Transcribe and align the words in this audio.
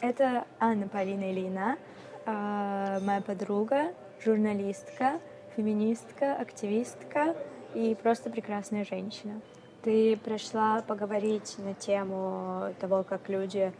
Это 0.00 0.46
Анна 0.58 0.88
Полина 0.88 1.30
Ильина, 1.30 1.76
а, 2.24 3.00
моя 3.00 3.20
подруга, 3.20 3.92
журналистка, 4.24 5.20
феминистка, 5.54 6.36
активистка 6.36 7.36
и 7.74 7.94
просто 8.02 8.30
прекрасная 8.30 8.86
женщина. 8.86 9.42
Ты 9.82 10.16
пришла 10.16 10.80
поговорить 10.80 11.56
на 11.58 11.74
тему 11.74 12.74
того, 12.80 13.02
как 13.02 13.28
люди 13.28 13.74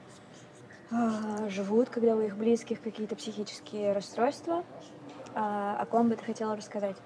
а, 0.91 1.49
живут, 1.49 1.89
когда 1.89 2.15
у 2.15 2.21
их 2.21 2.37
близких 2.37 2.83
какие-то 2.83 3.17
психические 3.17 3.95
расстройства. 3.95 4.63
А, 5.35 5.79
о 5.81 5.87
ком 5.87 6.11
бы 6.11 6.17
ты 6.17 6.25
хотела 6.25 6.55
рассказать? 6.55 6.97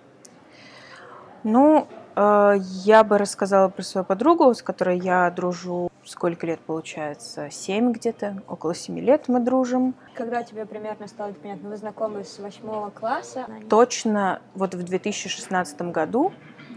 Ну, 1.45 1.87
э, 2.17 2.55
я 2.85 3.05
бы 3.05 3.19
рассказала 3.19 3.69
про 3.69 3.83
свою 3.83 4.05
подругу, 4.05 4.53
с 4.55 4.63
которой 4.63 4.99
я 4.99 5.31
дружу. 5.31 5.91
Сколько 6.15 6.47
лет 6.47 6.61
получается? 6.61 7.49
Семь 7.51 7.91
где-то, 7.91 8.41
около 8.47 8.73
семи 8.73 9.01
лет 9.01 9.25
мы 9.27 9.41
дружим. 9.41 9.97
Когда 10.15 10.45
тебе 10.45 10.65
примерно 10.65 11.09
стало 11.09 11.33
понятно? 11.33 11.71
Вы 11.71 11.77
знакомы 11.77 12.23
с 12.23 12.39
восьмого 12.39 12.91
класса? 12.91 13.47
Точно, 13.69 14.41
вот 14.55 14.77
в 14.77 14.83
2016 14.85 15.83
году 15.91 16.33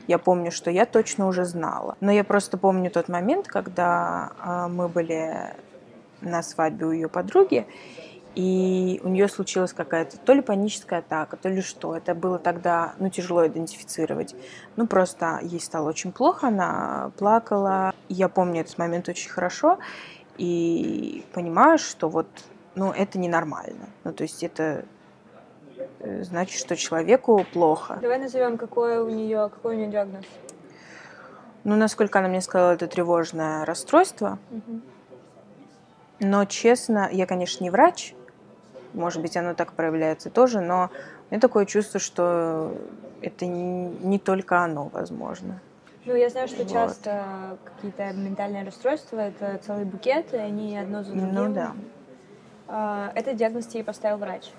я 0.07 0.17
помню, 0.17 0.51
что 0.51 0.71
я 0.71 0.87
точно 0.87 1.27
уже 1.27 1.45
знала. 1.45 1.97
Но 1.99 2.11
я 2.11 2.23
просто 2.23 2.57
помню 2.57 2.89
тот 2.89 3.09
момент, 3.09 3.47
когда 3.47 4.31
э, 4.43 4.67
мы 4.69 4.87
были 4.87 5.53
на 6.21 6.41
свадьбе 6.41 6.87
у 6.87 6.91
ее 6.91 7.07
подруги, 7.07 7.67
и 8.35 9.01
у 9.03 9.09
нее 9.09 9.27
случилась 9.27 9.73
какая-то 9.73 10.17
то 10.17 10.33
ли 10.33 10.41
паническая 10.41 10.99
атака, 10.99 11.37
то 11.37 11.49
ли 11.49 11.61
что. 11.61 11.95
Это 11.95 12.13
было 12.13 12.37
тогда, 12.37 12.93
ну, 12.99 13.09
тяжело 13.09 13.45
идентифицировать. 13.47 14.35
Ну, 14.75 14.85
просто 14.85 15.39
ей 15.41 15.59
стало 15.59 15.89
очень 15.89 16.11
плохо, 16.11 16.47
она 16.47 17.11
плакала. 17.17 17.93
Я 18.09 18.29
помню 18.29 18.61
этот 18.61 18.77
момент 18.77 19.09
очень 19.09 19.29
хорошо 19.29 19.79
и 20.37 21.25
понимаю, 21.33 21.77
что 21.79 22.09
вот, 22.09 22.27
ну, 22.75 22.91
это 22.91 23.17
ненормально. 23.17 23.89
Ну, 24.03 24.13
то 24.13 24.23
есть 24.23 24.43
это 24.43 24.85
э, 25.99 26.23
значит, 26.23 26.59
что 26.59 26.75
человеку 26.75 27.45
плохо. 27.53 27.97
Давай 28.01 28.19
назовем, 28.19 28.57
какой 28.57 28.99
у 28.99 29.09
нее, 29.09 29.49
какой 29.49 29.75
у 29.75 29.77
нее 29.79 29.89
диагноз. 29.89 30.25
Ну, 31.63 31.75
насколько 31.75 32.19
она 32.19 32.29
мне 32.29 32.41
сказала, 32.41 32.71
это 32.71 32.87
тревожное 32.87 33.65
расстройство. 33.65 34.39
Угу. 34.51 34.81
Но, 36.19 36.45
честно, 36.45 37.09
я, 37.11 37.25
конечно, 37.25 37.63
не 37.63 37.69
врач, 37.69 38.13
может 38.93 39.21
быть, 39.21 39.37
оно 39.37 39.53
так 39.53 39.73
проявляется 39.73 40.29
тоже, 40.29 40.61
но 40.61 40.89
у 41.29 41.33
меня 41.33 41.39
такое 41.39 41.65
чувство, 41.65 41.99
что 41.99 42.75
это 43.21 43.45
не, 43.45 43.89
не 44.01 44.19
только 44.19 44.59
оно, 44.59 44.89
возможно. 44.89 45.59
Ну, 46.05 46.15
я 46.15 46.29
знаю, 46.29 46.47
что 46.47 46.63
вот. 46.63 46.71
часто 46.71 47.57
какие-то 47.65 48.13
ментальные 48.13 48.63
расстройства– 48.63 49.17
это 49.19 49.59
целый 49.65 49.83
букет, 49.83 50.33
и 50.33 50.37
они 50.37 50.77
одно 50.77 51.03
за 51.03 51.11
другим. 51.11 51.33
Ну, 51.33 51.53
да. 51.53 51.73
А, 52.67 53.11
этот 53.13 53.35
диагноз 53.35 53.67
тебе 53.67 53.83
поставил 53.83 54.17
врач? 54.17 54.51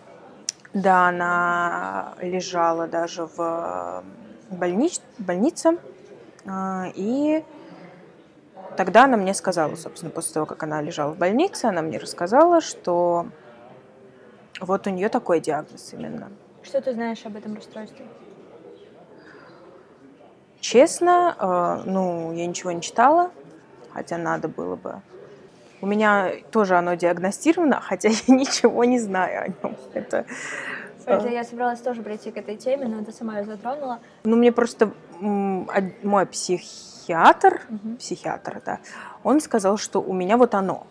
Да, 0.74 1.08
она 1.08 2.14
лежала 2.20 2.86
даже 2.86 3.24
в 3.34 4.04
больниц, 4.50 5.00
больнице, 5.18 5.78
а, 6.46 6.92
и 6.94 7.42
тогда 8.76 9.04
она 9.04 9.16
мне 9.16 9.32
сказала, 9.32 9.74
собственно, 9.74 10.10
после 10.10 10.34
того, 10.34 10.46
как 10.46 10.62
она 10.62 10.82
лежала 10.82 11.12
в 11.12 11.16
больнице, 11.18 11.64
она 11.64 11.80
мне 11.80 11.98
рассказала, 11.98 12.60
что 12.60 13.26
вот 14.60 14.86
у 14.86 14.90
нее 14.90 15.08
такой 15.08 15.40
диагноз 15.40 15.92
именно. 15.92 16.30
Что 16.62 16.80
ты 16.80 16.92
знаешь 16.92 17.24
об 17.24 17.36
этом 17.36 17.54
расстройстве? 17.54 18.04
Честно, 20.60 21.36
э, 21.38 21.88
ну, 21.88 22.32
я 22.32 22.46
ничего 22.46 22.72
не 22.72 22.82
читала, 22.82 23.30
хотя 23.92 24.18
надо 24.18 24.48
было 24.48 24.76
бы. 24.76 25.00
У 25.80 25.86
меня 25.86 26.32
тоже 26.50 26.76
оно 26.76 26.94
диагностировано, 26.94 27.80
хотя 27.80 28.08
я 28.08 28.34
ничего 28.34 28.84
не 28.84 28.98
знаю 28.98 29.44
о 29.44 29.48
нем. 29.48 29.76
Это, 29.94 30.26
это 31.06 31.28
я 31.28 31.44
собиралась 31.44 31.80
тоже 31.80 32.02
прийти 32.02 32.30
к 32.32 32.36
этой 32.36 32.56
теме, 32.56 32.86
но 32.86 33.04
ты 33.04 33.12
сама 33.12 33.38
ее 33.38 33.44
затронула. 33.44 34.00
Ну, 34.24 34.36
мне 34.36 34.52
просто 34.52 34.92
мой 35.20 36.26
психиатр, 36.26 37.62
угу. 37.68 37.96
психиатр, 37.96 38.60
да, 38.64 38.78
он 39.22 39.40
сказал, 39.40 39.78
что 39.78 40.00
у 40.00 40.12
меня 40.12 40.36
вот 40.36 40.54
оно. 40.54 40.86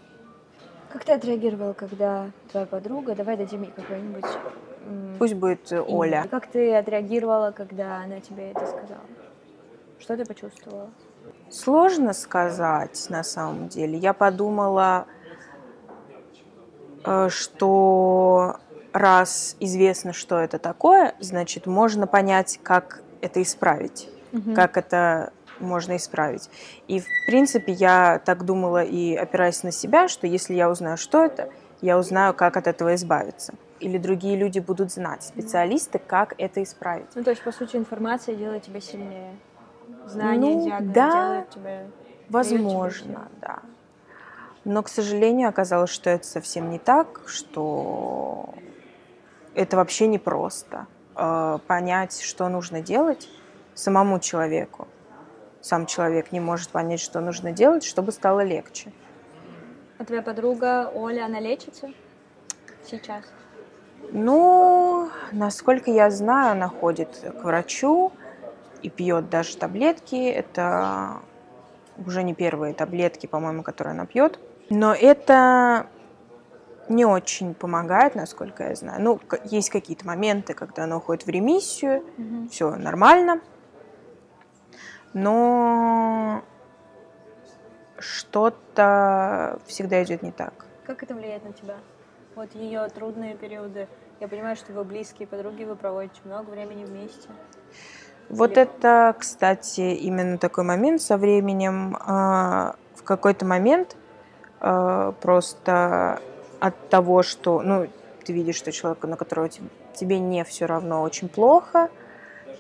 Как 0.92 1.04
ты 1.04 1.12
отреагировал, 1.12 1.74
когда 1.74 2.32
твоя 2.52 2.66
подруга, 2.66 3.16
давай 3.16 3.38
дадим 3.38 3.64
ей 3.64 3.72
какой-нибудь... 3.72 4.26
Пусть 5.20 5.34
будет 5.34 5.72
имя. 5.72 5.82
Оля. 5.82 6.28
Как 6.32 6.48
ты 6.48 6.74
отреагировала, 6.74 7.52
когда 7.52 7.98
она 7.98 8.22
тебе 8.22 8.52
это 8.52 8.66
сказала? 8.66 9.02
Что 10.00 10.16
ты 10.16 10.26
почувствовала? 10.26 10.90
Сложно 11.50 12.14
сказать, 12.14 13.08
на 13.10 13.24
самом 13.24 13.68
деле. 13.68 13.98
Я 13.98 14.14
подумала, 14.14 15.08
э, 17.04 17.30
что 17.30 18.58
раз 18.94 19.56
известно, 19.60 20.14
что 20.14 20.40
это 20.40 20.60
такое, 20.60 21.16
значит, 21.20 21.66
можно 21.66 22.08
понять, 22.08 22.60
как 22.64 23.02
это 23.22 23.42
исправить, 23.42 24.10
угу. 24.32 24.54
как 24.54 24.78
это 24.78 25.34
можно 25.60 25.96
исправить. 25.96 26.50
И, 26.88 27.00
в 27.00 27.08
принципе, 27.26 27.74
я 27.74 28.22
так 28.24 28.46
думала 28.46 28.84
и 28.84 29.16
опираясь 29.16 29.64
на 29.64 29.72
себя, 29.72 30.08
что 30.08 30.28
если 30.28 30.54
я 30.54 30.70
узнаю, 30.70 30.98
что 30.98 31.24
это, 31.24 31.50
я 31.82 31.98
узнаю, 31.98 32.34
как 32.34 32.58
от 32.58 32.68
этого 32.68 32.96
избавиться. 32.96 33.54
Или 33.80 33.98
другие 33.98 34.36
люди 34.36 34.60
будут 34.60 34.92
знать, 34.92 35.24
специалисты, 35.24 36.00
как 36.00 36.34
это 36.38 36.64
исправить. 36.64 37.08
Ну, 37.16 37.24
то 37.24 37.30
есть, 37.30 37.44
по 37.44 37.52
сути, 37.52 37.76
информация 37.76 38.36
делает 38.36 38.64
тебя 38.64 38.82
сильнее. 38.82 39.36
Знание, 40.06 40.56
ну, 40.56 40.66
диагноз 40.66 40.94
да, 40.94 41.12
делает 41.12 41.50
тебя... 41.50 41.88
Возможно, 42.30 43.28
да. 43.40 43.60
Но, 44.66 44.84
к 44.84 44.90
сожалению, 44.90 45.48
оказалось, 45.50 45.92
что 45.92 46.10
это 46.10 46.26
совсем 46.26 46.70
не 46.72 46.80
так, 46.80 47.22
что 47.26 48.54
это 49.54 49.78
вообще 49.78 50.08
непросто. 50.08 50.88
Э, 51.16 51.60
понять, 51.68 52.22
что 52.22 52.48
нужно 52.50 52.82
делать 52.82 53.30
самому 53.74 54.20
человеку 54.20 54.88
сам 55.68 55.86
человек 55.86 56.32
не 56.32 56.40
может 56.40 56.70
понять, 56.70 57.02
что 57.02 57.20
нужно 57.20 57.52
делать, 57.52 57.84
чтобы 57.84 58.12
стало 58.12 58.44
легче. 58.44 58.92
А 60.00 60.06
твоя 60.06 60.22
подруга 60.22 60.90
Оля, 60.94 61.26
она 61.26 61.40
лечится 61.40 61.92
сейчас? 62.86 63.24
Ну, 64.12 65.10
насколько 65.32 65.92
я 65.92 66.10
знаю, 66.10 66.52
она 66.52 66.70
ходит 66.70 67.20
к 67.42 67.44
врачу 67.44 68.14
и 68.82 68.90
пьет 68.90 69.30
даже 69.30 69.58
таблетки. 69.58 70.30
Это 70.30 71.18
уже 72.06 72.24
не 72.24 72.34
первые 72.34 72.74
таблетки, 72.74 73.26
по-моему, 73.26 73.64
которые 73.64 73.92
она 73.92 74.06
пьет. 74.06 74.40
Но 74.70 74.94
это 74.94 75.88
не 76.88 77.04
очень 77.04 77.54
помогает, 77.54 78.16
насколько 78.16 78.70
я 78.70 78.76
знаю. 78.76 79.02
Ну, 79.02 79.20
есть 79.44 79.70
какие-то 79.70 80.06
моменты, 80.06 80.54
когда 80.54 80.86
она 80.86 80.98
уходит 80.98 81.26
в 81.26 81.30
ремиссию, 81.30 82.06
угу. 82.18 82.48
все 82.50 82.76
нормально 82.76 83.42
но 85.14 86.44
что-то 88.00 89.60
всегда 89.66 90.04
идет 90.04 90.22
не 90.22 90.32
так. 90.32 90.66
Как 90.86 91.04
это 91.04 91.16
влияет 91.16 91.44
на 91.44 91.54
тебя? 91.54 91.76
Вот 92.36 92.54
ее 92.54 92.88
трудные 92.90 93.36
периоды. 93.36 93.88
Я 94.20 94.28
понимаю, 94.28 94.56
что 94.56 94.74
вы 94.74 94.84
близкие 94.84 95.28
подруги, 95.28 95.64
вы 95.64 95.76
проводите 95.76 96.20
много 96.24 96.50
времени 96.50 96.86
вместе. 96.86 97.30
Вот 98.30 98.52
Или... 98.52 98.62
это, 98.62 99.16
кстати, 99.18 99.96
именно 99.96 100.38
такой 100.38 100.64
момент 100.64 101.02
со 101.02 101.18
временем. 101.18 101.96
Э, 101.96 102.74
в 102.96 103.04
какой-то 103.04 103.46
момент 103.46 103.96
э, 104.60 105.14
просто 105.22 106.20
от 106.60 106.90
того, 106.90 107.24
что, 107.24 107.62
ну, 107.62 107.88
ты 108.26 108.34
видишь, 108.34 108.56
что 108.56 108.72
человек, 108.72 109.04
на 109.04 109.16
которого 109.16 109.50
тебе, 109.50 109.70
тебе 109.94 110.20
не 110.20 110.44
все 110.44 110.66
равно, 110.66 111.02
очень 111.02 111.30
плохо, 111.30 111.90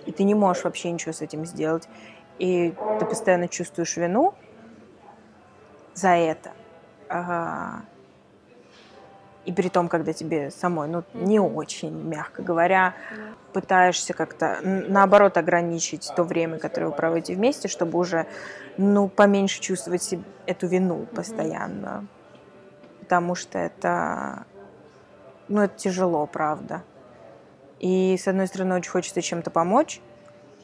и 0.06 0.12
ты 0.12 0.24
не 0.24 0.36
можешь 0.36 0.64
вообще 0.64 0.92
ничего 0.92 1.12
с 1.12 1.22
этим 1.22 1.46
сделать 1.46 1.90
и 2.40 2.74
ты 3.00 3.06
постоянно 3.06 3.48
чувствуешь 3.48 3.98
вину 3.98 4.34
за 5.94 6.10
это. 6.10 6.52
Ага. 7.10 7.84
И 9.46 9.54
при 9.54 9.70
том, 9.70 9.88
когда 9.88 10.12
тебе 10.12 10.52
самой, 10.52 10.90
ну, 10.90 11.06
не 11.14 11.40
очень, 11.40 11.94
мягко 11.94 12.42
говоря, 12.42 12.96
пытаешься 13.54 14.14
как-то, 14.14 14.60
наоборот, 14.62 15.38
ограничить 15.38 16.12
то 16.18 16.24
время, 16.24 16.60
которое 16.60 16.88
вы 16.88 16.92
проводите 16.92 17.34
вместе, 17.34 17.70
чтобы 17.70 17.98
уже, 17.98 18.28
ну, 18.76 19.08
поменьше 19.08 19.62
чувствовать 19.62 20.14
эту 20.46 20.68
вину 20.68 21.06
постоянно. 21.16 22.08
Потому 23.00 23.36
что 23.36 23.58
это, 23.58 24.44
ну, 25.48 25.62
это 25.62 25.78
тяжело, 25.78 26.26
правда. 26.26 26.84
И, 27.80 28.18
с 28.18 28.28
одной 28.28 28.48
стороны, 28.48 28.76
очень 28.76 28.92
хочется 28.92 29.22
чем-то 29.22 29.50
помочь, 29.50 30.02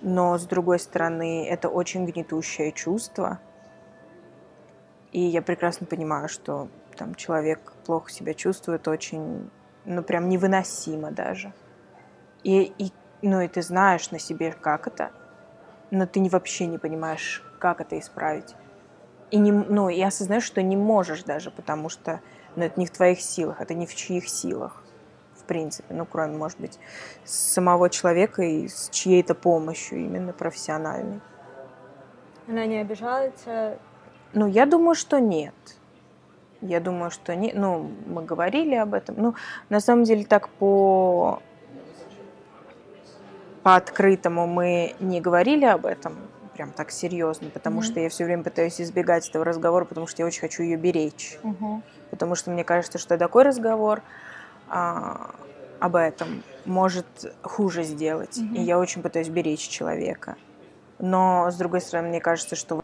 но 0.03 0.37
с 0.37 0.45
другой 0.45 0.79
стороны 0.79 1.47
это 1.47 1.69
очень 1.69 2.05
гнетущее 2.05 2.73
чувство. 2.73 3.39
И 5.13 5.21
я 5.21 5.41
прекрасно 5.41 5.87
понимаю, 5.87 6.27
что 6.27 6.67
там 6.97 7.15
человек 7.15 7.71
плохо 7.85 8.11
себя 8.11 8.33
чувствует 8.33 8.87
очень, 8.87 9.49
ну 9.85 10.03
прям 10.03 10.27
невыносимо 10.27 11.09
даже. 11.11 11.53
И, 12.43 12.73
и, 12.77 12.91
ну 13.21 13.39
и 13.39 13.47
ты 13.47 13.61
знаешь 13.61 14.11
на 14.11 14.19
себе, 14.19 14.51
как 14.51 14.87
это, 14.87 15.11
но 15.89 16.05
ты 16.05 16.21
вообще 16.29 16.67
не 16.67 16.77
понимаешь, 16.77 17.41
как 17.59 17.79
это 17.79 17.97
исправить. 17.97 18.55
И, 19.31 19.37
не, 19.37 19.51
ну, 19.51 19.89
и 19.89 20.01
осознаешь, 20.01 20.43
что 20.43 20.61
не 20.61 20.75
можешь 20.75 21.23
даже, 21.23 21.49
потому 21.49 21.89
что 21.89 22.19
Но 22.55 22.65
это 22.65 22.79
не 22.79 22.85
в 22.85 22.91
твоих 22.91 23.21
силах, 23.21 23.61
это 23.61 23.73
не 23.73 23.87
в 23.87 23.95
чьих 23.95 24.29
силах, 24.29 24.82
в 25.43 25.47
принципе. 25.47 25.93
Ну, 25.93 26.05
кроме, 26.05 26.37
может 26.37 26.59
быть, 26.59 26.79
самого 27.25 27.89
человека 27.89 28.41
и 28.41 28.67
с 28.67 28.89
чьей-то 28.89 29.35
помощью, 29.35 29.99
именно 29.99 30.33
профессиональной. 30.33 31.21
Она 32.47 32.65
не 32.65 32.77
обижается? 32.77 33.77
Ну, 34.33 34.47
я 34.47 34.65
думаю, 34.65 34.95
что 34.95 35.19
нет. 35.19 35.53
Я 36.61 36.79
думаю, 36.79 37.11
что 37.11 37.35
не, 37.35 37.51
ну, 37.53 37.91
мы 38.05 38.23
говорили 38.23 38.75
об 38.75 38.93
этом. 38.93 39.15
Ну, 39.17 39.35
на 39.69 39.79
самом 39.79 40.05
деле, 40.05 40.23
так 40.25 40.49
по 40.49 41.41
по 43.63 43.77
открытому 43.77 44.45
мы 44.45 44.93
не 44.99 45.21
говорили 45.21 45.63
об 45.63 45.85
этом 45.85 46.17
прям 46.53 46.71
так 46.71 46.91
серьезно, 46.91 47.49
потому 47.49 47.79
mm-hmm. 47.79 47.83
что 47.83 47.99
я 47.99 48.09
все 48.09 48.25
время 48.25 48.43
пытаюсь 48.43 48.79
избегать 48.79 49.27
этого 49.27 49.43
разговора, 49.43 49.85
потому 49.85 50.07
что 50.07 50.21
я 50.21 50.25
очень 50.25 50.41
хочу 50.41 50.63
ее 50.63 50.77
беречь. 50.77 51.37
Mm-hmm. 51.43 51.81
Потому 52.11 52.35
что 52.35 52.51
мне 52.51 52.63
кажется, 52.63 52.97
что 52.97 53.17
такой 53.17 53.43
разговор 53.43 54.01
а, 54.69 55.31
об 55.79 55.95
этом 55.95 56.43
может 56.65 57.05
хуже 57.41 57.83
сделать. 57.83 58.37
Mm-hmm. 58.37 58.55
И 58.55 58.61
я 58.61 58.79
очень 58.79 59.01
пытаюсь 59.01 59.29
беречь 59.29 59.67
человека. 59.67 60.35
Но, 60.99 61.49
с 61.51 61.55
другой 61.55 61.81
стороны, 61.81 62.09
мне 62.09 62.21
кажется, 62.21 62.55
что 62.55 62.83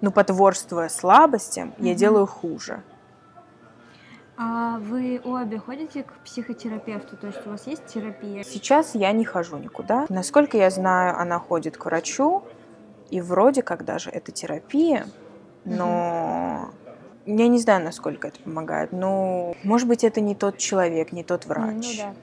ну, 0.00 0.10
потворствуя 0.10 0.88
слабостям, 0.88 1.70
mm-hmm. 1.70 1.88
я 1.88 1.94
делаю 1.94 2.26
хуже. 2.26 2.82
А 4.38 4.78
вы 4.78 5.20
обе 5.24 5.58
ходите 5.58 6.02
к 6.02 6.12
психотерапевту? 6.24 7.16
То 7.16 7.28
есть 7.28 7.46
у 7.46 7.50
вас 7.50 7.66
есть 7.66 7.86
терапия? 7.86 8.44
Сейчас 8.44 8.94
я 8.94 9.10
не 9.12 9.24
хожу 9.24 9.56
никуда. 9.56 10.04
Насколько 10.10 10.58
я 10.58 10.68
знаю, 10.68 11.18
она 11.18 11.38
ходит 11.38 11.78
к 11.78 11.86
врачу, 11.86 12.44
и 13.10 13.20
вроде 13.20 13.62
как 13.62 13.84
даже 13.84 14.10
это 14.10 14.32
терапия, 14.32 15.06
но 15.64 16.68
угу. 16.68 16.85
Я 17.26 17.48
не 17.48 17.58
знаю, 17.58 17.84
насколько 17.84 18.28
это 18.28 18.40
помогает. 18.40 18.92
Но, 18.92 19.54
может 19.64 19.88
быть, 19.88 20.04
это 20.04 20.20
не 20.20 20.34
тот 20.34 20.58
человек, 20.58 21.12
не 21.12 21.24
тот 21.24 21.46
врач. 21.46 21.98
Ну 21.98 22.04
да. 22.04 22.14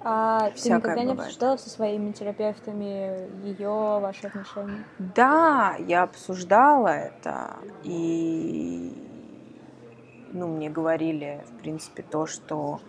А 0.00 0.50
Всякое 0.54 0.94
ты 0.94 1.00
никогда 1.00 1.02
не 1.02 1.12
обсуждала 1.12 1.56
со 1.56 1.70
своими 1.70 2.12
терапевтами 2.12 3.28
ее, 3.44 3.98
ваши 4.00 4.26
отношения? 4.28 4.84
Да, 4.98 5.76
я 5.86 6.02
обсуждала 6.02 6.88
это. 6.88 7.56
И 7.82 8.92
ну, 10.32 10.46
мне 10.46 10.70
говорили, 10.70 11.44
в 11.48 11.60
принципе, 11.60 12.02
то, 12.02 12.26
что 12.26 12.80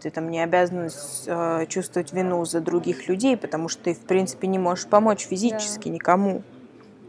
ты 0.00 0.10
там 0.10 0.30
не 0.30 0.42
обязан 0.42 0.88
э, 1.26 1.66
чувствовать 1.66 2.14
вину 2.14 2.44
за 2.46 2.60
других 2.60 3.08
людей, 3.08 3.36
потому 3.36 3.68
что 3.68 3.84
ты, 3.84 3.94
в 3.94 4.00
принципе, 4.00 4.46
не 4.48 4.58
можешь 4.58 4.86
помочь 4.86 5.26
физически 5.26 5.88
да. 5.88 5.94
никому, 5.94 6.42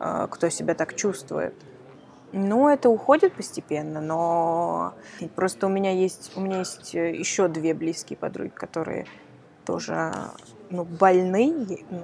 э, 0.01 0.27
кто 0.29 0.49
себя 0.49 0.73
так 0.73 0.95
чувствует. 0.95 1.53
Ну, 2.37 2.67
это 2.67 2.89
уходит 2.89 3.33
постепенно, 3.33 4.01
но 4.01 4.93
просто 5.35 5.67
у 5.67 5.69
меня 5.69 5.91
есть, 5.91 6.33
у 6.35 6.41
меня 6.41 6.59
есть 6.59 6.93
э, 6.93 7.15
еще 7.15 7.47
две 7.47 7.73
близкие 7.73 8.17
подруги, 8.17 8.49
которые 8.49 9.05
тоже 9.65 10.11
ну, 10.69 10.83
больны, 10.83 11.79
ну, 11.89 12.01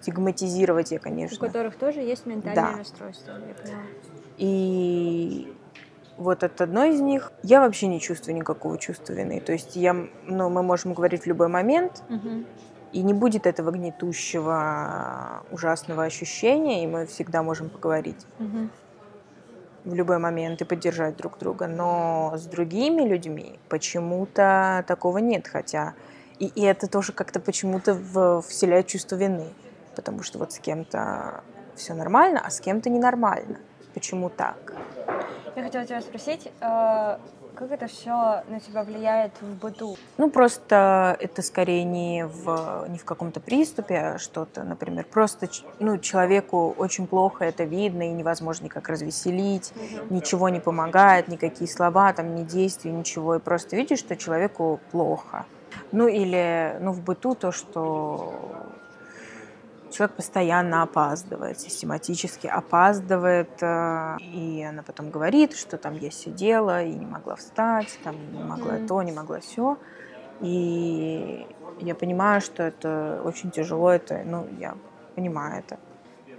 стигматизировать 0.00 0.90
я, 0.90 0.98
конечно. 0.98 1.36
У 1.36 1.46
которых 1.46 1.76
тоже 1.76 2.00
есть 2.00 2.26
ментальное 2.26 2.72
да. 2.72 2.78
расстройство, 2.78 3.30
я 3.30 3.54
поняла. 3.54 3.82
И 4.36 5.54
вот 6.16 6.42
от 6.42 6.60
одной 6.60 6.90
из 6.90 7.00
них 7.00 7.32
я 7.44 7.60
вообще 7.60 7.86
не 7.86 8.00
чувствую 8.00 8.34
никакого 8.34 8.78
чувства 8.78 9.12
вины. 9.12 9.38
То 9.38 9.52
есть 9.52 9.76
я, 9.76 9.94
ну, 10.26 10.50
мы 10.50 10.64
можем 10.64 10.92
говорить 10.92 11.22
в 11.22 11.26
любой 11.26 11.46
момент, 11.46 12.02
угу. 12.08 12.44
и 12.90 13.02
не 13.02 13.14
будет 13.14 13.46
этого 13.46 13.70
гнетущего, 13.70 15.44
ужасного 15.52 16.02
ощущения, 16.02 16.82
и 16.82 16.88
мы 16.88 17.06
всегда 17.06 17.44
можем 17.44 17.70
поговорить. 17.70 18.26
Угу 18.40 18.70
в 19.88 19.94
любой 19.94 20.18
момент 20.18 20.60
и 20.60 20.64
поддержать 20.64 21.16
друг 21.16 21.38
друга. 21.38 21.66
Но 21.66 22.34
с 22.36 22.44
другими 22.44 23.02
людьми 23.02 23.58
почему-то 23.68 24.84
такого 24.86 25.18
нет, 25.18 25.48
хотя 25.48 25.94
и, 26.38 26.46
и 26.46 26.62
это 26.62 26.88
тоже 26.88 27.12
как-то 27.12 27.40
почему-то 27.40 28.42
вселяет 28.46 28.86
чувство 28.86 29.16
вины, 29.16 29.48
потому 29.96 30.22
что 30.22 30.38
вот 30.38 30.52
с 30.52 30.58
кем-то 30.58 31.42
все 31.74 31.94
нормально, 31.94 32.40
а 32.44 32.50
с 32.50 32.60
кем-то 32.60 32.90
ненормально. 32.90 33.58
Почему 33.94 34.28
так? 34.28 34.74
Я 35.56 35.62
хотела 35.62 35.84
тебя 35.84 36.00
спросить, 36.00 36.52
э, 36.60 37.18
как 37.58 37.72
это 37.72 37.88
все 37.88 38.44
на 38.48 38.60
тебя 38.60 38.84
влияет 38.84 39.32
в 39.40 39.58
быту? 39.58 39.96
Ну, 40.16 40.30
просто 40.30 41.16
это 41.18 41.42
скорее 41.42 41.82
не 41.82 42.24
в, 42.24 42.86
не 42.88 42.98
в 42.98 43.04
каком-то 43.04 43.40
приступе, 43.40 43.98
а 43.98 44.18
что-то, 44.18 44.62
например, 44.62 45.04
просто 45.04 45.48
ну, 45.80 45.98
человеку 45.98 46.72
очень 46.78 47.08
плохо 47.08 47.44
это 47.44 47.64
видно, 47.64 48.08
и 48.08 48.12
невозможно 48.12 48.66
никак 48.66 48.88
развеселить, 48.88 49.72
угу. 49.74 50.14
ничего 50.14 50.48
не 50.48 50.60
помогает, 50.60 51.26
никакие 51.26 51.68
слова, 51.68 52.12
там, 52.12 52.36
ни 52.36 52.44
действия, 52.44 52.92
ничего, 52.92 53.34
и 53.34 53.40
просто 53.40 53.74
видишь, 53.74 53.98
что 53.98 54.16
человеку 54.16 54.78
плохо. 54.92 55.44
Ну, 55.90 56.06
или 56.06 56.76
ну, 56.80 56.92
в 56.92 57.02
быту 57.02 57.34
то, 57.34 57.50
что 57.50 58.34
человек 59.90 60.16
постоянно 60.16 60.82
опаздывает, 60.82 61.60
систематически 61.60 62.46
опаздывает, 62.46 63.62
э, 63.62 64.16
и 64.20 64.62
она 64.62 64.82
потом 64.82 65.10
говорит, 65.10 65.54
что 65.54 65.78
там 65.78 65.96
я 65.96 66.10
сидела 66.10 66.82
и 66.82 66.92
не 66.92 67.06
могла 67.06 67.36
встать, 67.36 67.98
там 68.04 68.16
не 68.32 68.42
могла 68.42 68.78
mm. 68.78 68.86
то, 68.86 69.02
не 69.02 69.12
могла 69.12 69.40
все, 69.40 69.78
и 70.40 71.46
я 71.80 71.94
понимаю, 71.94 72.40
что 72.40 72.62
это 72.62 73.20
очень 73.24 73.50
тяжело, 73.50 73.90
это, 73.90 74.22
ну, 74.24 74.46
я 74.58 74.74
понимаю 75.14 75.60
это. 75.60 75.78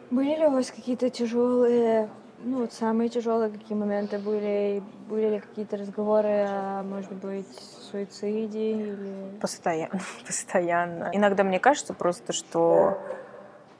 Были 0.09 0.35
ли 0.35 0.47
у 0.47 0.51
вас 0.51 0.71
какие-то 0.71 1.09
тяжелые, 1.09 2.09
ну, 2.43 2.61
вот 2.61 2.73
самые 2.73 3.09
тяжелые 3.09 3.51
какие 3.51 3.77
моменты 3.77 4.17
были? 4.17 4.81
Были 5.09 5.29
ли 5.29 5.39
какие-то 5.39 5.77
разговоры 5.77 6.45
о, 6.47 6.83
может 6.83 7.11
быть, 7.13 7.47
суициде 7.91 8.71
или... 8.71 9.39
Постоянно, 9.41 9.99
постоянно. 10.25 11.09
Иногда 11.13 11.43
мне 11.43 11.59
кажется 11.59 11.93
просто, 11.93 12.33
что 12.33 12.97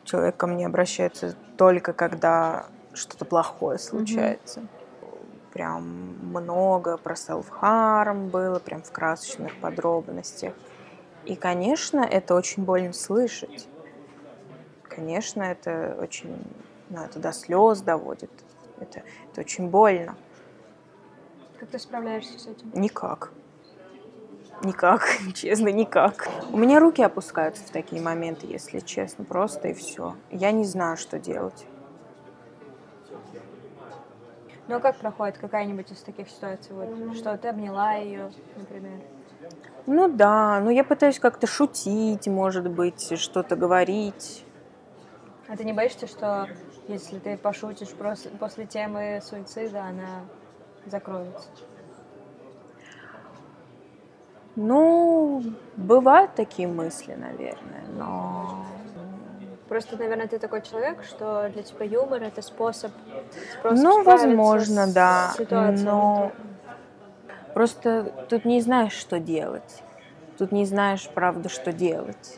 человек 0.09 0.37
ко 0.37 0.47
мне 0.47 0.65
обращается 0.65 1.35
только 1.57 1.93
когда 1.93 2.65
что-то 2.93 3.25
плохое 3.25 3.77
случается. 3.77 4.61
Mm-hmm. 4.61 4.67
Прям 5.53 5.83
много 6.29 6.97
про 6.97 7.15
селф-харм 7.15 8.29
было, 8.29 8.59
прям 8.59 8.81
в 8.81 8.91
красочных 8.91 9.55
подробностях. 9.57 10.53
И, 11.25 11.35
конечно, 11.35 11.99
это 11.99 12.35
очень 12.35 12.63
больно 12.63 12.93
слышать. 12.93 13.67
Конечно, 14.83 15.43
это 15.43 15.97
очень, 15.99 16.35
ну, 16.89 17.03
это 17.03 17.19
до 17.19 17.31
слез 17.31 17.81
доводит. 17.81 18.31
Это, 18.79 19.03
это 19.31 19.41
очень 19.41 19.69
больно. 19.69 20.15
Как 21.59 21.69
ты 21.69 21.79
справляешься 21.79 22.39
с 22.39 22.47
этим? 22.47 22.71
Никак. 22.73 23.31
Никак, 24.63 25.07
честно, 25.33 25.69
никак. 25.69 26.27
У 26.51 26.57
меня 26.57 26.79
руки 26.79 27.01
опускаются 27.01 27.63
в 27.63 27.69
такие 27.69 28.01
моменты, 28.01 28.45
если 28.47 28.79
честно, 28.79 29.23
просто 29.23 29.69
и 29.69 29.73
все. 29.73 30.15
Я 30.31 30.51
не 30.51 30.65
знаю, 30.65 30.97
что 30.97 31.19
делать. 31.19 31.65
Ну 34.67 34.75
а 34.75 34.79
как 34.79 34.97
проходит 34.97 35.37
какая-нибудь 35.37 35.91
из 35.91 35.99
таких 36.01 36.29
ситуаций? 36.29 36.75
Вот, 36.75 37.15
что 37.15 37.35
ты 37.37 37.47
обняла 37.47 37.93
ее, 37.93 38.31
например? 38.55 38.99
Ну 39.87 40.07
да, 40.07 40.59
ну 40.59 40.69
я 40.69 40.83
пытаюсь 40.83 41.19
как-то 41.19 41.47
шутить, 41.47 42.27
может 42.27 42.69
быть, 42.69 43.17
что-то 43.19 43.55
говорить. 43.55 44.45
А 45.47 45.57
ты 45.57 45.63
не 45.63 45.73
боишься, 45.73 46.05
что 46.05 46.47
если 46.87 47.17
ты 47.17 47.37
пошутишь 47.37 47.89
после 48.39 48.65
темы 48.67 49.19
суицида, 49.23 49.85
она 49.85 50.25
закроется? 50.85 51.47
Ну, 54.61 55.41
бывают 55.77 56.35
такие 56.35 56.67
мысли, 56.67 57.13
наверное, 57.13 57.85
но... 57.97 58.65
Просто, 59.69 59.95
наверное, 59.95 60.27
ты 60.27 60.37
такой 60.37 60.61
человек, 60.61 61.01
что 61.05 61.49
для 61.53 61.63
тебя 61.63 61.85
юмор 61.85 62.23
это 62.23 62.41
способ, 62.41 62.91
способ 63.57 63.77
Ну, 63.81 64.03
возможно, 64.03 64.85
с 64.85 64.93
да. 64.93 65.33
Ситуацией. 65.37 65.85
Но 65.85 66.33
просто 67.53 68.11
тут 68.27 68.43
не 68.43 68.59
знаешь, 68.59 68.91
что 68.91 69.19
делать. 69.19 69.81
Тут 70.37 70.51
не 70.51 70.65
знаешь, 70.65 71.09
правда, 71.13 71.47
что 71.47 71.71
делать. 71.71 72.37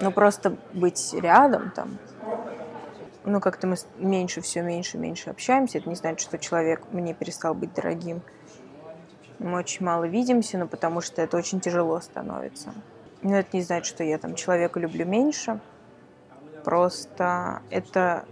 Ну, 0.00 0.10
просто 0.10 0.56
быть 0.72 1.14
рядом 1.14 1.70
там. 1.70 1.98
Ну, 3.24 3.40
как-то 3.40 3.68
мы 3.68 3.76
меньше, 3.98 4.40
все 4.40 4.62
меньше, 4.62 4.98
меньше 4.98 5.30
общаемся. 5.30 5.78
Это 5.78 5.88
не 5.88 5.94
значит, 5.94 6.20
что 6.20 6.36
человек 6.36 6.82
мне 6.90 7.14
перестал 7.14 7.54
быть 7.54 7.72
дорогим. 7.74 8.22
Мы 9.38 9.58
очень 9.58 9.84
мало 9.84 10.04
видимся, 10.04 10.58
но 10.58 10.66
потому 10.66 11.00
что 11.00 11.20
это 11.22 11.36
очень 11.36 11.60
тяжело 11.60 12.00
становится. 12.00 12.72
Но 13.22 13.36
это 13.36 13.56
не 13.56 13.62
значит, 13.62 13.86
что 13.86 14.04
я 14.04 14.18
там 14.18 14.34
человека 14.34 14.80
люблю 14.80 15.04
меньше. 15.04 15.60
Просто 16.64 17.62
это, 17.70 18.24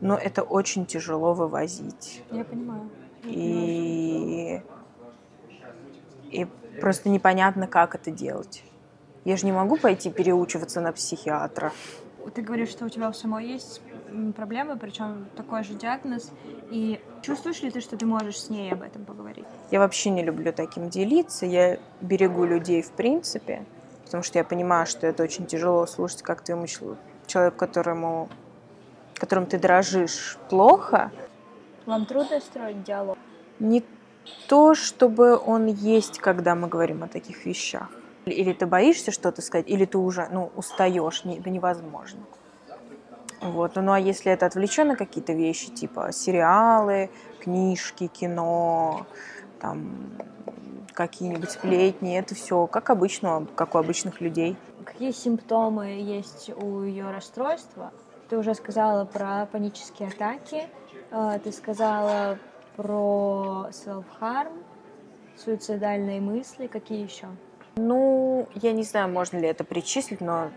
ну, 0.00 0.14
это 0.14 0.42
очень 0.42 0.86
тяжело 0.86 1.32
вывозить. 1.34 2.22
Я 2.30 2.44
понимаю. 2.44 2.90
И, 3.24 4.62
и 6.30 6.46
просто 6.80 7.08
непонятно, 7.08 7.66
как 7.66 7.94
это 7.94 8.10
делать. 8.10 8.64
Я 9.24 9.36
же 9.36 9.46
не 9.46 9.52
могу 9.52 9.76
пойти 9.76 10.10
переучиваться 10.10 10.80
на 10.80 10.92
психиатра. 10.92 11.72
Ты 12.34 12.42
говоришь, 12.42 12.70
что 12.70 12.86
у 12.86 12.88
тебя 12.88 13.08
у 13.08 13.12
самой 13.12 13.46
есть 13.46 13.80
проблемы, 14.36 14.76
причем 14.76 15.26
такой 15.36 15.62
же 15.62 15.74
диагноз. 15.74 16.32
И 16.70 17.00
Чувствуешь 17.22 17.62
ли 17.62 17.70
ты, 17.70 17.80
что 17.80 17.96
ты 17.96 18.06
можешь 18.06 18.40
с 18.40 18.50
ней 18.50 18.72
об 18.72 18.82
этом 18.82 19.04
поговорить? 19.04 19.44
Я 19.70 19.78
вообще 19.78 20.10
не 20.10 20.22
люблю 20.22 20.52
таким 20.52 20.88
делиться. 20.88 21.44
Я 21.44 21.78
берегу 22.00 22.44
людей 22.44 22.82
в 22.82 22.90
принципе, 22.92 23.64
потому 24.04 24.22
что 24.22 24.38
я 24.38 24.44
понимаю, 24.44 24.86
что 24.86 25.06
это 25.06 25.22
очень 25.22 25.46
тяжело 25.46 25.86
слушать, 25.86 26.22
как 26.22 26.42
твоему 26.42 26.66
человеку, 27.26 27.56
которому, 27.56 28.28
которым 29.14 29.46
ты 29.46 29.58
дрожишь, 29.58 30.38
плохо. 30.48 31.12
Вам 31.86 32.06
трудно 32.06 32.40
строить 32.40 32.82
диалог? 32.84 33.18
Не 33.58 33.84
то, 34.48 34.74
чтобы 34.74 35.36
он 35.36 35.66
есть, 35.66 36.18
когда 36.18 36.54
мы 36.54 36.68
говорим 36.68 37.02
о 37.02 37.08
таких 37.08 37.44
вещах. 37.44 37.88
Или 38.26 38.52
ты 38.52 38.66
боишься 38.66 39.12
что-то 39.12 39.42
сказать, 39.42 39.68
или 39.68 39.84
ты 39.84 39.98
уже 39.98 40.28
ну, 40.30 40.50
устаешь, 40.56 41.24
не, 41.24 41.38
это 41.38 41.50
невозможно. 41.50 42.20
Вот. 43.40 43.76
Ну 43.76 43.92
а 43.92 43.98
если 43.98 44.32
это 44.32 44.46
отвлеченно 44.46 44.96
какие-то 44.96 45.32
вещи, 45.32 45.70
типа 45.70 46.12
сериалы, 46.12 47.10
книжки, 47.40 48.06
кино, 48.06 49.06
там 49.58 50.12
какие-нибудь 50.92 51.50
сплетни, 51.50 52.18
это 52.18 52.34
все 52.34 52.66
как 52.66 52.90
обычно, 52.90 53.46
как 53.54 53.74
у 53.74 53.78
обычных 53.78 54.20
людей. 54.20 54.56
Какие 54.84 55.12
симптомы 55.12 56.00
есть 56.00 56.50
у 56.50 56.82
ее 56.82 57.10
расстройства? 57.10 57.92
Ты 58.28 58.36
уже 58.36 58.54
сказала 58.54 59.04
про 59.04 59.46
панические 59.46 60.08
атаки, 60.08 60.68
э, 61.10 61.38
ты 61.42 61.52
сказала 61.52 62.38
про 62.76 63.68
self-harm, 63.70 64.62
суицидальные 65.36 66.20
мысли, 66.20 66.66
какие 66.66 67.02
еще? 67.02 67.26
Ну, 67.76 68.48
я 68.54 68.72
не 68.72 68.82
знаю, 68.82 69.08
можно 69.08 69.38
ли 69.38 69.46
это 69.46 69.64
причислить, 69.64 70.20
но 70.20 70.50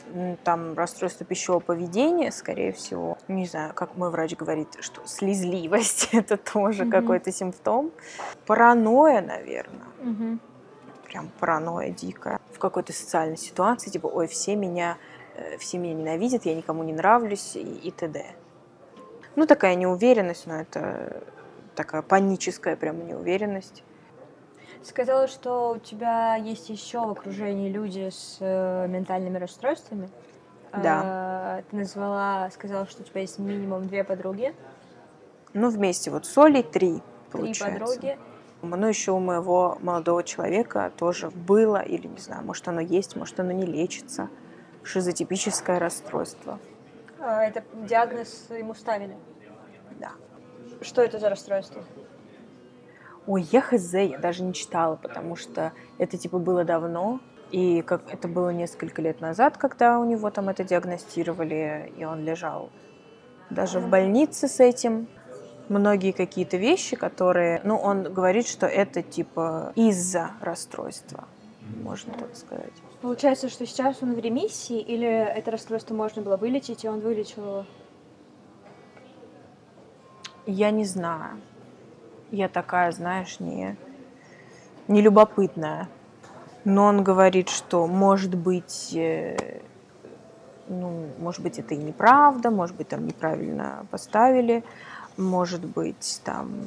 там 0.44 0.74
расстройство 0.74 1.26
пищевого 1.26 1.60
поведения, 1.60 2.32
скорее 2.32 2.74
всего. 2.74 3.18
Не 3.28 3.46
знаю, 3.46 3.74
как 3.74 3.96
мой 3.96 4.10
врач 4.10 4.36
говорит, 4.36 4.70
что 4.80 5.02
слезливость 5.06 6.10
это 6.12 6.38
тоже 6.38 6.84
mm-hmm. 6.84 6.92
какой-то 6.92 7.32
симптом. 7.32 7.92
Паранойя, 8.46 9.22
наверное. 9.22 9.88
Mm-hmm. 10.02 10.40
Прям 11.06 11.30
паранойя 11.40 11.92
дикая. 11.92 12.40
В 12.52 12.60
какой-то 12.60 12.94
социальной 12.94 13.38
ситуации, 13.38 13.90
типа, 13.90 14.08
ой, 14.08 14.28
все 14.28 14.56
меня, 14.56 14.98
э, 15.36 15.58
все 15.58 15.78
меня 15.78 15.94
ненавидят, 15.94 16.46
я 16.46 16.56
никому 16.56 16.84
не 16.84 16.94
нравлюсь 16.94 17.56
и, 17.56 17.62
и 17.62 17.92
т.д. 17.92 18.26
Ну, 19.36 19.46
такая 19.46 19.76
неуверенность, 19.76 20.48
но 20.48 20.56
это 20.56 21.24
такая 21.76 22.02
паническая 22.02 22.76
прям 22.76 23.06
неуверенность. 23.06 23.84
Сказала, 24.84 25.28
что 25.28 25.72
у 25.72 25.78
тебя 25.80 26.36
есть 26.36 26.70
еще 26.70 27.00
в 27.00 27.12
окружении 27.12 27.70
люди 27.70 28.10
с 28.10 28.38
э, 28.42 28.88
ментальными 28.88 29.38
расстройствами. 29.38 30.10
Да. 30.74 31.60
Э, 31.60 31.64
ты 31.70 31.78
назвала, 31.78 32.50
сказала, 32.52 32.86
что 32.86 33.02
у 33.02 33.06
тебя 33.06 33.22
есть 33.22 33.40
минимум 33.40 33.88
две 33.88 34.04
подруги. 34.04 34.54
Ну, 35.54 35.70
вместе 35.70 36.12
вот 36.12 36.26
с 36.26 36.38
Олей 36.38 36.64
три, 36.64 37.02
получается. 37.32 37.66
Три 37.66 37.80
подруги. 37.80 38.20
Ну, 38.62 38.88
еще 38.88 39.12
у 39.12 39.20
моего 39.20 39.78
молодого 39.82 40.24
человека 40.24 40.92
тоже 40.98 41.30
было, 41.30 41.82
или 41.82 42.08
не 42.08 42.20
знаю, 42.20 42.44
может, 42.44 42.68
оно 42.68 42.82
есть, 42.82 43.16
может, 43.16 43.40
оно 43.40 43.52
не 43.52 43.66
лечится. 43.66 44.30
Шизотипическое 44.84 45.80
расстройство. 45.80 46.60
А, 47.20 47.44
это 47.44 47.64
диагноз 47.74 48.48
ему 48.50 48.74
ставили? 48.74 49.16
Да. 50.00 50.12
Что 50.82 51.02
это 51.02 51.20
за 51.20 51.30
расстройство? 51.30 51.84
Ой, 53.26 53.48
я 53.52 53.62
хз, 53.62 53.94
я 53.94 54.18
даже 54.18 54.44
не 54.44 54.54
читала, 54.54 54.96
потому 54.96 55.36
что 55.36 55.72
это 55.98 56.18
типа 56.18 56.40
было 56.40 56.64
давно, 56.66 57.22
и 57.52 57.82
как 57.84 58.02
это 58.12 58.28
было 58.28 58.50
несколько 58.50 59.02
лет 59.02 59.22
назад, 59.22 59.58
когда 59.58 60.00
у 60.00 60.06
него 60.06 60.30
там 60.32 60.50
это 60.50 60.64
диагностировали, 60.64 61.94
и 61.98 62.04
он 62.04 62.24
лежал 62.24 62.70
даже 63.50 63.80
в 63.80 63.90
больнице 63.90 64.48
с 64.48 64.60
этим. 64.60 65.08
Многие 65.70 66.12
какие-то 66.12 66.58
вещи, 66.58 66.98
которые, 66.98 67.62
ну, 67.64 67.78
он 67.78 68.04
говорит, 68.12 68.48
что 68.48 68.66
это 68.66 69.02
типа 69.02 69.72
из-за 69.76 70.32
расстройства, 70.42 71.24
можно 71.82 72.14
так 72.14 72.36
сказать. 72.36 72.74
Получается, 73.02 73.48
что 73.48 73.66
сейчас 73.66 74.02
он 74.02 74.14
в 74.14 74.20
ремиссии, 74.20 74.80
или 74.80 75.08
это 75.08 75.52
расстройство 75.52 75.94
можно 75.94 76.22
было 76.22 76.36
вылечить, 76.36 76.84
и 76.84 76.90
он 76.90 77.00
вылечил 77.00 77.44
его? 77.44 77.66
Я 80.46 80.72
не 80.72 80.84
знаю. 80.84 81.40
Я 82.34 82.50
такая, 82.50 82.92
знаешь, 82.92 83.40
не, 83.40 83.78
не 84.88 85.02
любопытная. 85.02 85.88
Но 86.66 86.86
он 86.86 87.04
говорит, 87.04 87.48
что 87.48 87.86
может 87.86 88.34
быть, 88.34 88.90
э, 88.96 89.62
ну, 90.68 91.10
может 91.20 91.44
быть, 91.44 91.60
это 91.60 91.76
и 91.76 91.78
неправда, 91.78 92.50
может 92.50 92.76
быть, 92.76 92.88
там 92.88 93.06
неправильно 93.06 93.86
поставили, 93.92 94.64
может 95.16 95.64
быть, 95.64 96.22
там, 96.24 96.66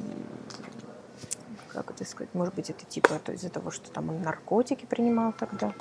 как 1.67 1.91
это 1.91 2.05
сказать, 2.05 2.33
может 2.33 2.55
быть, 2.55 2.69
это 2.69 2.85
типа 2.85 3.19
то 3.21 3.33
из-за 3.33 3.49
того, 3.49 3.69
что 3.69 3.91
там 3.91 4.07
он 4.07 4.21
наркотики 4.21 4.85
принимал 4.85 5.33
тогда. 5.33 5.73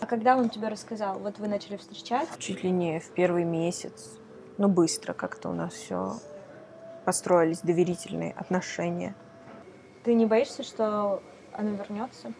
А 0.00 0.06
когда 0.06 0.36
он 0.36 0.50
тебе 0.50 0.68
рассказал? 0.68 1.18
Вот 1.18 1.40
вы 1.40 1.48
начали 1.48 1.76
встречать? 1.76 2.28
Чуть 2.38 2.62
ли 2.62 2.70
не 2.70 3.00
в 3.00 3.08
первый 3.08 3.42
месяц. 3.42 4.12
Ну, 4.56 4.68
быстро 4.68 5.14
как-то 5.14 5.48
у 5.48 5.52
нас 5.52 5.72
все 5.72 6.20
построились 7.04 7.60
доверительные 7.60 8.32
отношения. 8.32 9.14
Ты 10.04 10.14
не 10.14 10.26
боишься, 10.26 10.62
что 10.62 11.22
оно 11.52 11.70
вернется? 11.70 12.32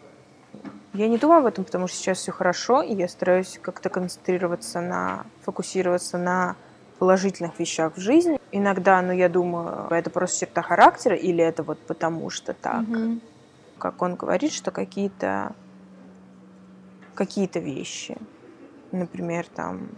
Я 0.93 1.07
не 1.07 1.17
думаю 1.17 1.39
об 1.39 1.45
этом, 1.47 1.63
потому 1.65 1.87
что 1.87 1.97
сейчас 1.97 2.19
все 2.19 2.31
хорошо, 2.31 2.81
и 2.81 2.93
я 2.93 3.07
стараюсь 3.07 3.59
как-то 3.61 3.89
концентрироваться 3.89 4.81
на, 4.81 5.25
фокусироваться 5.41 6.17
на 6.17 6.55
положительных 6.99 7.57
вещах 7.59 7.95
в 7.95 7.99
жизни. 7.99 8.39
Иногда, 8.51 9.01
ну, 9.01 9.11
я 9.11 9.29
думаю, 9.29 9.87
это 9.89 10.09
просто 10.09 10.45
черта 10.45 10.61
характера, 10.61 11.15
или 11.15 11.43
это 11.43 11.63
вот 11.63 11.79
потому 11.79 12.29
что 12.29 12.53
так. 12.53 12.83
Угу. 12.83 13.19
Как 13.79 14.01
он 14.01 14.15
говорит, 14.15 14.53
что 14.53 14.71
какие-то 14.71 15.53
какие-то 17.15 17.59
вещи, 17.59 18.17
например, 18.91 19.45
там 19.47 19.89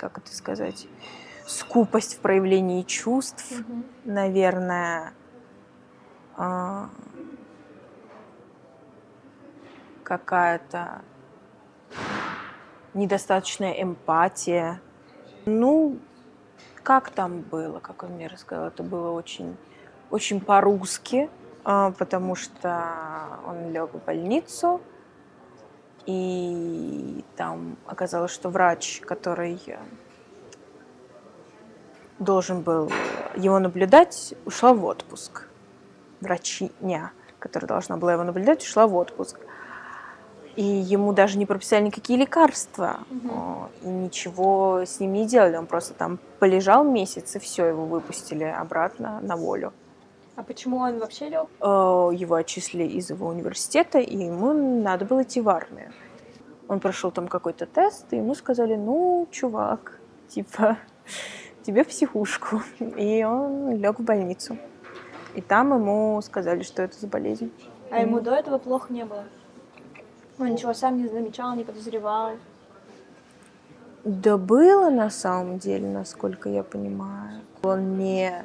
как 0.00 0.16
это 0.16 0.34
сказать, 0.34 0.88
скупость 1.46 2.16
в 2.16 2.20
проявлении 2.20 2.82
чувств, 2.82 3.52
угу. 3.52 3.82
наверное, 4.04 5.12
э, 6.38 6.86
какая-то 10.02 11.02
недостаточная 12.94 13.72
эмпатия. 13.72 14.80
Ну, 15.44 15.98
как 16.82 17.10
там 17.10 17.42
было, 17.42 17.78
как 17.78 18.02
он 18.02 18.12
мне 18.12 18.26
рассказал, 18.26 18.68
это 18.68 18.82
было 18.82 19.10
очень, 19.10 19.58
очень 20.10 20.40
по-русски, 20.40 21.28
э, 21.66 21.92
потому 21.98 22.36
что 22.36 23.38
он 23.46 23.70
лег 23.70 23.92
в 23.92 24.02
больницу, 24.02 24.80
и 26.10 27.24
там 27.36 27.76
оказалось, 27.86 28.32
что 28.32 28.48
врач, 28.48 29.00
который 29.00 29.60
должен 32.18 32.62
был 32.62 32.90
его 33.36 33.58
наблюдать, 33.58 34.34
ушла 34.44 34.74
в 34.74 34.84
отпуск. 34.84 35.46
Врачиня, 36.20 37.12
которая 37.38 37.68
должна 37.68 37.96
была 37.96 38.14
его 38.14 38.24
наблюдать, 38.24 38.62
ушла 38.62 38.86
в 38.86 38.96
отпуск. 38.96 39.38
И 40.56 40.64
ему 40.64 41.12
даже 41.12 41.38
не 41.38 41.46
прописали 41.46 41.84
никакие 41.84 42.18
лекарства, 42.18 42.98
угу. 43.08 43.68
и 43.82 43.88
ничего 43.88 44.82
с 44.84 44.98
ним 44.98 45.12
не 45.12 45.26
делали. 45.26 45.56
Он 45.56 45.66
просто 45.66 45.94
там 45.94 46.18
полежал 46.40 46.84
месяц, 46.84 47.36
и 47.36 47.38
все, 47.38 47.66
его 47.66 47.86
выпустили 47.86 48.44
обратно 48.44 49.20
на 49.22 49.36
волю. 49.36 49.72
А 50.40 50.42
почему 50.42 50.78
он 50.78 50.98
вообще 50.98 51.28
лег? 51.28 51.48
Э, 51.60 52.10
его 52.14 52.34
отчислили 52.34 52.84
из 52.84 53.10
его 53.10 53.26
университета, 53.26 53.98
и 53.98 54.16
ему 54.16 54.54
надо 54.54 55.04
было 55.04 55.22
идти 55.22 55.42
в 55.42 55.50
армию. 55.50 55.92
Он 56.66 56.80
прошел 56.80 57.10
там 57.10 57.28
какой-то 57.28 57.66
тест, 57.66 58.10
и 58.14 58.16
ему 58.16 58.34
сказали, 58.34 58.74
ну, 58.74 59.28
чувак, 59.30 60.00
типа, 60.28 60.78
тебе 61.62 61.84
в 61.84 61.88
психушку. 61.88 62.62
И 62.78 63.22
он 63.22 63.76
лег 63.76 63.98
в 63.98 64.02
больницу. 64.02 64.56
И 65.34 65.42
там 65.42 65.74
ему 65.74 66.18
сказали, 66.22 66.62
что 66.62 66.82
это 66.84 66.98
за 66.98 67.06
болезнь. 67.06 67.52
А 67.90 68.00
ему 68.00 68.20
до 68.20 68.30
этого 68.30 68.56
плохо 68.56 68.90
не 68.94 69.04
было? 69.04 69.24
Он 70.38 70.46
ничего 70.46 70.72
сам 70.72 70.96
не 70.96 71.08
замечал, 71.08 71.54
не 71.54 71.64
подозревал? 71.64 72.30
Да 74.04 74.38
было 74.38 74.88
на 74.88 75.10
самом 75.10 75.58
деле, 75.58 75.86
насколько 75.86 76.48
я 76.48 76.62
понимаю. 76.62 77.42
Он 77.62 77.98
не 77.98 78.42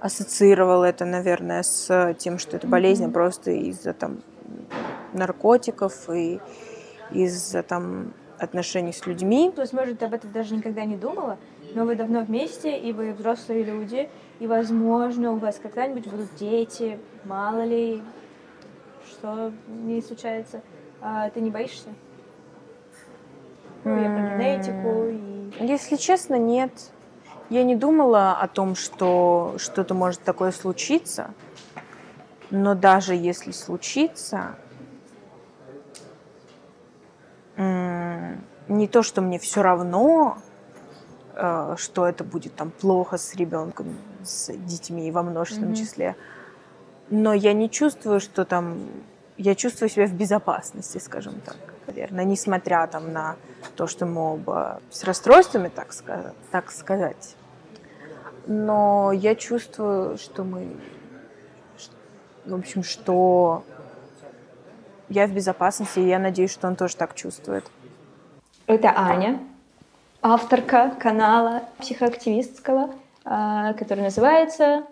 ассоциировал 0.00 0.82
это, 0.82 1.04
наверное, 1.04 1.62
с 1.62 2.14
тем, 2.18 2.38
что 2.38 2.56
это 2.56 2.66
болезнь, 2.66 3.04
mm-hmm. 3.04 3.12
просто 3.12 3.50
из-за 3.50 3.92
там 3.92 4.22
наркотиков 5.12 6.08
и 6.10 6.40
из-за 7.10 7.62
там 7.62 8.12
отношений 8.38 8.92
с 8.92 9.06
людьми. 9.06 9.52
Возможно, 9.56 9.96
ты 9.96 10.04
об 10.04 10.14
этом 10.14 10.30
даже 10.32 10.54
никогда 10.54 10.84
не 10.84 10.96
думала, 10.96 11.38
но 11.74 11.84
вы 11.84 11.94
давно 11.94 12.20
вместе, 12.20 12.78
и 12.78 12.92
вы 12.92 13.12
взрослые 13.12 13.64
люди, 13.64 14.08
и, 14.38 14.46
возможно, 14.46 15.32
у 15.32 15.36
вас 15.36 15.58
когда-нибудь 15.62 16.06
будут 16.06 16.34
дети, 16.34 16.98
мало 17.24 17.64
ли, 17.64 18.02
что 19.08 19.52
не 19.68 20.02
случается. 20.02 20.60
А 21.00 21.30
ты 21.30 21.40
не 21.40 21.50
боишься? 21.50 21.88
Ну, 23.84 23.96
я 24.00 24.10
про 24.10 24.36
генетику 24.36 25.04
и 25.04 25.66
Если 25.66 25.96
честно, 25.96 26.34
нет. 26.34 26.72
Я 27.48 27.62
не 27.62 27.76
думала 27.76 28.32
о 28.32 28.48
том, 28.48 28.74
что 28.74 29.54
что-то 29.58 29.94
может 29.94 30.22
такое 30.22 30.50
случиться. 30.50 31.30
Но 32.50 32.74
даже 32.74 33.14
если 33.14 33.50
случится, 33.50 34.56
не 37.56 38.88
то, 38.88 39.02
что 39.02 39.22
мне 39.22 39.38
все 39.38 39.62
равно, 39.62 40.38
э, 41.34 41.74
что 41.78 42.06
это 42.06 42.24
будет 42.24 42.54
там 42.54 42.70
плохо 42.70 43.16
с 43.16 43.34
ребенком, 43.34 43.96
с 44.22 44.52
детьми 44.52 45.10
во 45.10 45.22
множественном 45.22 45.72
mm-hmm. 45.72 45.76
числе, 45.76 46.16
но 47.10 47.32
я 47.32 47.52
не 47.52 47.70
чувствую, 47.70 48.20
что 48.20 48.44
там 48.44 48.88
я 49.36 49.54
чувствую 49.54 49.88
себя 49.88 50.06
в 50.06 50.12
безопасности, 50.12 50.98
скажем 50.98 51.40
так, 51.40 51.56
наверное, 51.86 52.24
несмотря 52.24 52.86
там 52.86 53.12
на 53.12 53.36
то, 53.76 53.86
что 53.86 54.06
мы 54.06 54.34
оба 54.34 54.80
с 54.90 55.04
расстройствами, 55.04 55.68
так, 55.68 55.92
сказать, 55.92 56.34
так 56.50 56.70
сказать. 56.70 57.36
Но 58.46 59.12
я 59.12 59.34
чувствую, 59.34 60.18
что 60.18 60.44
мы, 60.44 60.76
в 62.44 62.54
общем, 62.54 62.82
что 62.82 63.64
я 65.08 65.26
в 65.26 65.32
безопасности, 65.32 65.98
и 65.98 66.06
я 66.06 66.18
надеюсь, 66.18 66.52
что 66.52 66.66
он 66.68 66.76
тоже 66.76 66.96
так 66.96 67.14
чувствует. 67.14 67.64
Это 68.66 68.92
Аня, 68.96 69.40
авторка 70.22 70.90
канала 70.98 71.62
психоактивистского, 71.78 72.94
а, 73.24 73.74
который 73.74 74.02
называется... 74.02 74.84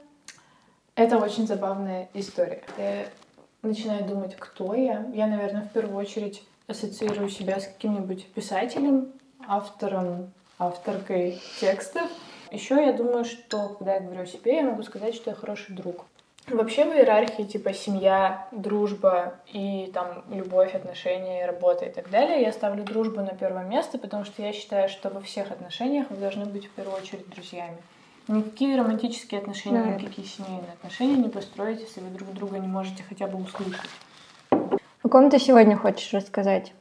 Это 0.96 1.18
очень 1.18 1.48
забавная 1.48 2.08
история. 2.14 2.62
Я 2.78 3.06
начинаю 3.62 4.04
думать, 4.04 4.36
кто 4.36 4.74
я. 4.74 5.06
Я, 5.12 5.26
наверное, 5.26 5.62
в 5.62 5.70
первую 5.70 5.96
очередь 5.96 6.44
ассоциирую 6.66 7.28
себя 7.28 7.60
с 7.60 7.66
каким-нибудь 7.66 8.26
писателем, 8.28 9.12
автором, 9.46 10.32
авторкой 10.58 11.40
текстов. 11.60 12.10
Еще 12.50 12.74
я 12.76 12.92
думаю, 12.92 13.24
что 13.24 13.70
когда 13.70 13.94
я 13.94 14.00
говорю 14.00 14.22
о 14.22 14.26
себе, 14.26 14.56
я 14.56 14.62
могу 14.62 14.82
сказать, 14.82 15.14
что 15.14 15.30
я 15.30 15.36
хороший 15.36 15.74
друг. 15.74 16.06
Вообще 16.46 16.84
в 16.84 16.92
иерархии 16.92 17.42
типа 17.42 17.72
семья, 17.72 18.46
дружба 18.52 19.36
и 19.50 19.90
там 19.94 20.24
любовь, 20.30 20.74
отношения, 20.74 21.46
работа 21.46 21.86
и 21.86 21.90
так 21.90 22.10
далее, 22.10 22.42
я 22.42 22.52
ставлю 22.52 22.84
дружбу 22.84 23.22
на 23.22 23.34
первое 23.34 23.64
место, 23.64 23.96
потому 23.96 24.26
что 24.26 24.42
я 24.42 24.52
считаю, 24.52 24.90
что 24.90 25.08
во 25.08 25.22
всех 25.22 25.50
отношениях 25.50 26.10
вы 26.10 26.16
должны 26.16 26.44
быть 26.44 26.66
в 26.66 26.70
первую 26.70 26.98
очередь 26.98 27.28
друзьями. 27.30 27.78
Никакие 28.28 28.78
романтические 28.78 29.40
отношения, 29.40 29.84
да. 29.84 29.90
никакие 29.94 30.26
семейные 30.26 30.72
отношения 30.72 31.16
не 31.16 31.30
построить, 31.30 31.80
если 31.80 32.00
вы 32.00 32.10
друг 32.10 32.32
друга 32.34 32.58
не 32.58 32.68
можете 32.68 33.02
хотя 33.08 33.26
бы 33.26 33.42
услышать. 33.42 33.90
О 35.04 35.08
ком 35.10 35.28
ты 35.28 35.38
сегодня 35.38 35.76
хочешь 35.76 36.14
рассказать? 36.14 36.72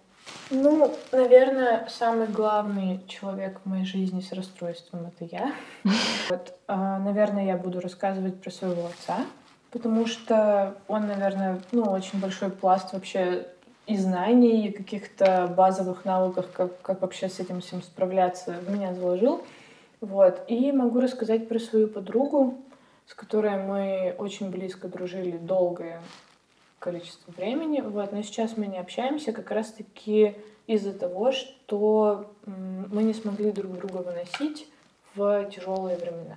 Ну, 0.50 0.96
наверное, 1.12 1.86
самый 1.90 2.28
главный 2.28 3.02
человек 3.06 3.60
в 3.60 3.70
моей 3.70 3.84
жизни 3.84 4.22
с 4.22 4.32
расстройством— 4.32 5.06
это 5.08 5.26
я. 5.30 5.54
Вот, 6.30 6.54
а, 6.68 7.00
наверное, 7.00 7.46
я 7.46 7.58
буду 7.58 7.82
рассказывать 7.82 8.42
про 8.42 8.50
своего 8.50 8.86
отца, 8.86 9.26
потому 9.72 10.08
что 10.08 10.78
он, 10.88 11.08
наверное, 11.08 11.60
ну, 11.74 11.84
очень 11.84 12.22
большой 12.22 12.50
пласт 12.50 12.94
вообще 12.94 13.46
и 13.88 13.98
знаний, 13.98 14.68
и 14.68 14.72
каких-то 14.72 15.54
базовых 15.58 16.06
навыков, 16.06 16.46
как, 16.54 16.82
как 16.82 17.02
вообще 17.02 17.28
с 17.28 17.42
этим 17.42 17.60
всем 17.60 17.84
справляться, 17.84 18.54
в 18.66 18.72
меня 18.72 18.94
заложил. 18.94 19.44
Вот. 20.00 20.46
И 20.48 20.72
могу 20.72 21.02
рассказать 21.02 21.50
про 21.50 21.60
свою 21.60 21.90
подругу, 21.90 22.58
с 23.06 23.14
которой 23.16 23.62
мы 23.62 24.16
очень 24.18 24.50
близко 24.50 24.88
дружили 24.88 25.36
долгое 25.36 26.00
количество 26.84 27.32
времени. 27.32 27.80
Вот. 27.82 28.12
Но 28.12 28.22
сейчас 28.22 28.58
мы 28.58 28.68
не 28.68 28.78
общаемся 28.78 29.32
как 29.32 29.52
раз-таки 29.52 30.36
из-за 30.68 30.94
того, 30.94 31.32
что 31.32 32.34
мы 32.46 33.04
не 33.04 33.14
смогли 33.14 33.52
друг 33.52 33.74
друга 33.78 33.98
выносить 33.98 34.68
в 35.16 35.46
тяжелые 35.50 35.98
времена. 35.98 36.36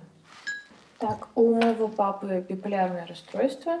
Так, 0.99 1.27
у 1.35 1.53
моего 1.53 1.87
папы 1.87 2.43
биполярное 2.47 3.05
расстройство, 3.05 3.79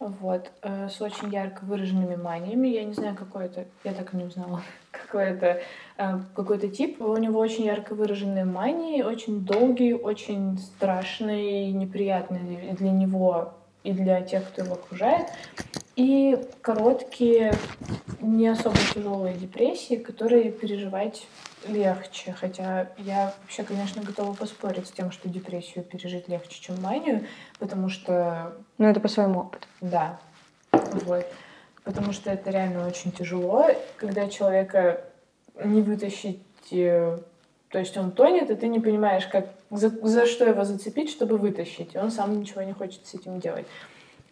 вот, 0.00 0.50
э, 0.62 0.88
с 0.88 1.00
очень 1.00 1.30
ярко 1.30 1.64
выраженными 1.64 2.16
маниями. 2.16 2.68
Я 2.68 2.84
не 2.84 2.94
знаю, 2.94 3.14
какой 3.14 3.44
это, 3.44 3.66
я 3.84 3.92
так 3.92 4.14
и 4.14 4.16
не 4.16 4.24
узнала, 4.24 4.62
какой 4.90 5.24
это, 5.24 5.60
э, 5.98 6.18
какой-то 6.34 6.68
тип. 6.68 7.00
У 7.00 7.16
него 7.16 7.38
очень 7.38 7.64
ярко 7.64 7.94
выраженные 7.94 8.44
мании, 8.46 9.02
очень 9.02 9.44
долгие, 9.44 9.92
очень 9.92 10.58
страшные, 10.58 11.72
неприятные 11.72 12.74
для 12.74 12.90
него 12.90 13.52
и 13.84 13.92
для 13.92 14.20
тех, 14.22 14.48
кто 14.48 14.62
его 14.62 14.74
окружает. 14.74 15.28
И 16.00 16.38
короткие, 16.62 17.52
не 18.22 18.48
особо 18.48 18.74
тяжелые 18.94 19.34
депрессии, 19.34 19.96
которые 19.96 20.50
переживать 20.50 21.26
легче. 21.68 22.32
Хотя 22.32 22.88
я 22.96 23.34
вообще, 23.42 23.64
конечно, 23.64 24.02
готова 24.02 24.32
поспорить 24.32 24.86
с 24.86 24.92
тем, 24.92 25.12
что 25.12 25.28
депрессию 25.28 25.84
пережить 25.84 26.26
легче, 26.26 26.58
чем 26.58 26.80
манию, 26.80 27.26
потому 27.58 27.90
что... 27.90 28.54
Ну, 28.78 28.88
это 28.88 28.98
по 28.98 29.08
своему 29.08 29.40
опыту. 29.40 29.66
Да. 29.82 30.18
Вот. 30.72 31.26
Потому 31.84 32.14
что 32.14 32.30
это 32.30 32.48
реально 32.48 32.86
очень 32.86 33.12
тяжело, 33.12 33.66
когда 33.98 34.26
человека 34.30 35.04
не 35.62 35.82
вытащить 35.82 36.40
э, 36.72 37.18
то 37.68 37.78
есть 37.78 37.94
он 37.98 38.12
тонет, 38.12 38.48
и 38.48 38.54
ты 38.54 38.68
не 38.68 38.80
понимаешь, 38.80 39.26
как, 39.26 39.50
за, 39.70 39.90
за 39.90 40.24
что 40.24 40.46
его 40.46 40.64
зацепить, 40.64 41.10
чтобы 41.10 41.36
вытащить. 41.36 41.94
И 41.94 41.98
он 41.98 42.10
сам 42.10 42.40
ничего 42.40 42.62
не 42.62 42.72
хочет 42.72 43.06
с 43.06 43.12
этим 43.12 43.38
делать. 43.38 43.66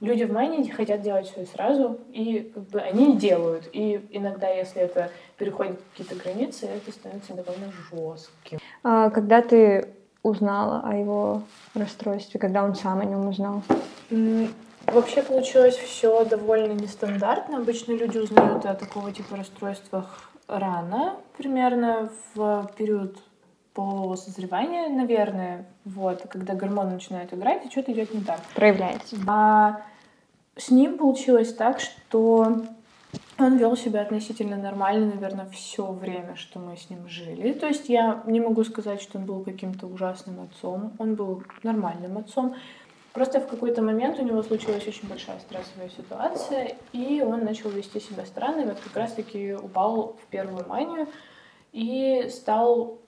Люди 0.01 0.23
в 0.25 0.33
майне 0.33 0.73
хотят 0.73 1.03
делать 1.03 1.27
все 1.29 1.45
сразу, 1.45 1.99
и 2.13 2.53
как 2.55 2.63
бы 2.69 2.81
они 2.81 3.17
делают. 3.17 3.69
И 3.73 4.01
иногда, 4.11 4.49
если 4.49 4.83
это 4.83 5.11
переходит 5.37 5.81
какие-то 5.91 6.15
границы, 6.15 6.67
это 6.67 6.93
становится 6.93 7.35
довольно 7.35 7.73
жестким. 7.91 8.61
А 8.85 9.11
когда 9.11 9.43
ты 9.43 9.89
узнала 10.23 10.83
о 10.85 10.95
его 10.95 11.43
расстройстве, 11.75 12.39
когда 12.39 12.63
он 12.63 12.75
сам 12.75 13.01
о 13.01 13.05
нем 13.05 13.29
узнал? 13.29 13.63
Вообще 14.87 15.23
получилось 15.23 15.77
все 15.77 16.25
довольно 16.25 16.73
нестандартно. 16.73 17.59
Обычно 17.59 17.93
люди 17.93 18.19
узнают 18.19 18.65
о 18.67 18.75
такого 18.75 19.13
типа 19.13 19.37
расстройствах 19.37 20.31
рано, 20.47 21.17
примерно 21.37 22.09
в 22.35 22.71
период 22.77 23.19
полового 23.79 24.17
созревания, 24.17 24.89
наверное, 24.89 25.65
вот, 25.85 26.23
когда 26.29 26.55
гормоны 26.55 26.95
начинают 26.95 27.33
играть, 27.33 27.65
и 27.65 27.71
что-то 27.71 27.93
идет 27.93 28.13
не 28.13 28.23
так. 28.23 28.41
Проявляется. 28.57 29.15
А 29.29 29.83
с 30.57 30.73
ним 30.73 30.99
получилось 30.99 31.55
так, 31.55 31.79
что 31.79 32.65
он 33.39 33.57
вел 33.57 33.77
себя 33.77 34.01
относительно 34.01 34.57
нормально, 34.57 35.15
наверное, 35.15 35.49
все 35.51 35.87
время, 35.93 36.35
что 36.35 36.59
мы 36.59 36.77
с 36.77 36.91
ним 36.91 37.09
жили. 37.09 37.53
То 37.53 37.69
есть 37.69 37.89
я 37.89 38.25
не 38.27 38.41
могу 38.41 38.65
сказать, 38.65 39.01
что 39.01 39.17
он 39.17 39.27
был 39.27 39.45
каким-то 39.45 39.87
ужасным 39.87 40.41
отцом. 40.41 40.93
Он 40.99 41.15
был 41.15 41.45
нормальным 41.63 42.19
отцом. 42.19 42.57
Просто 43.13 43.39
в 43.39 43.47
какой-то 43.47 43.81
момент 43.81 44.19
у 44.19 44.25
него 44.25 44.43
случилась 44.43 44.89
очень 44.89 45.09
большая 45.09 45.39
стрессовая 45.39 45.89
ситуация, 45.91 46.75
и 46.93 47.23
он 47.25 47.45
начал 47.45 47.71
вести 47.71 48.01
себя 48.01 48.27
странно, 48.27 48.63
и 48.63 48.67
вот 48.67 48.81
как 48.81 48.97
раз-таки 48.97 49.55
упал 49.55 50.17
в 50.21 50.27
первую 50.27 50.67
манию 50.67 51.07
и 51.73 52.29
стал, 52.29 52.99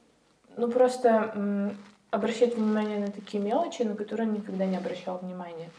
ну, 0.57 0.69
просто 0.69 1.75
обращать 2.11 2.57
внимание 2.57 2.99
на 2.99 3.11
такие 3.11 3.43
мелочи, 3.43 3.83
на 3.83 3.95
которые 3.95 4.29
он 4.29 4.35
никогда 4.35 4.67
не 4.67 4.77
обращал 4.77 5.19
внимания. 5.19 5.71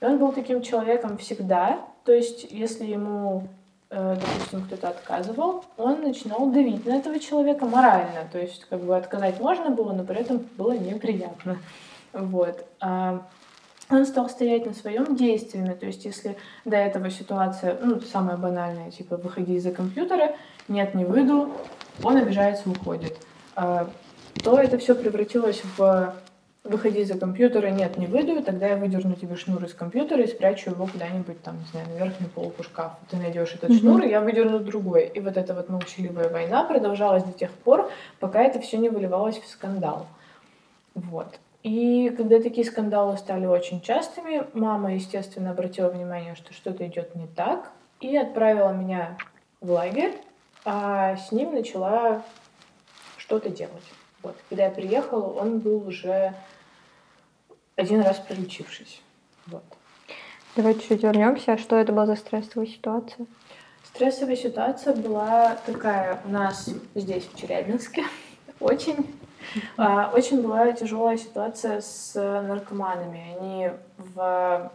И 0.00 0.04
он 0.04 0.18
был 0.18 0.32
таким 0.32 0.62
человеком 0.62 1.18
всегда, 1.18 1.80
то 2.04 2.12
есть 2.12 2.46
если 2.50 2.84
ему 2.84 3.48
Э, 3.92 4.14
допустим, 4.14 4.62
кто-то 4.66 4.88
отказывал, 4.90 5.64
он 5.76 6.02
начинал 6.02 6.48
давить 6.50 6.86
на 6.86 6.96
этого 6.96 7.18
человека 7.18 7.66
морально. 7.66 8.28
То 8.30 8.38
есть, 8.38 8.64
как 8.70 8.80
бы 8.80 8.96
отказать 8.96 9.40
можно 9.40 9.70
было, 9.70 9.92
но 9.92 10.04
при 10.04 10.20
этом 10.20 10.46
было 10.56 10.72
неприятно. 10.72 11.58
Вот. 12.12 12.64
А 12.80 13.26
он 13.90 14.06
стал 14.06 14.30
стоять 14.30 14.64
на 14.64 14.74
своем 14.74 15.16
действиями. 15.16 15.74
То 15.74 15.86
есть, 15.86 16.04
если 16.04 16.36
до 16.64 16.76
этого 16.76 17.10
ситуация, 17.10 17.78
ну, 17.82 18.00
самая 18.00 18.36
банальная, 18.36 18.92
типа, 18.92 19.16
выходи 19.16 19.56
из-за 19.56 19.72
компьютера, 19.72 20.36
нет, 20.68 20.94
не 20.94 21.04
выйду, 21.04 21.50
он 22.04 22.16
обижается, 22.16 22.70
уходит. 22.70 23.18
То 24.42 24.58
это 24.58 24.78
все 24.78 24.94
превратилось 24.94 25.62
в 25.76 26.14
выходи 26.64 27.04
за 27.04 27.18
компьютера, 27.18 27.68
нет, 27.68 27.96
не 27.96 28.06
выйду, 28.06 28.42
тогда 28.42 28.68
я 28.68 28.76
выдерну 28.76 29.14
тебе 29.14 29.36
шнур 29.36 29.64
из 29.64 29.74
компьютера 29.74 30.22
и 30.22 30.26
спрячу 30.26 30.70
его 30.70 30.86
куда-нибудь 30.86 31.42
там, 31.42 31.58
не 31.58 31.64
знаю, 31.66 31.88
на 31.88 32.04
верхнюю 32.04 32.30
полку 32.30 32.62
шкафа. 32.62 32.96
Ты 33.10 33.16
найдешь 33.16 33.54
этот 33.54 33.70
mm-hmm. 33.70 33.78
шнур, 33.78 34.02
и 34.02 34.08
я 34.08 34.20
выдерну 34.20 34.58
другой. 34.60 35.06
И 35.06 35.20
вот 35.20 35.36
эта 35.36 35.54
вот 35.54 35.68
молчаливая 35.68 36.28
война 36.28 36.64
продолжалась 36.64 37.24
до 37.24 37.32
тех 37.32 37.50
пор, 37.50 37.90
пока 38.18 38.42
это 38.42 38.60
все 38.60 38.78
не 38.78 38.88
выливалось 38.88 39.38
в 39.38 39.48
скандал. 39.48 40.06
Вот. 40.94 41.38
И 41.62 42.12
когда 42.16 42.40
такие 42.40 42.66
скандалы 42.66 43.16
стали 43.18 43.46
очень 43.46 43.80
частыми, 43.80 44.46
мама, 44.54 44.94
естественно, 44.94 45.50
обратила 45.50 45.88
внимание, 45.88 46.34
что 46.34 46.52
что-то 46.52 46.86
идет 46.86 47.14
не 47.14 47.26
так, 47.26 47.70
и 48.00 48.16
отправила 48.16 48.72
меня 48.72 49.18
в 49.60 49.70
лагерь, 49.70 50.14
а 50.64 51.16
с 51.16 51.32
ним 51.32 51.54
начала 51.54 52.22
что-то 53.18 53.50
делать. 53.50 53.84
Вот. 54.22 54.36
Когда 54.48 54.64
я 54.64 54.70
приехала, 54.70 55.26
он 55.40 55.58
был 55.58 55.86
уже 55.86 56.34
один 57.76 58.02
раз 58.02 58.18
пролечившись. 58.18 59.00
Вот. 59.46 59.64
Давай 60.56 60.74
чуть-чуть 60.74 61.02
вернемся. 61.02 61.56
Что 61.58 61.76
это 61.76 61.92
была 61.92 62.06
за 62.06 62.16
стрессовая 62.16 62.66
ситуация? 62.66 63.26
Стрессовая 63.84 64.36
ситуация 64.36 64.94
была 64.94 65.56
такая 65.66 66.20
у 66.24 66.28
нас 66.28 66.68
здесь, 66.94 67.26
в 67.26 67.38
Челябинске. 67.38 68.04
Очень 68.60 69.06
А, 69.76 70.10
очень 70.14 70.42
была 70.42 70.72
тяжелая 70.72 71.16
ситуация 71.16 71.80
с 71.80 72.14
наркоманами. 72.14 73.36
Они 73.36 73.70
в, 73.96 74.70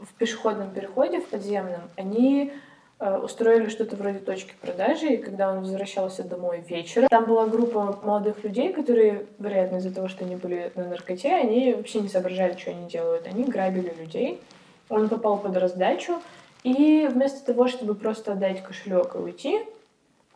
в 0.00 0.14
пешеходном 0.18 0.70
переходе, 0.70 1.20
в 1.20 1.28
подземном, 1.28 1.82
они 1.96 2.52
устроили 3.00 3.68
что-то 3.68 3.96
вроде 3.96 4.18
точки 4.18 4.54
продажи, 4.60 5.14
и 5.14 5.16
когда 5.16 5.50
он 5.50 5.60
возвращался 5.60 6.22
домой 6.22 6.64
вечером, 6.66 7.08
там 7.08 7.24
была 7.26 7.46
группа 7.46 7.98
молодых 8.02 8.42
людей, 8.44 8.72
которые, 8.72 9.26
вероятно, 9.38 9.76
из-за 9.76 9.94
того, 9.94 10.08
что 10.08 10.24
они 10.24 10.36
были 10.36 10.72
на 10.74 10.84
наркоте, 10.84 11.34
они 11.34 11.74
вообще 11.74 12.00
не 12.00 12.08
соображали, 12.08 12.56
что 12.56 12.70
они 12.70 12.88
делают. 12.88 13.26
Они 13.26 13.44
грабили 13.44 13.92
людей. 13.98 14.40
Он 14.88 15.08
попал 15.08 15.38
под 15.38 15.56
раздачу, 15.56 16.20
и 16.62 17.08
вместо 17.10 17.44
того, 17.44 17.68
чтобы 17.68 17.94
просто 17.94 18.32
отдать 18.32 18.62
кошелек 18.62 19.14
и 19.14 19.18
уйти, 19.18 19.60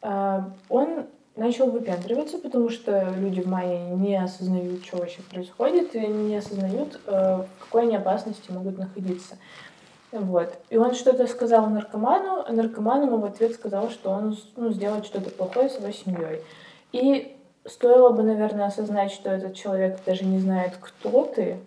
э, 0.03 0.41
он 0.69 1.07
начал 1.37 1.71
выпендриваться, 1.71 2.39
потому 2.39 2.69
что 2.69 3.15
люди 3.17 3.41
в 3.41 3.47
мае 3.47 3.79
не 3.91 4.17
осознают, 4.17 4.85
что 4.85 4.99
вообще 4.99 5.23
происходит, 5.23 5.95
и 5.95 6.07
не 6.07 6.37
осознают, 6.37 7.01
э, 7.07 7.11
в 7.11 7.65
какой 7.65 7.83
они 7.83 7.97
опасности 7.97 8.51
могут 8.51 8.79
находиться. 8.79 9.39
Вот. 10.13 10.59
И 10.71 10.77
он 10.77 10.95
что-то 10.95 11.27
сказал 11.27 11.67
наркоману, 11.67 12.45
а 12.47 12.53
наркоман 12.53 13.05
ему 13.05 13.19
в 13.19 13.25
ответ 13.25 13.53
сказал, 13.53 13.91
что 13.91 14.11
он 14.11 14.39
ну, 14.57 14.71
сделает 14.71 15.05
что-то 15.05 15.31
плохое 15.31 15.69
с 15.69 15.79
его 15.79 15.91
семьей. 15.91 16.43
И 16.93 17.37
стоило 17.67 18.11
бы, 18.11 18.23
наверное, 18.23 18.67
осознать, 18.67 19.13
что 19.13 19.31
этот 19.31 19.55
человек 19.55 19.99
даже 20.07 20.25
не 20.25 20.39
знает, 20.39 20.73
кто 20.81 21.25
ты, 21.25 21.59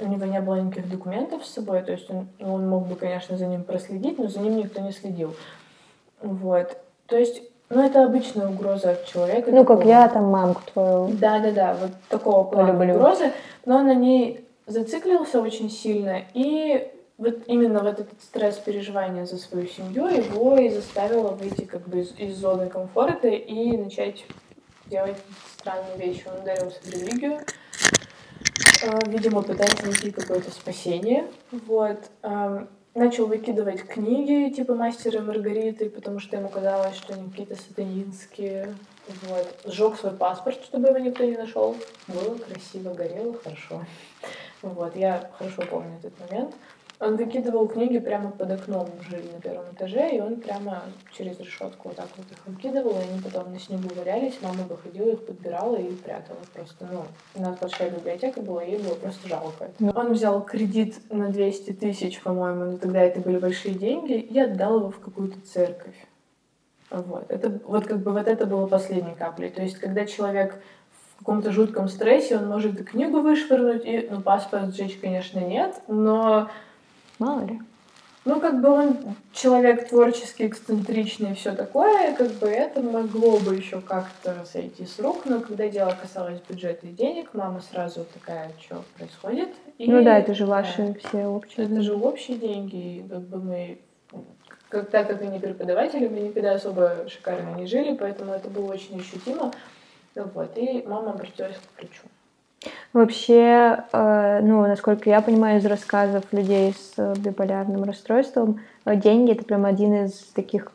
у 0.00 0.06
него 0.06 0.24
не 0.24 0.40
было 0.40 0.60
никаких 0.60 0.90
документов 0.90 1.44
с 1.44 1.52
собой, 1.52 1.82
то 1.82 1.92
есть 1.92 2.08
он, 2.10 2.28
ну, 2.38 2.54
он 2.54 2.68
мог 2.68 2.86
бы, 2.86 2.94
конечно, 2.94 3.36
за 3.36 3.46
ним 3.46 3.64
проследить, 3.64 4.18
но 4.18 4.28
за 4.28 4.40
ним 4.40 4.56
никто 4.56 4.80
не 4.80 4.92
следил. 4.92 5.34
Вот. 6.22 6.78
То 7.06 7.18
есть, 7.18 7.42
ну, 7.68 7.84
это 7.84 8.04
обычная 8.04 8.48
угроза 8.48 8.92
от 8.92 9.04
человека. 9.06 9.50
Ну, 9.50 9.58
такого. 9.58 9.78
как 9.78 9.86
я 9.86 10.08
там 10.08 10.24
мамку 10.24 10.62
твою. 10.72 11.08
Да-да-да, 11.08 11.76
вот 11.78 11.90
такого 12.08 12.44
плана 12.44 12.72
Люблю. 12.72 12.94
угрозы. 12.94 13.32
Но 13.66 13.82
на 13.82 13.94
ней 13.94 14.46
зациклился 14.66 15.40
очень 15.40 15.70
сильно, 15.70 16.22
и 16.32 16.90
вот 17.18 17.42
именно 17.46 17.80
вот 17.80 18.00
этот 18.00 18.20
стресс 18.22 18.56
переживания 18.56 19.24
за 19.24 19.36
свою 19.36 19.66
семью 19.66 20.06
его 20.06 20.56
и 20.56 20.68
заставило 20.68 21.28
выйти 21.28 21.64
как 21.64 21.88
бы 21.88 22.00
из, 22.00 22.12
из 22.18 22.36
зоны 22.36 22.68
комфорта 22.68 23.28
и 23.28 23.76
начать 23.76 24.24
делать 24.86 25.16
странные 25.56 25.96
вещи. 25.96 26.24
Он 26.26 26.42
ударился 26.42 26.80
в 26.82 26.90
религию, 26.90 27.40
Э, 28.84 28.98
видимо, 29.06 29.42
пытается 29.42 29.86
найти 29.86 30.10
какое-то 30.10 30.50
спасение. 30.50 31.26
Вот. 31.50 31.98
Эм, 32.22 32.68
начал 32.94 33.26
выкидывать 33.26 33.82
книги 33.86 34.52
типа 34.52 34.74
«Мастера 34.74 35.20
Маргариты», 35.20 35.88
потому 35.88 36.18
что 36.18 36.36
ему 36.36 36.48
казалось, 36.48 36.96
что 36.96 37.14
они 37.14 37.30
какие-то 37.30 37.56
сатанинские. 37.56 38.74
Вот. 39.22 39.60
Сжег 39.64 39.96
свой 39.96 40.12
паспорт, 40.12 40.62
чтобы 40.62 40.88
его 40.88 40.98
никто 40.98 41.24
не 41.24 41.36
нашел. 41.36 41.76
Было 42.08 42.36
красиво, 42.36 42.92
горело, 42.92 43.34
хорошо. 43.42 43.84
Вот. 44.60 44.94
Я 44.96 45.30
хорошо 45.38 45.62
помню 45.62 45.98
этот 45.98 46.12
момент. 46.20 46.54
Он 47.00 47.16
выкидывал 47.16 47.66
книги 47.66 47.98
прямо 47.98 48.30
под 48.30 48.52
окном, 48.52 48.88
жили 49.10 49.28
на 49.32 49.40
первом 49.40 49.64
этаже, 49.72 50.16
и 50.16 50.20
он 50.20 50.36
прямо 50.36 50.82
через 51.12 51.38
решетку 51.40 51.88
вот 51.88 51.96
так 51.96 52.06
вот 52.16 52.26
их 52.30 52.38
выкидывал, 52.46 52.92
и 52.92 53.10
они 53.10 53.20
потом 53.20 53.52
на 53.52 53.58
снегу 53.58 53.88
валялись, 53.96 54.38
мама 54.40 54.62
выходила, 54.68 55.10
их 55.10 55.26
подбирала 55.26 55.76
и 55.76 55.92
прятала 55.92 56.38
просто. 56.52 56.88
Ну, 56.92 57.02
у 57.34 57.40
нас 57.42 57.58
большая 57.58 57.90
библиотека 57.90 58.40
была, 58.42 58.62
ей 58.62 58.78
было 58.78 58.94
просто 58.94 59.28
жалко. 59.28 59.70
Он 59.94 60.12
взял 60.12 60.40
кредит 60.44 60.94
на 61.10 61.30
200 61.30 61.72
тысяч, 61.72 62.22
по-моему, 62.22 62.64
но 62.64 62.78
тогда 62.78 63.00
это 63.00 63.20
были 63.20 63.38
большие 63.38 63.74
деньги, 63.74 64.14
и 64.14 64.38
отдал 64.38 64.78
его 64.78 64.90
в 64.90 65.00
какую-то 65.00 65.40
церковь. 65.40 65.96
Вот. 66.90 67.24
Это, 67.28 67.58
вот 67.64 67.86
как 67.86 67.98
бы 68.02 68.12
вот 68.12 68.28
это 68.28 68.46
было 68.46 68.66
последней 68.68 69.14
каплей. 69.14 69.50
То 69.50 69.62
есть, 69.62 69.78
когда 69.78 70.06
человек 70.06 70.62
в 71.14 71.18
каком-то 71.18 71.50
жутком 71.50 71.88
стрессе, 71.88 72.36
он 72.36 72.48
может 72.48 72.80
и 72.80 72.84
книгу 72.84 73.20
вышвырнуть, 73.20 73.84
и, 73.84 74.08
ну, 74.10 74.20
паспорт 74.20 74.74
сжечь, 74.74 74.98
конечно, 75.00 75.40
нет, 75.40 75.80
но 75.88 76.50
Мало 77.18 77.44
ли. 77.44 77.60
Ну, 78.24 78.40
как 78.40 78.62
бы 78.62 78.70
он 78.70 78.96
человек 79.32 79.88
творческий, 79.90 80.46
эксцентричный 80.46 81.32
и 81.32 81.34
все 81.34 81.54
такое, 81.54 82.14
как 82.14 82.30
бы 82.32 82.48
это 82.48 82.80
могло 82.80 83.38
бы 83.38 83.54
еще 83.54 83.82
как-то 83.82 84.46
сойти 84.50 84.86
с 84.86 84.98
рук, 84.98 85.26
но 85.26 85.40
когда 85.40 85.68
дело 85.68 85.94
касалось 86.00 86.40
бюджета 86.48 86.86
и 86.86 86.92
денег, 86.92 87.34
мама 87.34 87.60
сразу 87.60 88.06
такая, 88.14 88.50
что 88.58 88.82
происходит. 88.96 89.50
И, 89.76 89.90
ну 89.90 90.02
да, 90.02 90.18
это 90.18 90.32
же 90.32 90.46
ваши 90.46 90.94
да, 91.02 91.08
все 91.08 91.26
общие. 91.26 91.66
Это 91.66 91.82
же 91.82 91.94
общие 91.94 92.38
деньги, 92.38 92.76
и 92.76 93.06
как 93.06 93.20
бы 93.28 93.42
мы, 93.42 93.78
как, 94.70 94.88
так 94.88 95.06
как 95.06 95.20
они 95.20 95.38
преподаватели, 95.38 96.08
мы 96.08 96.20
никогда 96.20 96.52
особо 96.52 97.06
шикарно 97.10 97.56
не 97.56 97.66
жили, 97.66 97.94
поэтому 97.94 98.32
это 98.32 98.48
было 98.48 98.72
очень 98.72 98.98
ощутимо. 98.98 99.52
Вот, 100.14 100.56
и 100.56 100.82
мама 100.86 101.10
обратилась 101.10 101.56
к 101.56 101.78
врачу. 101.78 102.04
Вообще, 102.94 103.84
э, 103.92 104.40
ну, 104.40 104.62
насколько 104.68 105.10
я 105.10 105.20
понимаю 105.20 105.58
из 105.58 105.66
рассказов 105.66 106.22
людей 106.30 106.72
с 106.72 106.92
э, 106.96 107.14
биполярным 107.18 107.82
расстройством, 107.82 108.60
э, 108.84 108.94
деньги 108.94 109.32
это 109.32 109.44
прям 109.44 109.66
один 109.66 110.04
из 110.04 110.12
таких 110.32 110.70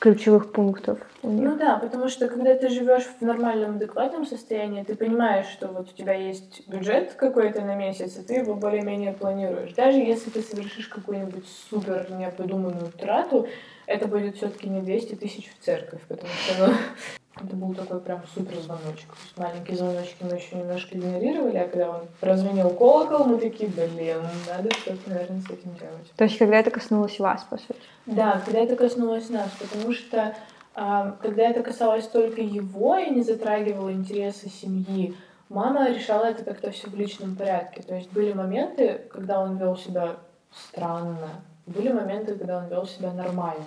ключевых 0.00 0.50
пунктов. 0.50 0.98
Ну 1.22 1.56
да, 1.56 1.76
потому 1.76 2.08
что 2.08 2.26
когда 2.26 2.56
ты 2.56 2.70
живешь 2.70 3.04
в 3.04 3.24
нормальном, 3.24 3.76
адекватном 3.76 4.26
состоянии, 4.26 4.82
ты 4.82 4.96
понимаешь, 4.96 5.46
что 5.46 5.68
вот 5.68 5.90
у 5.92 5.96
тебя 5.96 6.14
есть 6.14 6.66
бюджет 6.66 7.12
какой-то 7.12 7.60
на 7.60 7.76
месяц, 7.76 8.16
и 8.16 8.22
ты 8.22 8.34
его 8.34 8.56
более-менее 8.56 9.12
планируешь. 9.12 9.72
Даже 9.74 9.98
если 9.98 10.30
ты 10.30 10.42
совершишь 10.42 10.88
какую-нибудь 10.88 11.44
супер 11.70 12.08
непродуманную 12.10 12.90
трату, 12.98 13.46
это 13.86 14.08
будет 14.08 14.36
все-таки 14.36 14.68
не 14.68 14.80
200 14.80 15.14
тысяч 15.14 15.52
в 15.52 15.64
церковь, 15.64 16.00
потому 16.08 16.32
что 16.32 16.66
ну, 16.66 16.74
это 17.44 17.56
был 17.56 17.74
такой 17.74 18.00
прям 18.00 18.22
супер 18.34 18.56
звоночек. 18.60 19.08
То 19.08 19.22
есть 19.22 19.38
маленькие 19.38 19.76
звоночки 19.76 20.16
мы 20.22 20.36
еще 20.36 20.56
немножко 20.56 20.96
игнорировали, 20.96 21.56
а 21.56 21.68
когда 21.68 21.90
он 21.90 22.00
прозвенел 22.20 22.70
колокол, 22.70 23.24
мы 23.26 23.38
такие, 23.38 23.70
блин, 23.70 24.22
надо 24.48 24.70
что-то, 24.74 25.10
наверное, 25.10 25.40
с 25.40 25.50
этим 25.50 25.74
делать. 25.74 26.12
То 26.16 26.24
есть 26.24 26.38
когда 26.38 26.58
это 26.58 26.70
коснулось 26.70 27.18
вас, 27.18 27.44
по 27.44 27.56
сути? 27.56 27.80
Да, 28.06 28.42
когда 28.44 28.60
это 28.60 28.76
коснулось 28.76 29.28
нас, 29.30 29.50
потому 29.58 29.92
что 29.92 30.34
а, 30.74 31.16
когда 31.22 31.44
это 31.44 31.62
касалось 31.62 32.06
только 32.08 32.40
его 32.40 32.96
и 32.96 33.10
не 33.10 33.22
затрагивало 33.22 33.92
интересы 33.92 34.48
семьи, 34.48 35.16
мама 35.48 35.90
решала 35.90 36.26
это 36.26 36.44
как-то 36.44 36.70
все 36.70 36.88
в 36.88 36.94
личном 36.94 37.36
порядке. 37.36 37.82
То 37.82 37.94
есть 37.94 38.10
были 38.12 38.32
моменты, 38.32 39.02
когда 39.10 39.40
он 39.40 39.56
вел 39.56 39.76
себя 39.76 40.16
странно, 40.52 41.28
были 41.66 41.92
моменты, 41.92 42.34
когда 42.34 42.58
он 42.58 42.68
вел 42.68 42.86
себя 42.86 43.12
нормально. 43.12 43.64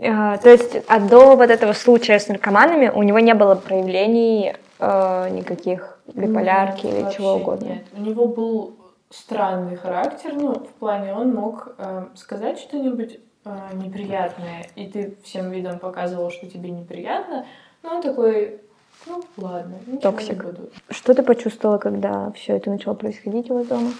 А, 0.00 0.36
то 0.38 0.48
есть 0.48 0.76
а 0.86 1.00
до 1.00 1.36
вот 1.36 1.50
этого 1.50 1.72
случая 1.72 2.18
с 2.18 2.28
наркоманами 2.28 2.88
у 2.88 3.02
него 3.02 3.18
не 3.18 3.34
было 3.34 3.56
проявлений 3.56 4.54
э, 4.78 5.28
никаких 5.30 5.98
биполярки 6.06 6.86
нет, 6.86 6.94
или 6.94 7.12
чего 7.12 7.34
угодно? 7.34 7.66
Нет, 7.66 7.84
у 7.96 8.00
него 8.00 8.26
был 8.26 8.76
странный 9.10 9.76
характер, 9.76 10.34
ну, 10.34 10.54
в 10.54 10.72
плане 10.78 11.14
он 11.14 11.34
мог 11.34 11.74
э, 11.78 12.06
сказать 12.14 12.60
что-нибудь 12.60 13.18
э, 13.44 13.50
неприятное, 13.74 14.66
и 14.76 14.86
ты 14.86 15.16
всем 15.24 15.50
видом 15.50 15.80
показывал, 15.80 16.30
что 16.30 16.46
тебе 16.46 16.70
неприятно, 16.70 17.46
но 17.82 17.96
он 17.96 18.02
такой, 18.02 18.60
ну, 19.06 19.20
ладно, 19.36 19.78
Токсик. 20.00 20.30
не 20.30 20.40
буду. 20.42 20.70
Что 20.90 21.14
ты 21.14 21.24
почувствовала, 21.24 21.78
когда 21.78 22.30
все 22.32 22.56
это 22.56 22.70
начало 22.70 22.94
происходить 22.94 23.50
у 23.50 23.54
вас 23.54 23.66
дома? 23.66 23.90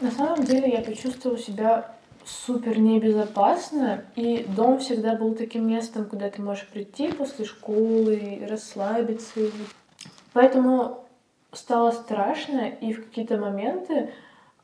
На 0.00 0.10
самом 0.12 0.44
деле 0.44 0.70
я 0.70 0.80
почувствовала 0.80 1.38
себя 1.38 1.90
супер 2.28 2.78
небезопасно, 2.78 4.04
и 4.14 4.44
дом 4.56 4.78
всегда 4.78 5.14
был 5.14 5.34
таким 5.34 5.66
местом, 5.66 6.04
куда 6.04 6.28
ты 6.30 6.42
можешь 6.42 6.68
прийти 6.68 7.10
после 7.10 7.44
школы, 7.44 8.46
расслабиться. 8.48 9.40
Поэтому 10.32 11.04
стало 11.52 11.90
страшно, 11.90 12.68
и 12.68 12.92
в 12.92 13.06
какие-то 13.06 13.38
моменты 13.38 14.10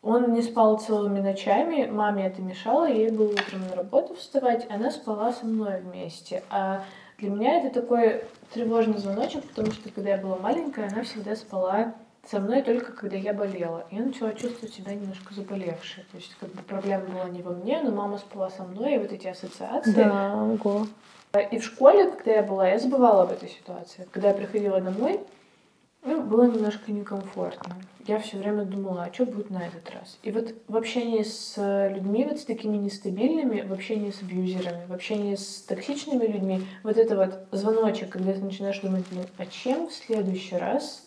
он 0.03 0.35
не 0.35 0.43
спал 0.43 0.79
целыми 0.79 1.21
ночами, 1.21 1.87
маме 1.87 2.27
это 2.27 2.43
мешало, 2.43 2.85
ей 2.85 3.11
было 3.11 3.31
утром 3.31 3.67
на 3.71 3.77
работу 3.77 4.15
вставать, 4.15 4.67
она 4.71 4.91
спала 4.91 5.33
со 5.33 5.47
мной 5.47 5.81
вместе. 5.81 6.43
А 6.51 6.85
для 7.19 7.31
меня 7.31 7.59
это 7.59 7.81
такой 7.81 8.25
тревожный 8.53 8.99
звоночек, 8.99 9.45
потому 9.45 9.73
что 9.73 9.89
когда 9.91 10.11
я 10.11 10.19
была 10.19 10.37
маленькая, 10.37 10.89
она 10.89 11.05
всегда 11.05 11.35
спала 11.35 11.95
со 12.31 12.41
мной 12.41 12.63
только 12.63 12.93
когда 12.93 13.17
я 13.17 13.33
болела. 13.33 13.87
Я 13.91 14.03
начала 14.03 14.33
чувствовать 14.33 14.75
себя 14.75 14.95
немножко 14.95 15.35
заболевшей. 15.35 16.05
То 16.11 16.17
есть 16.17 16.35
как 16.41 16.51
бы 16.51 16.63
проблема 16.63 17.05
была 17.07 17.29
не 17.29 17.43
во 17.43 17.53
мне, 17.53 17.81
но 17.83 17.91
мама 17.91 18.19
спала 18.19 18.51
со 18.51 18.65
мной, 18.65 18.95
и 18.95 18.99
вот 18.99 19.13
эти 19.13 19.27
ассоциации. 19.27 19.93
Да, 19.93 20.35
ого. 20.35 20.87
И 21.51 21.59
в 21.59 21.65
школе, 21.65 22.11
когда 22.11 22.33
я 22.33 22.43
была, 22.43 22.69
я 22.69 22.79
забывала 22.79 23.25
об 23.25 23.33
этой 23.33 23.49
ситуации. 23.49 24.07
Когда 24.13 24.29
я 24.29 24.35
приходила 24.35 24.81
домой, 24.81 25.21
ну, 26.05 26.23
было 26.23 26.45
немножко 26.45 26.93
некомфортно. 26.93 27.77
Я 28.07 28.19
все 28.19 28.37
время 28.37 28.65
думала, 28.65 29.05
а 29.05 29.13
что 29.13 29.25
будет 29.25 29.49
на 29.49 29.67
этот 29.67 29.91
раз? 29.91 30.19
И 30.23 30.31
вот 30.31 30.55
в 30.69 30.77
общении 30.77 31.23
с 31.23 31.55
людьми, 31.91 32.27
вот 32.29 32.39
с 32.39 32.45
такими 32.45 32.77
нестабильными, 32.77 33.63
в 33.63 33.73
общении 33.73 34.11
с 34.11 34.21
абьюзерами, 34.21 34.85
в 34.87 34.93
общении 34.93 35.35
с 35.35 35.63
токсичными 35.63 36.27
людьми, 36.27 36.67
вот 36.83 36.99
это 36.99 37.17
вот 37.17 37.47
звоночек, 37.53 38.11
когда 38.11 38.35
ты 38.35 38.41
начинаешь 38.41 38.81
думать, 38.81 39.05
блин, 39.11 39.25
а 39.39 39.47
чем 39.47 39.89
в 39.89 39.95
следующий 39.95 40.57
раз 40.57 41.04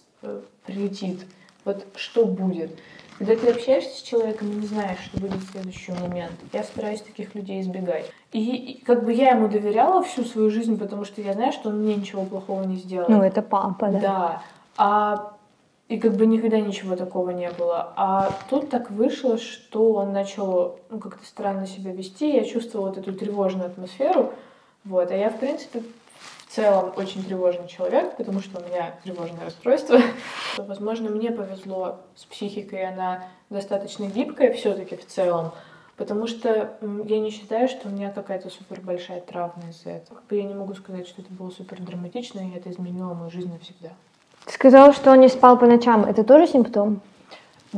прилетит, 0.65 1.25
вот 1.65 1.86
что 1.95 2.25
будет. 2.25 2.71
Когда 3.17 3.36
ты 3.36 3.49
общаешься 3.49 3.97
с 3.97 4.01
человеком 4.01 4.51
и 4.51 4.56
не 4.56 4.67
знаешь, 4.67 4.99
что 4.99 5.19
будет 5.19 5.38
в 5.38 5.51
следующий 5.51 5.91
момент, 5.91 6.34
я 6.53 6.63
стараюсь 6.63 7.01
таких 7.01 7.34
людей 7.34 7.62
избегать. 7.62 8.12
И, 8.32 8.56
и 8.56 8.84
как 8.84 9.03
бы 9.03 9.12
я 9.12 9.32
ему 9.32 9.47
доверяла 9.47 10.03
всю 10.03 10.23
свою 10.23 10.51
жизнь, 10.51 10.77
потому 10.77 11.03
что 11.03 11.21
я 11.21 11.34
знаю, 11.34 11.51
что 11.51 11.69
он 11.69 11.82
мне 11.82 11.95
ничего 11.95 12.25
плохого 12.25 12.63
не 12.63 12.75
сделал. 12.75 13.10
Ну, 13.10 13.23
это 13.23 13.41
папа, 13.41 13.88
да. 13.88 13.99
Да. 13.99 14.41
А 14.77 15.38
и 15.88 15.97
как 15.97 16.15
бы 16.15 16.25
никогда 16.25 16.60
ничего 16.60 16.95
такого 16.95 17.32
не 17.32 17.49
было. 17.51 17.93
А 17.95 18.30
тут 18.49 18.69
так 18.69 18.91
вышло, 18.91 19.38
что 19.38 19.93
он 19.93 20.12
начал 20.12 20.80
ну, 20.89 20.99
как-то 20.99 21.25
странно 21.25 21.65
себя 21.65 21.93
вести. 21.93 22.36
Я 22.36 22.43
чувствовала 22.43 22.89
вот 22.89 22.97
эту 22.97 23.13
тревожную 23.13 23.67
атмосферу. 23.67 24.34
Вот. 24.84 25.10
А 25.12 25.15
я, 25.15 25.30
в 25.30 25.39
принципе, 25.39 25.82
в 26.47 26.53
целом 26.53 26.93
очень 26.95 27.23
тревожный 27.23 27.67
человек, 27.67 28.15
потому 28.15 28.39
что 28.41 28.60
у 28.60 28.63
меня 28.67 28.95
тревожное 29.03 29.45
расстройство. 29.45 29.99
Возможно, 30.57 31.10
мне 31.10 31.31
повезло 31.31 31.99
с 32.15 32.25
психикой, 32.25 32.88
она 32.88 33.25
достаточно 33.49 34.05
гибкая 34.05 34.53
все-таки 34.53 34.95
в 34.95 35.05
целом. 35.05 35.51
Потому 35.97 36.27
что 36.27 36.77
я 37.05 37.19
не 37.19 37.31
считаю, 37.31 37.67
что 37.67 37.89
у 37.89 37.91
меня 37.91 38.12
какая-то 38.12 38.49
супер 38.49 38.81
большая 38.81 39.19
травма 39.19 39.63
из-за 39.71 39.89
этого. 39.89 40.19
Я 40.29 40.43
не 40.43 40.53
могу 40.53 40.75
сказать, 40.75 41.07
что 41.07 41.21
это 41.21 41.33
было 41.33 41.49
супер 41.49 41.81
драматично, 41.81 42.39
и 42.39 42.55
это 42.55 42.69
изменило 42.69 43.13
мою 43.13 43.31
жизнь 43.31 43.51
навсегда. 43.51 43.89
Ты 44.45 44.53
сказала, 44.53 44.93
что 44.93 45.12
он 45.12 45.21
не 45.21 45.27
спал 45.27 45.57
по 45.57 45.65
ночам. 45.65 46.05
Это 46.05 46.23
тоже 46.23 46.47
симптом? 46.47 47.01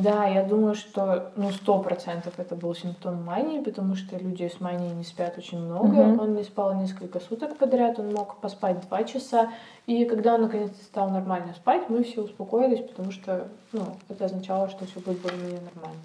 Да, 0.03 0.25
я 0.25 0.43
думаю, 0.43 0.75
что 0.75 1.31
ну 1.35 1.51
сто 1.51 1.79
процентов 1.79 2.33
это 2.38 2.55
был 2.55 2.73
симптом 2.75 3.23
мании, 3.23 3.62
потому 3.62 3.95
что 3.95 4.17
люди 4.17 4.47
с 4.47 4.59
манией 4.59 4.93
не 4.93 5.03
спят 5.03 5.38
очень 5.38 5.59
много. 5.59 5.95
Угу. 5.99 6.23
Он 6.23 6.35
не 6.35 6.43
спал 6.43 6.73
несколько 6.75 7.19
суток 7.19 7.57
подряд, 7.57 7.99
он 7.99 8.13
мог 8.13 8.38
поспать 8.38 8.81
два 8.88 9.03
часа. 9.03 9.51
И 9.88 10.05
когда 10.05 10.35
он 10.35 10.43
наконец-то 10.43 10.83
стал 10.83 11.09
нормально 11.09 11.53
спать, 11.53 11.89
мы 11.89 12.03
все 12.03 12.21
успокоились, 12.21 12.88
потому 12.88 13.12
что 13.12 13.47
ну, 13.71 13.83
это 14.09 14.25
означало, 14.25 14.69
что 14.69 14.85
все 14.85 14.99
будет 14.99 15.19
более-менее 15.21 15.62
нормально. 15.73 16.01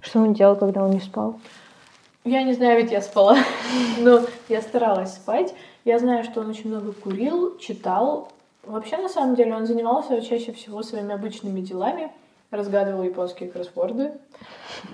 Что 0.00 0.20
он 0.20 0.34
делал, 0.34 0.56
когда 0.56 0.84
он 0.84 0.90
не 0.90 1.00
спал? 1.00 1.38
Я 2.24 2.42
не 2.42 2.52
знаю, 2.52 2.80
ведь 2.82 2.92
я 2.92 3.00
спала, 3.00 3.36
но 3.98 4.20
я 4.48 4.62
старалась 4.62 5.14
спать. 5.14 5.54
Я 5.84 5.98
знаю, 5.98 6.24
что 6.24 6.40
он 6.40 6.50
очень 6.50 6.68
много 6.68 6.92
курил, 6.92 7.56
читал, 7.58 8.28
Вообще, 8.68 8.98
на 8.98 9.08
самом 9.08 9.34
деле, 9.34 9.54
он 9.54 9.66
занимался 9.66 10.20
чаще 10.20 10.52
всего 10.52 10.82
своими 10.82 11.14
обычными 11.14 11.60
делами, 11.60 12.12
разгадывал 12.50 13.02
японские 13.02 13.50
кроссворды, 13.50 14.12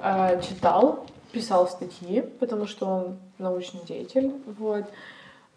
а, 0.00 0.40
читал, 0.40 1.06
писал 1.32 1.68
статьи, 1.68 2.22
потому 2.22 2.66
что 2.66 2.86
он 2.86 3.18
научный 3.38 3.84
деятель, 3.84 4.32
вот. 4.58 4.84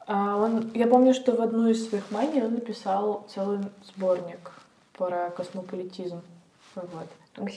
А 0.06 0.38
он, 0.38 0.72
я 0.74 0.88
помню, 0.88 1.14
что 1.14 1.36
в 1.36 1.42
одну 1.42 1.68
из 1.68 1.88
своих 1.88 2.10
маний 2.12 2.42
он 2.42 2.54
написал 2.54 3.26
целый 3.34 3.60
сборник 3.84 4.52
про 4.94 5.30
космополитизм. 5.32 6.22
Вот. 6.76 7.08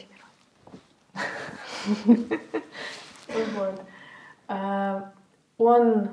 Вот. 3.56 3.80
А, 4.48 5.12
он 5.56 6.10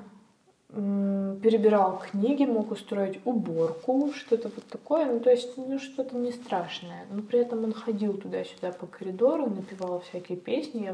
перебирал 0.69 1.99
книги, 1.99 2.43
мог 2.43 2.71
устроить 2.71 3.19
уборку, 3.23 4.12
что-то 4.13 4.49
вот 4.53 4.65
такое, 4.65 5.06
ну 5.06 5.19
то 5.19 5.30
есть 5.30 5.58
ну 5.58 5.80
что-то 5.80 6.17
не 6.17 6.32
страшное. 6.32 7.06
Но 7.10 7.21
при 7.21 7.39
этом 7.39 7.63
он 7.63 7.73
ходил 7.73 8.13
туда-сюда 8.13 8.71
по 8.71 8.86
коридору, 8.86 9.47
напевал 9.47 10.01
всякие 10.01 10.38
песни. 10.38 10.93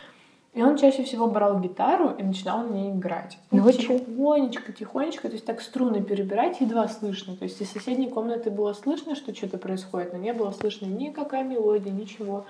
И 0.54 0.62
он 0.62 0.78
чаще 0.78 1.04
всего 1.04 1.28
брал 1.28 1.60
гитару 1.60 2.12
и 2.12 2.22
начинал 2.22 2.68
на 2.68 2.74
ней 2.74 2.92
играть. 2.92 3.40
Ну, 3.50 3.72
тихонечко, 3.72 4.72
тихонечко, 4.72 5.28
то 5.28 5.34
есть 5.34 5.46
так 5.46 5.62
струны 5.62 6.04
перебирать 6.04 6.62
едва 6.62 6.88
слышно. 6.88 7.36
То 7.36 7.46
есть 7.46 7.60
из 7.60 7.72
соседней 7.72 8.08
комнаты 8.08 8.52
было 8.52 8.74
слышно, 8.74 9.16
что 9.16 9.34
что-то 9.34 9.58
происходит, 9.58 10.14
но 10.14 10.20
не 10.20 10.32
было 10.32 10.52
слышно 10.52 10.86
никакая 10.86 11.44
мелодия, 11.44 11.92
ничего. 11.92 12.46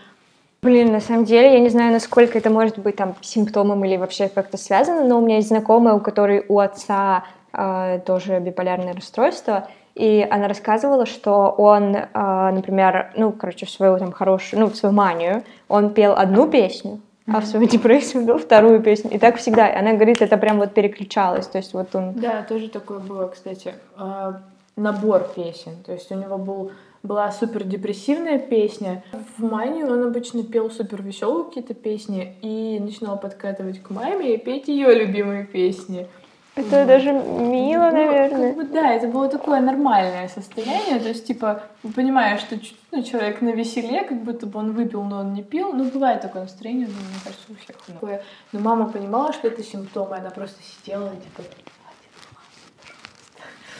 Блин, 0.63 0.93
на 0.93 1.02
самом 1.02 1.26
деле, 1.26 1.54
я 1.54 1.60
не 1.60 1.67
знаю, 1.67 1.91
насколько 1.91 2.38
это 2.38 2.49
может 2.49 2.80
быть 2.80 2.95
там 2.95 3.15
симптомом 3.19 3.84
или 3.84 3.97
вообще 3.97 4.30
как-то 4.30 4.58
связано, 4.58 5.04
но 5.04 5.17
у 5.17 5.21
меня 5.21 5.36
есть 5.36 5.49
знакомая, 5.49 5.93
у 5.93 5.99
которой 5.99 6.45
у 6.47 6.60
отца 6.60 7.26
э, 7.52 7.99
тоже 8.06 8.39
биполярное 8.39 8.93
расстройство, 8.93 9.67
и 9.93 10.26
она 10.32 10.47
рассказывала, 10.47 11.06
что 11.06 11.54
он, 11.58 11.93
э, 11.95 12.06
например, 12.13 13.12
ну, 13.17 13.34
короче, 13.34 13.65
в 13.65 13.69
свою 13.69 13.97
там 13.99 14.13
хорошую, 14.13 14.62
ну, 14.62 14.67
в 14.67 14.78
свою 14.78 14.95
манию, 14.95 15.43
он 15.67 15.93
пел 15.93 16.13
одну 16.13 16.47
песню, 16.47 17.02
а 17.28 17.41
в 17.41 17.45
свою 17.45 17.67
депрессию 17.69 18.26
пел 18.26 18.38
вторую 18.38 18.82
песню. 18.82 19.12
И 19.12 19.19
так 19.19 19.36
всегда. 19.36 19.78
Она 19.78 19.91
говорит, 19.93 20.21
это 20.21 20.38
прям 20.38 20.60
вот 20.60 20.73
переключалось. 20.73 21.45
То 21.45 21.58
есть 21.58 21.73
вот 21.73 21.93
он... 21.93 22.13
Да, 22.13 22.41
тоже 22.43 22.69
такое 22.69 22.99
было, 22.99 23.28
кстати. 23.28 23.73
Э, 23.97 24.36
набор 24.78 25.28
песен. 25.36 25.76
То 25.86 25.91
есть 25.91 26.10
у 26.10 26.15
него 26.15 26.38
был 26.38 26.71
была 27.04 27.32
супер 27.32 27.66
депрессивная 27.66 28.39
песня. 28.39 29.04
В 29.38 29.44
манию 29.44 29.92
он 29.92 30.04
обычно 30.04 30.44
пел 30.44 30.72
супер 30.72 31.02
веселые 31.02 31.46
какие-то 31.46 31.74
песни 31.74 32.36
и 32.42 32.80
начинал 32.80 33.20
подкатывать 33.20 33.84
к 33.84 33.89
маме 33.89 34.34
и 34.34 34.38
петь 34.38 34.70
ее 34.70 34.94
любимые 34.96 35.46
песни. 35.46 36.08
Это 36.56 36.80
вот. 36.80 36.88
даже 36.88 37.12
мило, 37.12 37.89
ну, 37.89 37.92
наверное. 37.92 38.54
Как 38.54 38.56
бы, 38.56 38.63
да, 38.72 38.94
это 38.94 39.08
было 39.08 39.28
такое 39.28 39.60
нормальное 39.60 40.28
состояние. 40.28 41.00
То 41.00 41.10
есть, 41.10 41.26
типа, 41.26 41.63
понимаешь, 41.96 42.42
что 42.42 42.58
ну, 42.92 43.02
человек 43.02 43.42
на 43.42 43.50
веселе, 43.50 44.04
как 44.04 44.24
будто 44.24 44.46
бы 44.46 44.60
он 44.60 44.72
выпил, 44.72 45.04
но 45.04 45.22
он 45.22 45.34
не 45.34 45.42
пил. 45.42 45.74
Ну, 45.74 45.86
бывает 45.86 46.22
такое 46.22 46.44
настроение, 46.44 46.88
но, 46.88 46.94
мне 46.94 47.20
кажется, 47.24 47.52
у 47.52 47.56
всех 47.56 47.76
такое. 47.82 48.24
Но 48.52 48.60
мама 48.60 48.88
понимала, 48.88 49.34
что 49.34 49.48
это 49.48 49.63
симптомы, 49.63 50.16
она 50.18 50.30
просто 50.30 50.62
сидела 50.62 51.08
и 51.08 51.22
типа 51.22 51.42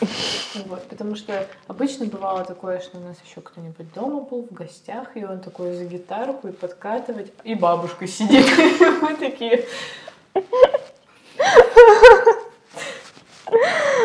вот, 0.66 0.84
потому 0.88 1.16
что 1.16 1.48
обычно 1.68 2.06
бывало 2.06 2.44
такое, 2.44 2.80
что 2.80 2.98
у 2.98 3.02
нас 3.02 3.18
еще 3.26 3.42
кто-нибудь 3.42 3.94
дома 3.94 4.22
был 4.22 4.48
в 4.50 4.54
гостях, 4.54 5.16
и 5.16 5.24
он 5.24 5.40
такой 5.40 5.74
за 5.74 5.86
гитарку 5.86 6.48
и 6.48 6.52
подкатывать, 6.52 7.32
и 7.44 7.56
бабушка 7.56 8.08
сидит. 8.08 8.46
Мы 9.02 9.16
такие. 9.16 9.66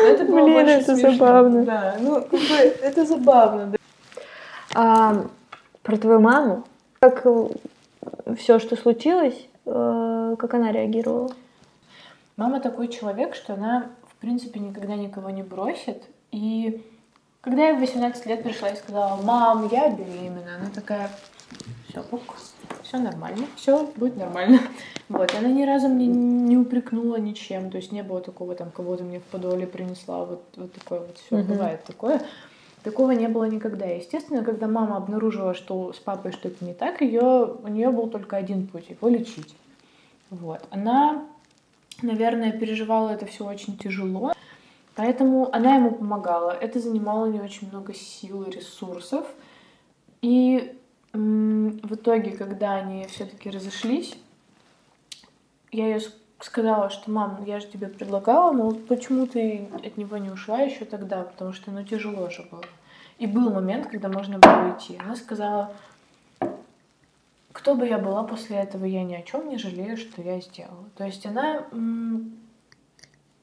Это 0.05 0.25
было 0.25 0.45
Блин, 0.45 0.69
это 0.69 0.95
забавно. 0.95 1.65
Да, 1.65 1.97
ну, 1.99 2.21
как 2.21 2.39
бы, 2.39 2.55
это 2.81 3.05
забавно. 3.05 3.75
А, 4.75 5.25
про 5.81 5.97
твою 5.97 6.19
маму. 6.19 6.65
Как 6.99 7.25
все, 8.37 8.59
что 8.59 8.75
случилось, 8.75 9.47
э, 9.65 10.35
как 10.37 10.53
она 10.53 10.71
реагировала? 10.71 11.31
Мама 12.35 12.59
такой 12.59 12.89
человек, 12.89 13.35
что 13.35 13.53
она 13.53 13.87
в 14.19 14.21
принципе, 14.21 14.59
никогда 14.59 14.95
никого 14.95 15.29
не 15.29 15.43
бросит. 15.43 16.03
И 16.33 16.85
когда 17.39 17.69
я 17.69 17.75
в 17.75 17.79
18 17.79 18.25
лет 18.25 18.43
пришла 18.43 18.67
и 18.67 18.75
сказала, 18.75 19.15
мам, 19.21 19.69
я 19.71 19.89
беременна, 19.89 20.57
она 20.59 20.69
такая, 20.75 21.09
все, 21.87 22.03
ок, 22.11 22.35
все 22.83 22.97
нормально, 22.97 23.47
все 23.55 23.89
будет 23.95 24.17
нормально. 24.17 24.59
Вот, 25.07 25.33
она 25.33 25.47
ни 25.47 25.63
разу 25.63 25.87
мне 25.87 26.05
не 26.05 26.57
упрекнула 26.57 27.15
ничем, 27.15 27.71
то 27.71 27.77
есть 27.77 27.93
не 27.93 28.03
было 28.03 28.19
такого, 28.19 28.55
там, 28.55 28.71
кого-то 28.71 29.05
мне 29.05 29.21
в 29.21 29.23
подоле 29.23 29.65
принесла, 29.65 30.25
вот, 30.25 30.43
вот 30.57 30.73
такое 30.73 30.99
вот 30.99 31.17
все, 31.17 31.37
mm-hmm. 31.37 31.47
бывает 31.47 31.83
такое. 31.85 32.21
Такого 32.83 33.11
не 33.11 33.27
было 33.29 33.45
никогда. 33.45 33.85
Естественно, 33.85 34.43
когда 34.43 34.67
мама 34.67 34.97
обнаружила, 34.97 35.53
что 35.53 35.93
с 35.93 35.97
папой 35.97 36.33
что-то 36.33 36.63
не 36.65 36.73
так, 36.73 37.01
ее, 37.01 37.55
у 37.63 37.67
нее 37.69 37.89
был 37.89 38.09
только 38.09 38.35
один 38.35 38.67
путь— 38.67 38.87
его 38.89 39.07
лечить. 39.07 39.55
Вот. 40.29 40.61
Она 40.71 41.25
наверное, 42.01 42.51
переживала 42.51 43.09
это 43.09 43.25
все 43.25 43.45
очень 43.45 43.77
тяжело. 43.77 44.33
Поэтому 44.95 45.49
она 45.53 45.75
ему 45.75 45.91
помогала. 45.91 46.51
Это 46.51 46.79
занимало 46.79 47.25
у 47.25 47.31
нее 47.31 47.43
очень 47.43 47.69
много 47.69 47.93
сил 47.93 48.43
и 48.43 48.51
ресурсов. 48.51 49.25
И 50.21 50.75
в 51.13 51.95
итоге, 51.95 52.31
когда 52.31 52.75
они 52.75 53.05
все-таки 53.07 53.49
разошлись, 53.49 54.17
я 55.71 55.95
ей 55.95 56.01
сказала, 56.39 56.89
что 56.89 57.11
мам, 57.11 57.43
я 57.45 57.59
же 57.59 57.67
тебе 57.67 57.87
предлагала, 57.87 58.51
но 58.51 58.71
почему 58.71 59.27
ты 59.27 59.69
от 59.83 59.97
него 59.97 60.17
не 60.17 60.29
ушла 60.29 60.59
еще 60.59 60.85
тогда, 60.85 61.23
потому 61.23 61.53
что 61.53 61.71
ну 61.71 61.83
тяжело 61.83 62.29
же 62.29 62.47
было. 62.51 62.63
И 63.17 63.27
был 63.27 63.51
момент, 63.51 63.87
когда 63.87 64.07
можно 64.07 64.39
было 64.39 64.71
уйти. 64.71 64.97
Она 64.97 65.15
сказала, 65.15 65.73
кто 67.51 67.75
бы 67.75 67.87
я 67.87 67.97
была 67.97 68.23
после 68.23 68.57
этого, 68.57 68.85
я 68.85 69.03
ни 69.03 69.15
о 69.15 69.21
чем 69.21 69.49
не 69.49 69.57
жалею, 69.57 69.97
что 69.97 70.21
я 70.21 70.39
сделала. 70.39 70.85
То 70.95 71.05
есть 71.05 71.25
она 71.25 71.65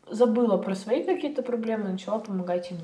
забыла 0.09 0.57
про 0.57 0.75
свои 0.75 1.03
какие-то 1.03 1.43
проблемы, 1.43 1.89
начала 1.89 2.19
помогать 2.19 2.71
ему. 2.71 2.81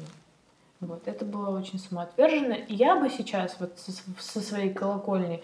Вот, 0.81 1.07
это 1.07 1.25
было 1.25 1.57
очень 1.57 1.79
самоотверженно. 1.79 2.55
И 2.55 2.75
я 2.75 2.97
бы 2.97 3.09
сейчас, 3.09 3.57
вот 3.61 3.79
со, 3.79 3.93
со 4.19 4.41
своей 4.41 4.75
колокольни, 4.75 5.41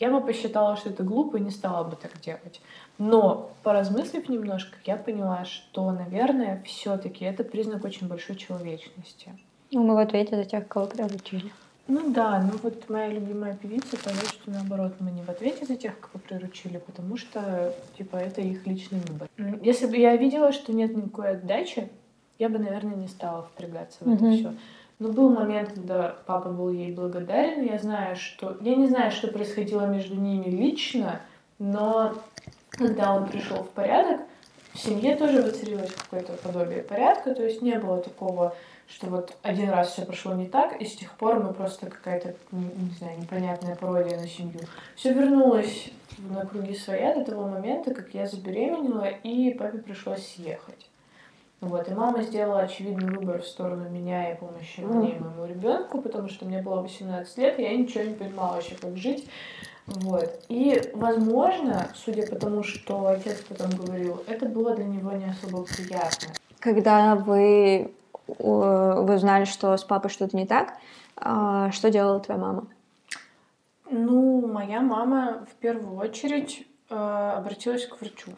я 0.00 0.10
бы 0.10 0.20
посчитала, 0.20 0.76
что 0.76 0.90
это 0.90 1.04
глупо 1.04 1.36
и 1.36 1.40
не 1.40 1.50
стала 1.50 1.84
бы 1.84 1.94
так 1.94 2.20
делать. 2.20 2.60
Но, 2.98 3.52
поразмыслив 3.62 4.28
немножко, 4.28 4.76
я 4.84 4.96
поняла, 4.96 5.44
что, 5.44 5.92
наверное, 5.92 6.62
все-таки 6.66 7.24
это 7.24 7.44
признак 7.44 7.84
очень 7.84 8.08
большой 8.08 8.34
человечности. 8.34 9.32
Ну, 9.70 9.84
мы 9.84 9.94
в 9.94 9.98
ответе 9.98 10.36
за 10.36 10.44
тех, 10.44 10.66
кого 10.66 10.86
приручили. 10.86 11.52
Ну 11.90 12.12
да, 12.12 12.40
ну 12.40 12.56
вот 12.62 12.88
моя 12.88 13.08
любимая 13.08 13.56
певица 13.56 13.96
поет, 13.96 14.28
что 14.28 14.50
наоборот, 14.52 14.92
мы 15.00 15.10
не 15.10 15.22
в 15.22 15.28
ответе 15.28 15.66
за 15.66 15.74
тех, 15.74 15.98
кого 15.98 16.20
приручили, 16.24 16.78
потому 16.78 17.16
что, 17.16 17.74
типа, 17.98 18.16
это 18.16 18.40
их 18.40 18.64
личный 18.64 19.00
выбор. 19.00 19.28
Если 19.60 19.86
бы 19.86 19.96
я 19.96 20.14
видела, 20.16 20.52
что 20.52 20.72
нет 20.72 20.96
никакой 20.96 21.30
отдачи, 21.30 21.90
я 22.38 22.48
бы, 22.48 22.60
наверное, 22.60 22.94
не 22.94 23.08
стала 23.08 23.42
впрягаться 23.42 24.04
в 24.04 24.08
mm-hmm. 24.08 24.14
это 24.14 24.38
все. 24.38 24.54
Но 25.00 25.08
был 25.08 25.30
момент, 25.30 25.72
когда 25.72 26.14
папа 26.26 26.50
был 26.50 26.70
ей 26.70 26.92
благодарен. 26.92 27.64
Я 27.64 27.78
знаю, 27.78 28.14
что... 28.14 28.56
Я 28.60 28.76
не 28.76 28.86
знаю, 28.86 29.10
что 29.10 29.26
происходило 29.28 29.86
между 29.86 30.14
ними 30.14 30.44
лично, 30.44 31.20
но 31.58 32.14
когда 32.70 33.14
он 33.14 33.26
пришел 33.26 33.64
в 33.64 33.70
порядок, 33.70 34.20
в 34.74 34.78
семье 34.78 35.16
тоже 35.16 35.42
воцарилось 35.42 35.92
какое-то 35.92 36.34
подобие 36.34 36.84
порядка, 36.84 37.34
то 37.34 37.42
есть 37.42 37.62
не 37.62 37.78
было 37.80 38.00
такого, 38.00 38.54
что 38.90 39.06
вот 39.06 39.36
один 39.42 39.70
раз 39.70 39.92
все 39.92 40.04
прошло 40.04 40.34
не 40.34 40.46
так, 40.46 40.80
и 40.80 40.84
с 40.84 40.96
тех 40.96 41.16
пор 41.16 41.40
мы 41.40 41.54
просто 41.54 41.86
какая-то, 41.86 42.34
не 42.50 42.90
знаю, 42.98 43.18
непонятная 43.18 43.76
пародия 43.76 44.18
на 44.18 44.26
семью. 44.26 44.60
Все 44.96 45.12
вернулось 45.12 45.90
на 46.18 46.44
круги 46.44 46.74
своя 46.74 47.14
до 47.14 47.24
того 47.24 47.46
момента, 47.46 47.94
как 47.94 48.12
я 48.14 48.26
забеременела, 48.26 49.06
и 49.06 49.54
папе 49.54 49.78
пришлось 49.78 50.26
съехать. 50.26 50.90
Вот, 51.60 51.88
и 51.88 51.94
мама 51.94 52.22
сделала 52.22 52.60
очевидный 52.60 53.14
выбор 53.14 53.42
в 53.42 53.46
сторону 53.46 53.88
меня 53.90 54.32
и 54.32 54.38
помощи 54.38 54.80
мне 54.80 55.16
и 55.16 55.18
моему 55.18 55.44
ребенку, 55.44 56.00
потому 56.00 56.28
что 56.28 56.46
мне 56.46 56.62
было 56.62 56.80
18 56.80 57.36
лет, 57.36 57.58
и 57.58 57.62
я 57.62 57.76
ничего 57.76 58.02
не 58.02 58.14
понимала 58.14 58.54
вообще, 58.54 58.76
как 58.76 58.96
жить. 58.96 59.28
Вот. 59.86 60.42
И, 60.48 60.90
возможно, 60.94 61.88
судя 61.94 62.26
по 62.26 62.36
тому, 62.36 62.62
что 62.62 63.08
отец 63.08 63.42
потом 63.46 63.70
говорил, 63.72 64.22
это 64.26 64.46
было 64.46 64.74
для 64.74 64.86
него 64.86 65.12
не 65.12 65.26
особо 65.26 65.64
приятно. 65.64 66.28
Когда 66.60 67.14
вы, 67.14 67.92
вы 68.38 69.14
узнали, 69.14 69.44
что 69.44 69.76
с 69.76 69.84
папой 69.84 70.10
что-то 70.10 70.36
не 70.36 70.46
так, 70.46 70.76
а, 71.16 71.70
что 71.70 71.90
делала 71.90 72.20
твоя 72.20 72.40
мама? 72.40 72.66
Ну, 73.90 74.46
моя 74.46 74.80
мама 74.80 75.46
в 75.50 75.54
первую 75.56 75.96
очередь 75.98 76.66
э, 76.88 76.94
обратилась 76.94 77.86
к 77.86 78.00
врачу. 78.00 78.30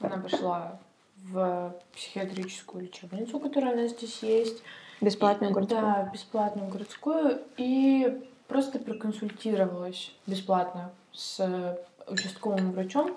Она 0.00 0.18
пошла 0.18 0.78
в 1.24 1.74
психиатрическую 1.94 2.84
лечебницу, 2.84 3.38
которая 3.40 3.74
у 3.74 3.76
нас 3.76 3.92
здесь 3.92 4.22
есть. 4.22 4.62
Бесплатную 5.00 5.52
городскую? 5.52 5.80
Да, 5.80 6.10
бесплатную 6.12 6.70
городскую. 6.70 7.40
И 7.56 8.22
просто 8.48 8.78
проконсультировалась 8.78 10.12
бесплатно 10.26 10.90
с 11.12 11.78
участковым 12.06 12.72
врачом. 12.72 13.12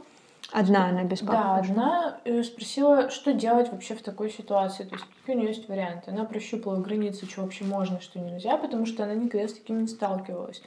Одна 0.52 0.90
она 0.90 1.04
бесплатно? 1.04 1.42
Да, 1.42 1.56
одна. 1.56 2.44
Спросила, 2.44 3.10
что 3.10 3.34
делать 3.34 3.72
вообще 3.72 3.96
в 3.96 4.02
такой 4.02 4.30
ситуации, 4.30 4.84
то 4.84 4.96
есть 4.96 5.06
какие 5.20 5.36
у 5.36 5.40
нее 5.40 5.50
есть 5.50 5.70
варианты. 5.70 6.12
Она 6.12 6.26
прощупала 6.26 6.78
границы, 6.78 7.26
что 7.26 7.42
вообще 7.42 7.64
можно, 7.64 8.02
что 8.02 8.20
нельзя, 8.20 8.58
потому 8.58 8.86
что 8.86 9.04
она 9.06 9.14
никогда 9.14 9.48
с 9.48 9.54
таким 9.54 9.82
не 9.82 9.88
сталкивалась. 9.88 10.62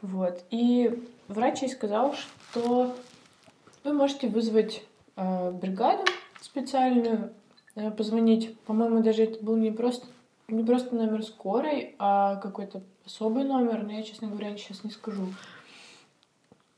Вот. 0.00 0.42
И 0.50 1.02
врач 1.28 1.62
ей 1.62 1.68
сказал, 1.68 2.14
что 2.14 2.96
вы 3.84 3.92
можете 3.92 4.28
вызвать 4.28 4.82
э, 5.16 5.50
бригаду 5.50 6.04
специальную, 6.40 7.32
э, 7.74 7.90
позвонить. 7.90 8.58
По-моему, 8.60 9.02
даже 9.02 9.24
это 9.24 9.44
был 9.44 9.56
не 9.56 9.70
просто, 9.70 10.06
не 10.48 10.64
просто 10.64 10.94
номер 10.94 11.22
скорой, 11.22 11.94
а 11.98 12.36
какой-то 12.36 12.82
особый 13.04 13.44
номер, 13.44 13.82
но 13.82 13.92
я, 13.92 14.02
честно 14.02 14.28
говоря, 14.28 14.56
сейчас 14.56 14.84
не 14.84 14.90
скажу. 14.90 15.26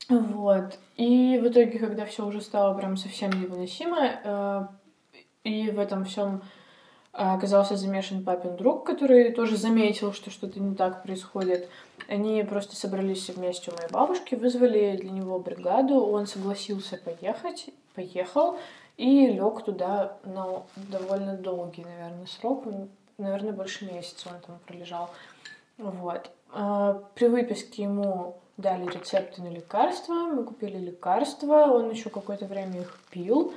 Вот. 0.08 0.78
И 0.96 1.38
в 1.42 1.48
итоге, 1.48 1.78
когда 1.78 2.04
все 2.04 2.26
уже 2.26 2.40
стало 2.40 2.74
прям 2.74 2.96
совсем 2.96 3.30
невыносимо, 3.30 4.10
э, 4.24 4.66
и 5.44 5.70
в 5.70 5.78
этом 5.78 6.04
всем 6.04 6.42
оказался 7.12 7.76
замешан 7.76 8.24
папин 8.24 8.56
друг, 8.56 8.84
который 8.84 9.32
тоже 9.32 9.56
заметил, 9.56 10.12
что 10.12 10.30
что-то 10.30 10.60
не 10.60 10.74
так 10.74 11.04
происходит. 11.04 11.68
Они 12.08 12.42
просто 12.42 12.74
собрались 12.74 13.30
вместе 13.30 13.70
у 13.70 13.76
моей 13.76 13.88
бабушки, 13.88 14.34
вызвали 14.34 14.96
для 14.96 15.10
него 15.10 15.38
бригаду, 15.38 16.00
он 16.00 16.26
согласился 16.26 16.96
поехать, 16.96 17.70
поехал 17.94 18.58
и 18.96 19.28
лег 19.28 19.64
туда 19.64 20.18
на 20.24 20.64
довольно 20.76 21.36
долгий, 21.36 21.84
наверное, 21.84 22.26
срок, 22.26 22.64
наверное, 23.18 23.52
больше 23.52 23.86
месяца 23.86 24.28
он 24.28 24.40
там 24.40 24.58
пролежал. 24.66 25.10
Вот. 25.78 26.30
А, 26.54 27.02
при 27.14 27.26
выписке 27.26 27.82
ему 27.82 28.36
дали 28.56 28.86
рецепты 28.86 29.42
на 29.42 29.48
лекарства, 29.48 30.14
мы 30.14 30.44
купили 30.44 30.78
лекарства, 30.78 31.66
он 31.66 31.90
еще 31.90 32.08
какое-то 32.08 32.46
время 32.46 32.82
их 32.82 32.98
пил, 33.10 33.52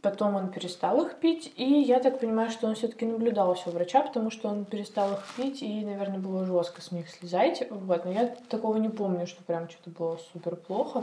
Потом 0.00 0.36
он 0.36 0.48
перестал 0.48 1.04
их 1.04 1.16
пить, 1.16 1.52
и 1.56 1.64
я 1.64 1.98
так 1.98 2.20
понимаю, 2.20 2.50
что 2.50 2.68
он 2.68 2.76
все-таки 2.76 3.04
наблюдался 3.04 3.68
у 3.68 3.72
врача, 3.72 4.00
потому 4.00 4.30
что 4.30 4.48
он 4.48 4.64
перестал 4.64 5.14
их 5.14 5.24
пить, 5.36 5.60
и, 5.60 5.84
наверное, 5.84 6.20
было 6.20 6.44
жестко 6.44 6.80
с 6.80 6.92
них 6.92 7.10
слезать. 7.10 7.66
Вот. 7.68 8.04
Но 8.04 8.12
я 8.12 8.28
такого 8.48 8.76
не 8.76 8.90
помню, 8.90 9.26
что 9.26 9.42
прям 9.42 9.68
что-то 9.68 9.90
было 9.90 10.16
супер 10.32 10.54
плохо. 10.54 11.02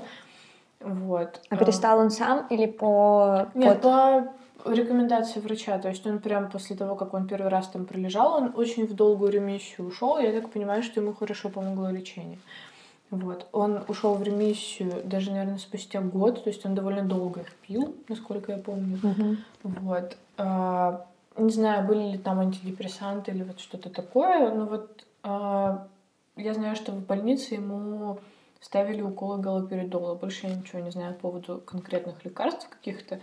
Вот. 0.79 1.41
А 1.49 1.57
перестал 1.57 1.99
он 1.99 2.09
сам 2.09 2.47
или 2.47 2.67
по... 2.67 3.49
Нет, 3.53 3.81
по 3.81 4.33
рекомендации 4.65 5.39
врача. 5.39 5.77
То 5.79 5.89
есть 5.89 6.05
он 6.05 6.19
прям 6.19 6.49
после 6.49 6.75
того, 6.75 6.95
как 6.95 7.13
он 7.13 7.27
первый 7.27 7.49
раз 7.49 7.67
там 7.67 7.85
пролежал, 7.85 8.35
он 8.35 8.53
очень 8.55 8.87
в 8.87 8.93
долгую 8.93 9.31
ремиссию 9.31 9.87
ушел. 9.87 10.17
Я 10.17 10.31
так 10.31 10.51
понимаю, 10.51 10.83
что 10.83 11.01
ему 11.01 11.13
хорошо 11.13 11.49
помогло 11.49 11.89
лечение. 11.89 12.39
Вот. 13.11 13.47
Он 13.51 13.83
ушел 13.87 14.15
в 14.15 14.23
ремиссию 14.23 15.01
даже, 15.03 15.31
наверное, 15.31 15.57
спустя 15.57 16.01
год, 16.01 16.43
то 16.43 16.49
есть 16.49 16.65
он 16.65 16.75
довольно 16.75 17.03
долго 17.03 17.41
их 17.41 17.53
пил, 17.67 17.95
насколько 18.09 18.51
я 18.51 18.57
помню. 18.57 18.99
Угу. 19.01 19.37
Вот. 19.81 20.17
А, 20.37 21.05
не 21.37 21.51
знаю, 21.51 21.87
были 21.87 22.13
ли 22.13 22.17
там 22.17 22.39
антидепрессанты 22.39 23.31
или 23.31 23.43
вот 23.43 23.59
что-то 23.59 23.89
такое, 23.89 24.53
но 24.53 24.65
вот 24.65 25.05
а, 25.23 25.87
я 26.35 26.53
знаю, 26.53 26.75
что 26.75 26.91
в 26.91 27.05
больнице 27.05 27.55
ему 27.55 28.19
ставили 28.59 29.01
уколы 29.01 29.39
галоперидола. 29.39 30.15
Больше 30.15 30.47
я 30.47 30.55
ничего 30.55 30.79
не 30.79 30.89
знаю 30.89 31.13
по 31.13 31.29
поводу 31.29 31.61
конкретных 31.65 32.25
лекарств 32.25 32.67
каких-то. 32.67 33.19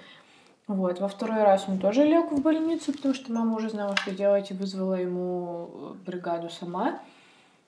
Вот. 0.66 1.00
Во 1.00 1.08
второй 1.08 1.42
раз 1.42 1.64
он 1.68 1.78
тоже 1.78 2.04
лег 2.04 2.30
в 2.30 2.40
больницу, 2.40 2.92
потому 2.92 3.14
что 3.14 3.32
мама 3.32 3.56
уже 3.56 3.70
знала, 3.70 3.96
что 3.96 4.12
делать, 4.12 4.50
и 4.50 4.54
вызвала 4.54 4.94
ему 4.94 5.96
бригаду 6.06 6.48
сама. 6.50 7.00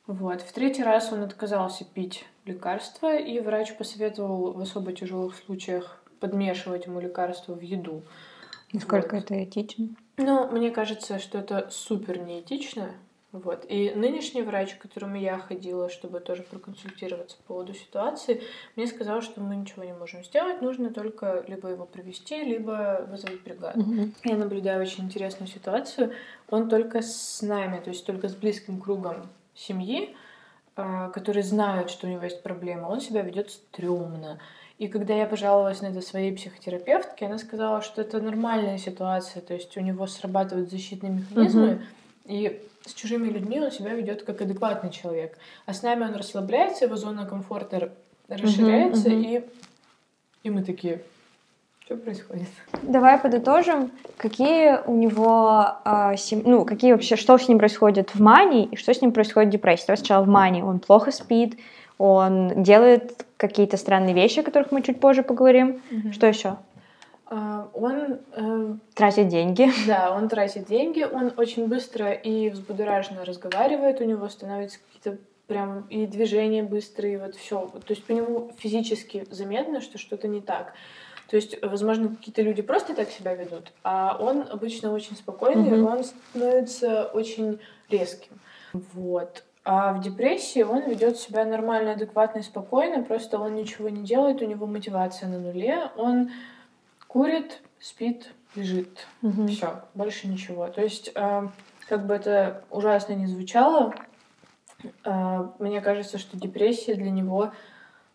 Вот. 0.07 0.43
В 0.43 0.53
третий 0.53 0.83
раз 0.83 1.13
он 1.13 1.23
отказался 1.23 1.85
пить 1.85 2.25
лекарства, 2.45 3.17
и 3.17 3.41
врач 3.41 3.77
посоветовал 3.77 4.53
в 4.53 4.61
особо 4.61 4.93
тяжелых 4.93 5.35
случаях 5.35 6.03
подмешивать 6.21 6.87
ему 6.87 7.01
лекарства 7.01 7.55
в 7.55 7.61
еду. 7.61 8.03
Насколько 8.73 9.17
вот. 9.17 9.25
это 9.25 9.45
этично? 9.45 9.89
Ну, 10.17 10.51
мне 10.51 10.71
кажется, 10.71 11.19
что 11.19 11.39
это 11.39 11.69
супер 11.71 12.19
неэтично. 12.19 12.91
Вот. 13.35 13.67
И 13.69 13.91
нынешний 13.91 14.43
врач, 14.43 14.77
к 14.77 14.83
которому 14.83 15.17
я 15.17 15.39
ходила, 15.39 15.91
чтобы 15.91 16.21
тоже 16.21 16.45
проконсультироваться 16.45 17.37
по 17.39 17.55
поводу 17.55 17.75
ситуации, 17.75 18.43
мне 18.77 18.87
сказал, 18.87 19.23
что 19.23 19.41
мы 19.41 19.57
ничего 19.57 19.83
не 19.83 19.93
можем 19.93 20.23
сделать, 20.23 20.63
нужно 20.63 20.91
только 20.91 21.45
либо 21.49 21.69
его 21.69 21.85
привести, 21.85 22.45
либо 22.45 23.05
вызвать 23.11 23.43
бригаду. 23.43 23.81
Угу. 23.81 24.11
Я 24.23 24.37
наблюдаю 24.37 24.81
очень 24.81 25.07
интересную 25.07 25.49
ситуацию. 25.49 26.13
Он 26.49 26.69
только 26.69 27.03
с 27.03 27.43
нами, 27.43 27.81
то 27.81 27.91
есть 27.91 28.07
только 28.07 28.29
с 28.29 28.37
близким 28.37 28.81
кругом 28.81 29.29
семьи, 29.53 30.15
а, 30.77 31.09
которые 31.09 31.43
знают, 31.43 31.91
что 31.91 32.07
у 32.07 32.11
него 32.11 32.23
есть 32.23 32.41
проблема, 32.45 32.87
он 32.87 33.01
себя 33.01 33.23
ведет 33.23 33.51
стрёмно. 33.51 34.39
И 34.79 34.87
когда 34.87 35.13
я 35.15 35.27
пожаловалась 35.27 35.81
на 35.81 35.87
это 35.87 36.03
своей 36.03 36.33
психотерапевтке, 36.37 37.27
она 37.27 37.39
сказала, 37.39 37.83
что 37.83 38.01
это 38.01 38.21
нормальная 38.21 38.79
ситуация, 38.79 39.43
то 39.43 39.55
есть 39.55 39.77
у 39.77 39.81
него 39.81 40.07
срабатывают 40.07 40.71
защитные 40.71 41.11
механизмы, 41.11 41.67
uh 41.67 41.83
и 42.25 42.61
с 42.87 42.93
чужими 42.93 43.29
людьми 43.29 43.61
он 43.61 43.71
себя 43.71 43.95
ведет 43.95 44.23
как 44.23 44.41
адекватный 44.41 44.91
человек. 44.91 45.37
А 45.67 45.73
с 45.73 45.83
нами 45.83 46.05
он 46.05 46.15
расслабляется, 46.15 46.85
его 46.85 46.97
зона 46.97 47.27
комфорта 47.27 47.93
расширяется, 48.29 49.09
uh-huh, 49.09 49.23
uh-huh. 49.23 49.45
и, 50.43 50.49
и 50.49 50.51
мы 50.51 50.63
такие, 50.63 51.03
что 51.85 51.97
происходит? 51.97 52.49
Давай 52.83 53.19
подытожим, 53.19 53.91
какие 54.17 54.81
у 54.87 54.97
него, 54.97 55.67
э, 55.85 56.17
сем... 56.17 56.43
ну, 56.45 56.65
какие 56.65 56.93
вообще, 56.93 57.17
что 57.17 57.37
с 57.37 57.47
ним 57.47 57.59
происходит 57.59 58.15
в 58.15 58.21
мании 58.21 58.65
и 58.65 58.77
что 58.77 58.95
с 58.95 59.03
ним 59.03 59.13
происходит 59.13 59.51
в 59.51 59.53
депрессии. 59.53 59.85
Давай 59.87 59.99
сначала 59.99 60.25
в 60.25 60.29
мании. 60.29 60.63
Он 60.63 60.79
плохо 60.79 61.11
спит, 61.11 61.59
он 61.99 62.63
делает 62.63 63.27
какие-то 63.37 63.77
странные 63.77 64.15
вещи, 64.15 64.41
о 64.41 64.43
которых 64.43 64.73
мы 64.73 64.83
чуть 64.83 64.99
позже 64.99 65.23
поговорим. 65.23 65.83
Mm-hmm. 65.91 66.13
Что 66.13 66.27
еще? 66.27 66.57
Uh, 67.31 67.71
он 67.73 68.21
uh, 68.37 68.79
тратит 68.95 69.29
деньги. 69.29 69.71
Да, 69.87 70.15
он 70.15 70.29
тратит 70.29 70.67
деньги, 70.67 71.03
он 71.03 71.33
очень 71.39 71.69
быстро 71.69 72.13
и 72.13 72.51
взбудораженно 72.51 73.25
разговаривает, 73.25 74.01
у 74.01 74.05
него 74.05 74.29
становятся 74.29 74.79
какие-то 74.79 75.19
прям 75.47 75.87
и 75.89 76.07
движения 76.07 76.63
быстрые, 76.63 77.19
вот 77.19 77.35
все. 77.35 77.67
То 77.67 77.91
есть 77.93 78.05
по 78.05 78.13
нему 78.13 78.51
физически 78.59 79.27
заметно, 79.31 79.81
что 79.81 79.99
что-то 79.99 80.29
не 80.29 80.41
так. 80.41 80.75
То 81.29 81.37
есть, 81.37 81.57
возможно, 81.63 82.11
какие-то 82.11 82.43
люди 82.43 82.61
просто 82.61 82.95
так 82.95 83.11
себя 83.11 83.35
ведут, 83.35 83.73
а 83.83 84.17
он 84.21 84.47
обычно 84.51 84.93
очень 84.93 85.17
спокойный, 85.17 85.71
mm-hmm. 85.71 85.91
он 85.91 86.05
становится 86.05 87.05
очень 87.07 87.59
резким. 87.89 88.39
Вот. 88.73 89.43
А 89.65 89.95
в 89.95 90.03
депрессии 90.03 90.63
он 90.63 90.83
ведет 90.83 91.17
себя 91.17 91.47
нормально, 91.47 91.93
адекватно 91.93 92.41
и 92.41 92.43
спокойно, 92.43 93.03
просто 93.03 93.39
он 93.39 93.55
ничего 93.55 93.89
не 93.89 94.03
делает, 94.03 94.43
у 94.43 94.45
него 94.45 94.67
мотивация 94.67 95.29
на 95.29 95.39
нуле, 95.39 95.91
он 95.97 96.31
курит, 97.15 97.63
спит, 97.79 98.33
лежит. 98.57 99.07
Угу. 99.23 99.47
Все, 99.47 99.83
больше 99.95 100.27
ничего. 100.27 100.67
То 100.67 100.83
есть, 100.83 101.13
э, 101.15 101.49
как 101.89 102.07
бы 102.07 102.15
это 102.15 102.65
ужасно 102.71 103.13
не 103.13 103.27
звучало, 103.29 103.95
э, 105.05 105.49
мне 105.61 105.81
кажется, 105.81 106.19
что 106.19 106.37
депрессия 106.37 106.97
для 106.97 107.11
него 107.11 107.53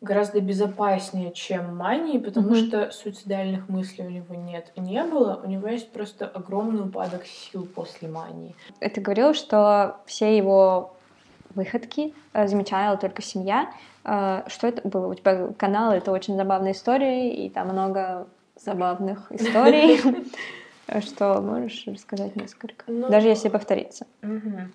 гораздо 0.02 0.42
безопаснее, 0.42 1.32
чем 1.32 1.78
мании, 1.78 2.18
потому 2.18 2.50
Мгм. 2.50 2.56
что 2.56 2.92
суицидальных 2.92 3.70
мыслей 3.70 4.06
у 4.06 4.10
него 4.10 4.36
нет, 4.36 4.74
не 4.76 5.02
было. 5.06 5.40
У 5.46 5.48
него 5.48 5.70
есть 5.70 5.92
просто 5.94 6.28
огромный 6.28 6.84
упадок 6.84 7.26
сил 7.26 7.66
после 7.66 8.10
мании. 8.10 8.54
Ты 8.82 9.00
говорил, 9.00 9.34
что 9.34 9.96
все 10.06 10.36
его 10.36 10.94
выходки 11.56 12.14
э, 12.34 12.48
замечала 12.48 12.98
только 12.98 13.22
семья. 13.22 13.72
Э, 14.04 14.44
Что 14.48 14.68
это 14.68 14.86
было? 14.86 15.08
У 15.08 15.14
тебя 15.14 15.54
канал, 15.58 15.94
это 15.94 16.12
очень 16.12 16.36
забавная 16.36 16.74
история, 16.74 17.34
и 17.34 17.50
там 17.50 17.70
много 17.70 18.28
забавных 18.64 19.32
историй. 19.32 20.00
Что 21.02 21.40
можешь 21.42 21.86
рассказать 21.86 22.36
несколько? 22.36 22.86
Ну, 22.88 23.10
Даже 23.10 23.28
если 23.28 23.50
повториться. 23.50 24.08
Мгм. 24.22 24.72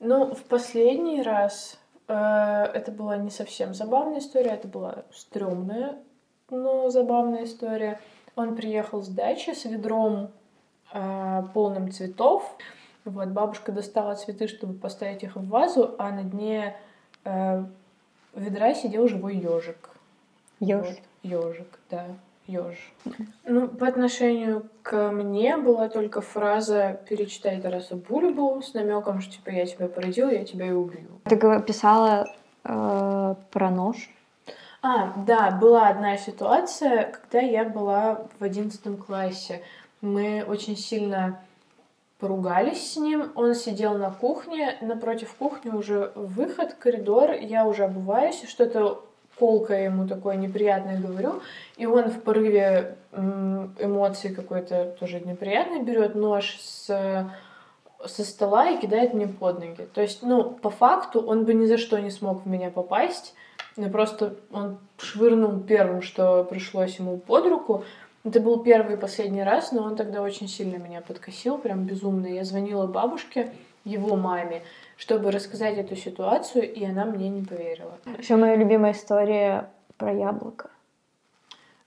Ну, 0.00 0.34
в 0.34 0.42
последний 0.44 1.22
раз 1.22 1.78
э, 2.08 2.14
это 2.14 2.90
была 2.90 3.16
не 3.16 3.30
совсем 3.30 3.72
забавная 3.72 4.18
история, 4.18 4.50
это 4.50 4.68
была 4.68 5.04
стрёмная, 5.12 5.96
но 6.50 6.90
забавная 6.90 7.44
история. 7.44 8.00
Он 8.34 8.54
приехал 8.56 9.02
с 9.02 9.08
дачи 9.08 9.50
с 9.54 9.64
ведром 9.64 10.30
э, 10.92 11.42
полным 11.54 11.90
цветов. 11.90 12.56
Вот, 13.04 13.28
бабушка 13.28 13.72
достала 13.72 14.16
цветы, 14.16 14.48
чтобы 14.48 14.74
поставить 14.74 15.22
их 15.22 15.36
в 15.36 15.48
вазу, 15.48 15.94
а 15.98 16.10
на 16.10 16.24
дне 16.24 16.76
э, 17.24 17.64
ведра 18.34 18.74
сидел 18.74 19.08
живой 19.08 19.36
ежик. 19.36 19.90
Ёж. 20.58 20.88
Ежик, 21.22 21.78
да, 21.90 22.06
еж. 22.46 22.76
Ну, 23.44 23.68
по 23.68 23.86
отношению 23.86 24.68
к 24.82 25.10
мне 25.10 25.56
была 25.56 25.88
только 25.88 26.20
фраза 26.20 27.00
«перечитай 27.08 27.60
Тараса 27.60 27.96
Бульбу» 27.96 28.60
с 28.62 28.74
намеком, 28.74 29.20
что 29.20 29.34
типа 29.34 29.50
я 29.50 29.66
тебя 29.66 29.88
породил, 29.88 30.30
я 30.30 30.44
тебя 30.44 30.66
и 30.66 30.72
убью. 30.72 31.20
Ты 31.24 31.36
писала 31.62 32.26
э, 32.64 33.34
про 33.50 33.70
нож. 33.70 34.10
А, 34.82 35.12
да, 35.26 35.50
была 35.50 35.88
одна 35.88 36.16
ситуация, 36.16 37.10
когда 37.10 37.40
я 37.40 37.64
была 37.64 38.26
в 38.38 38.44
одиннадцатом 38.44 38.96
классе. 38.96 39.62
Мы 40.00 40.44
очень 40.46 40.76
сильно 40.76 41.40
поругались 42.18 42.92
с 42.92 42.96
ним. 42.96 43.32
Он 43.34 43.54
сидел 43.54 43.98
на 43.98 44.10
кухне, 44.10 44.76
напротив 44.80 45.34
кухни 45.38 45.70
уже 45.70 46.12
выход, 46.14 46.74
коридор. 46.74 47.32
Я 47.32 47.66
уже 47.66 47.84
обуваюсь, 47.84 48.42
и 48.42 48.46
что-то 49.36 49.38
колкое 49.38 49.84
ему 49.84 50.06
такое 50.06 50.36
неприятное 50.36 51.00
говорю. 51.00 51.40
И 51.76 51.86
он 51.86 52.10
в 52.10 52.22
порыве 52.22 52.96
эмоций 53.12 54.34
какой-то 54.34 54.96
тоже 54.98 55.20
неприятный 55.20 55.82
берет 55.82 56.14
нож 56.14 56.58
с 56.60 57.30
со 58.04 58.24
стола 58.24 58.68
и 58.68 58.78
кидает 58.78 59.14
мне 59.14 59.26
под 59.26 59.58
ноги. 59.58 59.88
То 59.94 60.02
есть, 60.02 60.22
ну, 60.22 60.50
по 60.50 60.70
факту 60.70 61.20
он 61.20 61.44
бы 61.44 61.54
ни 61.54 61.64
за 61.66 61.78
что 61.78 61.98
не 61.98 62.10
смог 62.10 62.44
в 62.44 62.46
меня 62.46 62.70
попасть. 62.70 63.34
Но 63.76 63.88
просто 63.88 64.34
он 64.52 64.78
швырнул 64.98 65.60
первым, 65.60 66.02
что 66.02 66.44
пришлось 66.44 66.98
ему 66.98 67.16
под 67.16 67.46
руку. 67.46 67.84
Это 68.22 68.40
был 68.40 68.62
первый 68.62 68.94
и 68.94 68.98
последний 68.98 69.42
раз, 69.42 69.72
но 69.72 69.82
он 69.82 69.96
тогда 69.96 70.22
очень 70.22 70.46
сильно 70.46 70.76
меня 70.76 71.00
подкосил, 71.00 71.58
прям 71.58 71.84
безумно. 71.84 72.26
Я 72.26 72.44
звонила 72.44 72.86
бабушке, 72.86 73.50
его 73.84 74.16
маме, 74.16 74.62
чтобы 74.96 75.30
рассказать 75.30 75.78
эту 75.78 75.96
ситуацию, 75.96 76.72
и 76.72 76.84
она 76.84 77.04
мне 77.04 77.28
не 77.28 77.42
поверила. 77.42 77.98
Еще 78.18 78.36
моя 78.36 78.56
любимая 78.56 78.92
история 78.92 79.70
про 79.96 80.12
яблоко. 80.12 80.70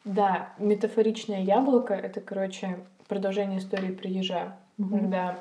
Да, 0.05 0.53
метафоричное 0.57 1.41
яблоко— 1.41 1.93
это, 1.95 2.21
короче, 2.21 2.79
продолжение 3.07 3.59
истории 3.59 3.91
про 3.91 4.07
ежа. 4.07 4.57
Когда 4.77 5.39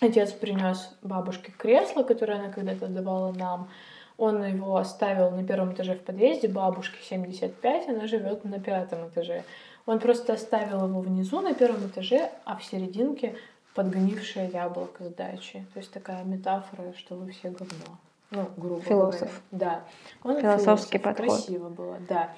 отец 0.00 0.32
принес 0.32 0.96
бабушке 1.02 1.52
кресло, 1.52 2.02
которое 2.02 2.38
она 2.38 2.50
когда-то 2.50 2.86
давала 2.86 3.32
нам, 3.32 3.68
он 4.16 4.44
его 4.44 4.76
оставил 4.76 5.30
на 5.30 5.44
первом 5.44 5.72
этаже 5.72 5.94
в 5.94 6.02
подъезде, 6.02 6.48
бабушке 6.48 6.98
75, 7.02 7.88
она 7.88 8.06
живет 8.06 8.44
на 8.44 8.60
пятом 8.60 9.08
этаже. 9.08 9.44
Он 9.86 9.98
просто 9.98 10.34
оставил 10.34 10.86
его 10.86 11.00
внизу 11.00 11.40
на 11.40 11.54
первом 11.54 11.86
этаже, 11.86 12.30
а 12.44 12.56
в 12.56 12.64
серединке 12.64 13.36
подгнившее 13.74 14.50
яблоко 14.50 15.04
с 15.04 15.14
дачи. 15.14 15.64
То 15.72 15.78
есть 15.78 15.92
такая 15.92 16.24
метафора, 16.24 16.92
что 16.96 17.16
вы 17.16 17.30
все 17.32 17.50
говно. 17.50 17.98
Ну, 18.30 18.48
грубо 18.56 18.80
Философ. 18.82 19.20
говоря. 19.20 19.32
Да. 19.50 19.84
Он 20.22 20.40
Философский 20.40 20.98
философ. 20.98 21.16
подход. 21.16 21.36
Красиво 21.36 21.68
было, 21.68 21.98
да. 22.08 22.30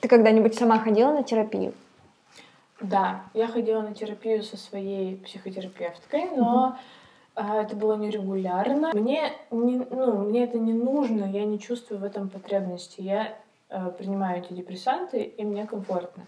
Ты 0.00 0.08
когда-нибудь 0.08 0.54
сама 0.54 0.78
ходила 0.78 1.12
на 1.12 1.22
терапию? 1.22 1.74
Да, 2.80 3.22
я 3.34 3.46
ходила 3.46 3.82
на 3.82 3.94
терапию 3.94 4.42
со 4.42 4.56
своей 4.56 5.16
психотерапевткой, 5.16 6.30
но 6.36 6.76
а, 7.34 7.62
это 7.62 7.76
было 7.76 7.96
нерегулярно. 7.96 8.90
Мне, 8.92 9.32
не, 9.50 9.86
ну, 9.90 10.18
мне 10.28 10.44
это 10.44 10.58
не 10.58 10.72
нужно, 10.72 11.24
я 11.24 11.44
не 11.44 11.60
чувствую 11.60 12.00
в 12.00 12.04
этом 12.04 12.28
потребности. 12.28 13.00
Я 13.00 13.38
а, 13.68 13.90
принимаю 13.90 14.38
антидепрессанты, 14.38 15.22
и 15.22 15.44
мне 15.44 15.66
комфортно. 15.66 16.24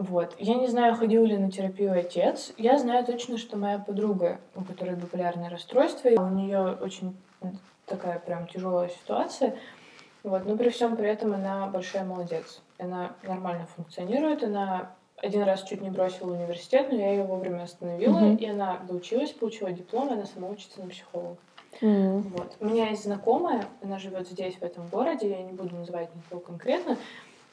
Вот. 0.00 0.34
Я 0.38 0.54
не 0.54 0.66
знаю, 0.66 0.94
ходил 0.96 1.26
ли 1.26 1.36
на 1.36 1.50
терапию 1.50 1.92
отец. 1.92 2.54
Я 2.56 2.78
знаю 2.78 3.04
точно, 3.04 3.36
что 3.36 3.58
моя 3.58 3.78
подруга, 3.78 4.40
у 4.54 4.64
которой 4.64 4.94
биполярное 4.96 5.50
расстройство, 5.50 6.08
у 6.08 6.28
нее 6.30 6.78
очень 6.80 7.14
такая 7.84 8.18
прям 8.18 8.46
тяжелая 8.46 8.88
ситуация. 8.88 9.56
Вот. 10.22 10.46
Но 10.46 10.56
при 10.56 10.70
всем 10.70 10.96
при 10.96 11.06
этом 11.06 11.34
она 11.34 11.66
большая 11.66 12.04
молодец. 12.04 12.62
Она 12.78 13.12
нормально 13.24 13.66
функционирует, 13.76 14.42
она 14.42 14.92
один 15.18 15.42
раз 15.42 15.64
чуть 15.64 15.82
не 15.82 15.90
бросила 15.90 16.32
университет, 16.32 16.86
но 16.90 16.96
я 16.96 17.10
ее 17.10 17.24
вовремя 17.24 17.64
остановила, 17.64 18.18
Мгм. 18.20 18.36
и 18.36 18.46
она 18.46 18.78
доучилась, 18.88 19.32
получила 19.32 19.70
диплом, 19.70 20.08
и 20.08 20.12
она 20.14 20.24
сама 20.24 20.48
учится 20.48 20.80
на 20.80 20.88
психолога. 20.88 21.36
М. 21.82 22.22
Вот. 22.22 22.56
У 22.58 22.64
меня 22.64 22.88
есть 22.88 23.04
знакомая, 23.04 23.66
она 23.82 23.98
живет 23.98 24.26
здесь, 24.28 24.54
в 24.56 24.62
этом 24.62 24.88
городе, 24.88 25.28
я 25.28 25.42
не 25.42 25.52
буду 25.52 25.74
называть 25.76 26.08
никого 26.16 26.40
конкретно. 26.40 26.96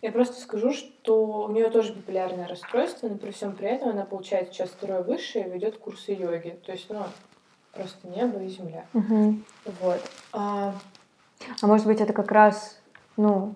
Я 0.01 0.11
просто 0.11 0.39
скажу, 0.39 0.73
что 0.73 1.43
у 1.45 1.51
нее 1.51 1.69
тоже 1.69 1.93
биполярное 1.93 2.47
расстройство, 2.47 3.07
но 3.07 3.17
при 3.17 3.31
всем 3.31 3.55
при 3.55 3.67
этом 3.67 3.89
она 3.89 4.05
получает 4.05 4.53
сейчас 4.53 4.69
второе 4.69 5.01
высшее 5.01 5.47
и 5.47 5.49
ведет 5.49 5.77
курсы 5.77 6.11
йоги. 6.11 6.59
То 6.65 6.71
есть, 6.71 6.87
ну, 6.89 7.03
просто 7.73 8.07
небо 8.07 8.39
и 8.39 8.47
земля. 8.47 8.85
Мгм. 8.93 9.43
Вот. 9.81 10.01
А, 10.33 10.75
А 11.61 11.67
может 11.67 11.87
быть, 11.87 11.99
это 12.01 12.13
как 12.13 12.31
раз, 12.31 12.79
ну, 13.15 13.55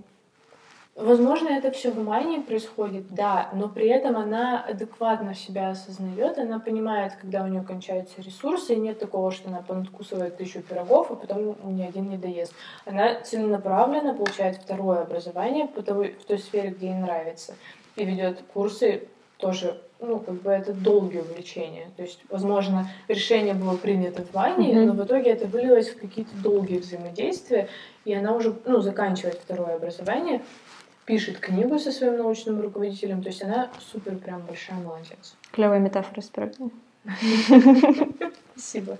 Возможно, 0.95 1.47
это 1.47 1.71
все 1.71 1.89
в 1.89 2.03
мании 2.03 2.39
происходит, 2.39 3.05
да, 3.11 3.49
но 3.53 3.69
при 3.69 3.87
этом 3.87 4.17
она 4.17 4.61
адекватно 4.61 5.33
себя 5.33 5.69
осознает, 5.69 6.37
она 6.37 6.59
понимает, 6.59 7.13
когда 7.19 7.43
у 7.43 7.47
нее 7.47 7.63
кончаются 7.63 8.21
ресурсы, 8.21 8.73
и 8.73 8.77
нет 8.79 8.99
такого, 8.99 9.31
что 9.31 9.47
она 9.47 9.61
понадкусывает 9.61 10.35
тысячу 10.35 10.61
пирогов, 10.61 11.09
а 11.09 11.15
потом 11.15 11.55
ни 11.63 11.81
один 11.81 12.09
не 12.09 12.17
доест. 12.17 12.53
Она 12.85 13.21
целенаправленно 13.21 14.13
получает 14.13 14.57
второе 14.57 15.01
образование 15.03 15.65
по 15.67 15.81
той- 15.81 16.15
в 16.21 16.25
той 16.25 16.37
сфере, 16.37 16.71
где 16.71 16.87
ей 16.87 16.95
нравится, 16.95 17.55
и 17.95 18.03
ведет 18.03 18.41
курсы 18.53 19.07
тоже, 19.37 19.81
ну, 20.01 20.19
как 20.19 20.35
бы 20.41 20.51
это 20.51 20.73
долгие 20.73 21.19
увлечения. 21.19 21.89
То 21.95 22.03
есть, 22.03 22.19
возможно, 22.29 22.89
решение 23.07 23.53
было 23.53 23.77
принято 23.77 24.23
в 24.23 24.33
мании, 24.35 24.73
Мгм. 24.73 24.87
но 24.87 24.93
в 24.93 25.05
итоге 25.05 25.31
это 25.31 25.47
вылилось 25.47 25.89
в 25.89 25.99
какие-то 25.99 26.35
долгие 26.43 26.79
взаимодействия, 26.79 27.69
и 28.03 28.13
она 28.13 28.33
уже, 28.35 28.53
ну, 28.65 28.81
заканчивает 28.81 29.35
второе 29.35 29.75
образование, 29.77 30.41
пишет 31.05 31.39
книгу 31.39 31.79
со 31.79 31.91
своим 31.91 32.17
научным 32.17 32.61
руководителем. 32.61 33.21
То 33.21 33.29
есть 33.29 33.43
она 33.43 33.69
супер 33.79 34.17
прям 34.17 34.41
большая 34.41 34.79
молодец. 34.79 35.35
клевая 35.51 35.79
метафора 35.79 36.21
спрыгнула. 36.21 36.71
Спасибо. 38.55 38.97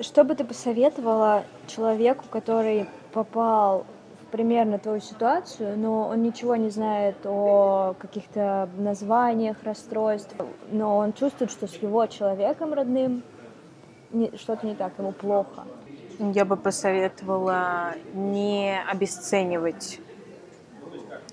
Что 0.00 0.24
бы 0.24 0.34
ты 0.34 0.44
посоветовала 0.44 1.44
человеку, 1.66 2.24
который 2.30 2.86
попал 3.12 3.86
в 4.22 4.26
примерно 4.26 4.78
твою 4.78 5.00
ситуацию, 5.00 5.78
но 5.78 6.08
он 6.08 6.22
ничего 6.22 6.56
не 6.56 6.70
знает 6.70 7.16
о 7.24 7.94
каких-то 7.98 8.68
названиях 8.76 9.62
расстройств, 9.62 10.34
но 10.70 10.96
он 10.96 11.12
чувствует, 11.12 11.50
что 11.50 11.66
с 11.66 11.74
его 11.76 12.06
человеком 12.06 12.72
родным 12.72 13.22
что-то 14.36 14.66
не 14.66 14.74
так, 14.74 14.92
ему 14.98 15.12
плохо. 15.12 15.64
Я 16.18 16.44
бы 16.44 16.56
посоветовала 16.56 17.94
не 18.14 18.80
обесценивать 18.88 20.00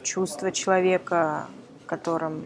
чувства 0.03 0.51
человека, 0.51 1.47
которым, 1.85 2.45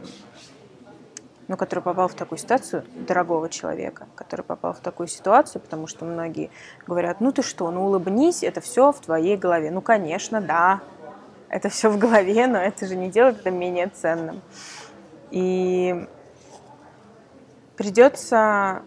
ну, 1.47 1.58
который 1.58 1.82
попал 1.82 2.08
в 2.08 2.14
такую 2.14 2.39
ситуацию, 2.39 2.84
дорогого 2.95 3.49
человека, 3.49 4.08
который 4.16 4.43
попал 4.43 4.74
в 4.74 4.80
такую 4.80 5.08
ситуацию, 5.08 5.62
потому 5.62 5.88
что 5.88 6.05
многие 6.05 6.49
говорят, 6.86 7.20
ну 7.20 7.32
ты 7.32 7.41
что, 7.41 7.70
ну 7.72 7.86
улыбнись, 7.86 8.43
это 8.43 8.62
все 8.62 8.91
в 8.91 8.99
твоей 8.99 9.38
голове. 9.38 9.72
Ну, 9.72 9.82
конечно, 9.82 10.41
да, 10.41 10.82
это 11.49 11.70
все 11.70 11.89
в 11.89 11.97
голове, 11.97 12.47
но 12.47 12.58
это 12.58 12.86
же 12.86 12.95
не 12.95 13.10
делает 13.10 13.39
это 13.39 13.51
менее 13.51 13.88
ценным. 13.88 14.41
И 15.32 16.08
придется 17.76 18.82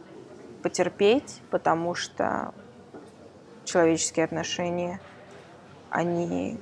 потерпеть, 0.63 1.41
потому 1.51 1.95
что 1.95 2.53
человеческие 3.65 4.25
отношения, 4.25 5.01
они 5.91 6.59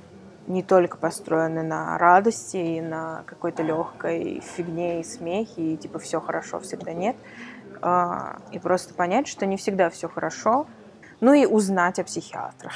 не 0.47 0.63
только 0.63 0.97
построены 0.97 1.63
на 1.63 1.97
радости 1.97 2.57
и 2.57 2.81
на 2.81 3.23
какой-то 3.25 3.63
легкой 3.63 4.41
фигне 4.41 5.01
и 5.01 5.03
смехе, 5.03 5.73
и 5.73 5.77
типа 5.77 5.99
все 5.99 6.19
хорошо, 6.19 6.59
всегда 6.59 6.93
нет. 6.93 7.15
А, 7.81 8.39
И 8.51 8.59
просто 8.59 8.93
понять, 8.93 9.27
что 9.27 9.45
не 9.45 9.57
всегда 9.57 9.89
все 9.89 10.09
хорошо. 10.09 10.67
Ну 11.21 11.33
и 11.33 11.45
узнать 11.45 11.99
о 11.99 12.03
психиатрах. 12.03 12.73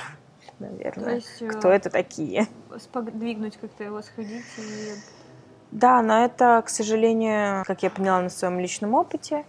наверное, 0.59 1.15
есть, 1.15 1.47
кто 1.47 1.69
это 1.69 1.89
такие. 1.89 2.47
Сподвигнуть 2.77 3.57
как-то 3.57 3.83
его 3.83 4.01
сходить 4.01 4.45
и... 4.57 4.93
Да, 5.71 6.03
но 6.03 6.23
это, 6.23 6.61
к 6.63 6.69
сожалению, 6.69 7.63
как 7.65 7.81
я 7.81 7.89
поняла 7.89 8.21
на 8.21 8.29
своем 8.29 8.59
личном 8.59 8.93
опыте, 8.93 9.43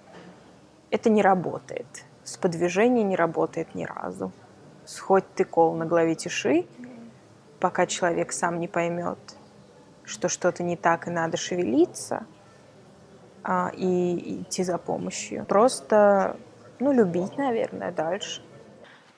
это 0.91 1.11
не 1.11 1.21
работает. 1.21 1.87
Сподвижение 2.25 3.05
не 3.05 3.15
работает 3.15 3.75
ни 3.75 3.85
разу. 3.85 4.33
Сходь 4.87 5.25
ты 5.35 5.45
кол 5.45 5.75
на 5.75 5.85
голове 5.85 6.15
тиши, 6.15 6.67
пока 7.65 7.87
человек 7.87 8.31
сам 8.31 8.61
не 8.61 8.69
поймет, 8.69 9.17
что 10.05 10.29
что-то 10.29 10.63
не 10.63 10.77
так 10.77 11.09
и 11.09 11.11
надо 11.11 11.39
шевелиться 11.39 12.27
а, 13.43 13.73
и 13.75 14.43
идти 14.43 14.63
за 14.63 14.77
помощью. 14.77 15.47
Просто, 15.47 16.37
ну, 16.79 16.93
любить, 16.93 17.39
наверное, 17.39 17.91
дальше. 17.91 18.43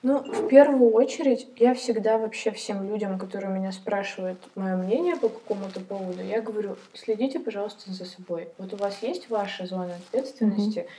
Ну, 0.01 0.19
в 0.19 0.47
первую 0.47 0.93
очередь, 0.93 1.49
я 1.57 1.73
всегда 1.73 2.17
вообще 2.17 2.51
всем 2.51 2.87
людям, 2.87 3.19
которые 3.19 3.53
меня 3.53 3.73
спрашивают 3.73 4.39
мое 4.55 4.77
мнение 4.77 5.17
по 5.17 5.27
какому-то 5.27 5.81
поводу, 5.81 6.23
я 6.23 6.39
говорю, 6.39 6.77
следите, 6.93 7.41
пожалуйста, 7.41 7.91
за 7.91 8.05
собой. 8.05 8.47
Вот 8.57 8.73
у 8.73 8.77
вас 8.77 9.03
есть 9.03 9.29
ваша 9.29 9.65
зона 9.65 9.95
ответственности, 10.07 10.79
mm-hmm. 10.79 10.89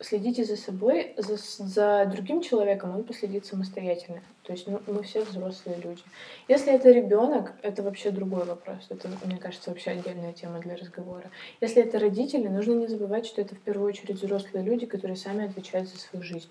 Следите 0.00 0.44
за 0.44 0.56
собой, 0.56 1.14
за, 1.16 1.36
за 1.36 2.06
другим 2.06 2.40
человеком 2.40 2.94
он 2.94 3.04
последит 3.04 3.46
самостоятельно. 3.46 4.22
То 4.42 4.52
есть 4.52 4.66
ну, 4.66 4.80
мы 4.86 5.02
все 5.02 5.24
взрослые 5.24 5.78
люди. 5.78 6.02
Если 6.48 6.72
это 6.72 6.90
ребенок, 6.90 7.52
это 7.62 7.82
вообще 7.82 8.10
другой 8.10 8.44
вопрос. 8.44 8.86
Это, 8.88 9.08
мне 9.24 9.36
кажется, 9.36 9.70
вообще 9.70 9.90
отдельная 9.90 10.32
тема 10.32 10.60
для 10.60 10.76
разговора. 10.76 11.30
Если 11.60 11.82
это 11.82 11.98
родители, 11.98 12.48
нужно 12.48 12.74
не 12.74 12.86
забывать, 12.86 13.26
что 13.26 13.40
это 13.40 13.54
в 13.54 13.60
первую 13.60 13.88
очередь 13.88 14.22
взрослые 14.22 14.64
люди, 14.64 14.86
которые 14.86 15.16
сами 15.16 15.46
отвечают 15.46 15.88
за 15.88 15.98
свою 15.98 16.24
жизнь. 16.24 16.50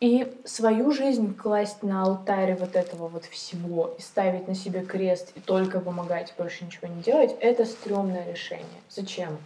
И 0.00 0.34
свою 0.44 0.92
жизнь 0.92 1.34
класть 1.34 1.82
на 1.82 2.02
алтаре 2.02 2.56
вот 2.56 2.74
этого 2.74 3.08
вот 3.08 3.26
всего 3.26 3.94
и 3.98 4.00
ставить 4.00 4.48
на 4.48 4.54
себе 4.54 4.80
крест 4.80 5.32
и 5.34 5.40
только 5.40 5.78
помогать, 5.80 6.32
больше 6.38 6.64
ничего 6.64 6.88
не 6.88 7.02
делать, 7.02 7.36
это 7.38 7.66
стрёмное 7.66 8.26
решение. 8.32 8.64
Зачем? 8.88 9.36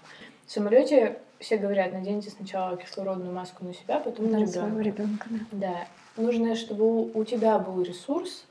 В 0.47 0.53
самолете 0.53 1.19
все 1.45 1.59
говорят, 1.59 1.93
наденьте 1.93 2.31
сначала 2.31 2.77
кислородную 2.77 3.33
маску 3.33 3.65
на 3.65 3.75
себя, 3.75 4.01
потом 4.01 4.31
на, 4.31 4.39
на 4.39 4.45
ребенка. 4.45 4.83
ребенка. 4.83 5.29
Да. 5.53 5.87
Нужно, 6.17 6.57
чтобы 6.57 7.11
у 7.13 7.25
тебя 7.25 7.59
был 7.59 7.83
ресурс 7.83 8.47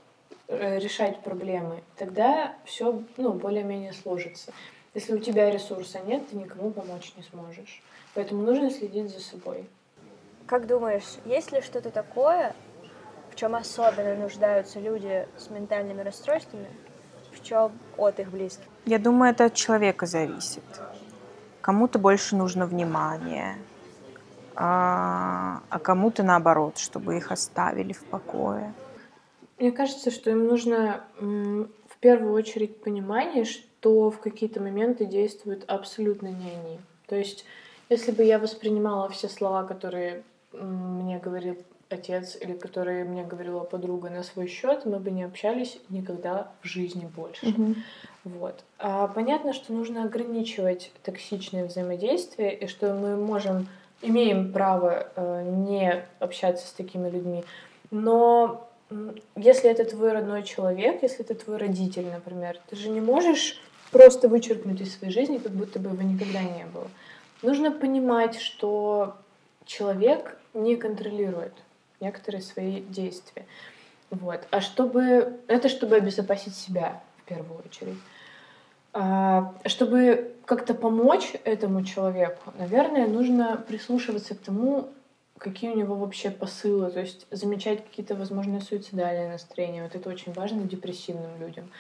э, 0.48 0.78
решать 0.78 1.20
проблемы, 1.22 1.82
тогда 1.98 2.54
все 2.66 3.02
ну, 3.18 3.34
более-менее 3.34 3.94
сложится. 3.94 4.54
Если 4.94 5.14
у 5.14 5.18
тебя 5.18 5.50
ресурса 5.50 6.02
нет, 6.06 6.30
ты 6.30 6.36
никому 6.36 6.70
помочь 6.70 7.14
не 7.18 7.24
сможешь. 7.24 7.82
Поэтому 8.14 8.44
нужно 8.44 8.70
следить 8.70 9.10
за 9.10 9.22
собой. 9.22 9.68
Как 10.46 10.68
думаешь, 10.68 11.18
есть 11.26 11.52
ли 11.52 11.62
что-то 11.62 11.90
такое, 11.90 12.54
в 13.32 13.36
чем 13.36 13.56
особенно 13.56 14.16
нуждаются 14.16 14.80
люди 14.80 15.28
с 15.36 15.50
ментальными 15.50 16.02
расстройствами, 16.02 16.68
в 17.32 17.44
чем 17.44 17.72
от 17.98 18.20
их 18.20 18.30
близких? 18.30 18.66
Я 18.86 19.00
думаю, 19.00 19.32
это 19.32 19.46
от 19.46 19.56
человека 19.56 20.06
зависит. 20.06 20.62
Кому-то 21.64 21.98
больше 21.98 22.36
нужно 22.36 22.66
внимание, 22.66 23.56
а, 24.54 25.62
а 25.70 25.80
кому-то 25.80 26.22
наоборот, 26.22 26.78
чтобы 26.78 27.16
их 27.16 27.32
оставили 27.32 27.94
в 27.94 28.04
покое. 28.04 28.74
Мне 29.58 29.72
кажется, 29.72 30.12
что 30.12 30.30
им 30.30 30.46
нужно 30.46 31.06
в 31.22 31.98
первую 32.02 32.34
очередь 32.34 32.84
понимание, 32.84 33.46
что 33.46 34.12
в 34.12 34.20
какие-то 34.20 34.60
моменты 34.60 35.06
действуют 35.06 35.64
абсолютно 35.70 36.28
не 36.28 36.52
они. 36.52 36.80
То 37.08 37.16
есть, 37.16 37.46
если 37.88 38.12
бы 38.12 38.24
я 38.24 38.40
воспринимала 38.40 39.08
все 39.08 39.30
слова, 39.30 39.64
которые 39.64 40.24
мне 40.52 41.18
говорил 41.18 41.56
отец 41.90 42.38
или 42.40 42.54
которые 42.54 43.04
мне 43.04 43.24
говорила 43.24 43.62
подруга 43.62 44.10
на 44.10 44.24
свой 44.24 44.48
счет, 44.48 44.86
мы 44.86 45.00
бы 45.00 45.12
не 45.12 45.24
общались 45.24 45.80
никогда 45.90 46.52
в 46.62 46.68
жизни 46.68 47.10
больше. 47.16 47.46
Mm-hmm. 47.46 47.76
Вот. 48.26 48.64
А 48.80 49.08
понятно, 49.08 49.54
что 49.54 49.74
нужно 49.74 50.04
ограничивать 50.04 50.92
токсичные 51.04 51.66
взаимодействия 51.66 52.50
и 52.56 52.68
что 52.68 52.94
мы 52.94 53.16
можем, 53.16 53.68
имеем 54.02 54.52
право 54.52 55.08
э, 55.16 55.44
не 55.44 56.04
общаться 56.20 56.68
с 56.68 56.72
такими 56.72 57.10
людьми. 57.10 57.44
Но 57.92 58.70
если 59.36 59.70
это 59.70 59.86
твой 59.86 60.14
родной 60.14 60.44
человек, 60.44 61.02
если 61.04 61.26
это 61.26 61.36
твой 61.36 61.58
родитель, 61.58 62.08
например, 62.10 62.60
ты 62.70 62.76
же 62.76 62.90
не 62.90 63.02
можешь 63.02 63.62
просто 63.92 64.28
вычеркнуть 64.28 64.82
из 64.82 64.98
своей 64.98 65.14
жизни, 65.14 65.38
как 65.38 65.52
будто 65.52 65.80
бы 65.80 65.92
его 65.92 66.02
никогда 66.02 66.42
не 66.42 66.66
было. 66.66 66.88
Нужно 67.42 67.72
понимать, 67.72 68.40
что 68.40 69.16
человек 69.66 70.38
не 70.54 70.76
контролирует 70.76 71.54
некоторые 72.04 72.42
свои 72.42 72.82
действия. 72.82 73.46
Вот. 74.12 74.48
А 74.52 74.62
чтобы... 74.62 75.40
Это 75.48 75.70
чтобы 75.70 75.96
обезопасить 75.96 76.56
себя 76.56 77.02
в 77.18 77.30
первую 77.30 77.64
очередь. 77.66 77.98
А, 78.94 79.56
чтобы 79.66 80.36
как-то 80.46 80.76
помочь 80.76 81.34
этому 81.46 81.84
человеку, 81.84 82.54
наверное, 82.60 83.08
нужно 83.08 83.58
прислушиваться 83.68 84.36
к 84.36 84.40
тому, 84.40 84.90
какие 85.40 85.72
у 85.72 85.76
него 85.76 85.96
вообще 85.96 86.30
посылы, 86.30 86.92
то 86.92 87.00
есть 87.00 87.26
замечать 87.32 87.84
какие-то, 87.84 88.16
возможно, 88.16 88.62
суицидальные 88.62 89.32
настроения. 89.32 89.84
Вот 89.84 89.96
это 89.96 90.10
очень 90.10 90.32
важно 90.34 90.64
депрессивным 90.64 91.40
людям. 91.40 91.72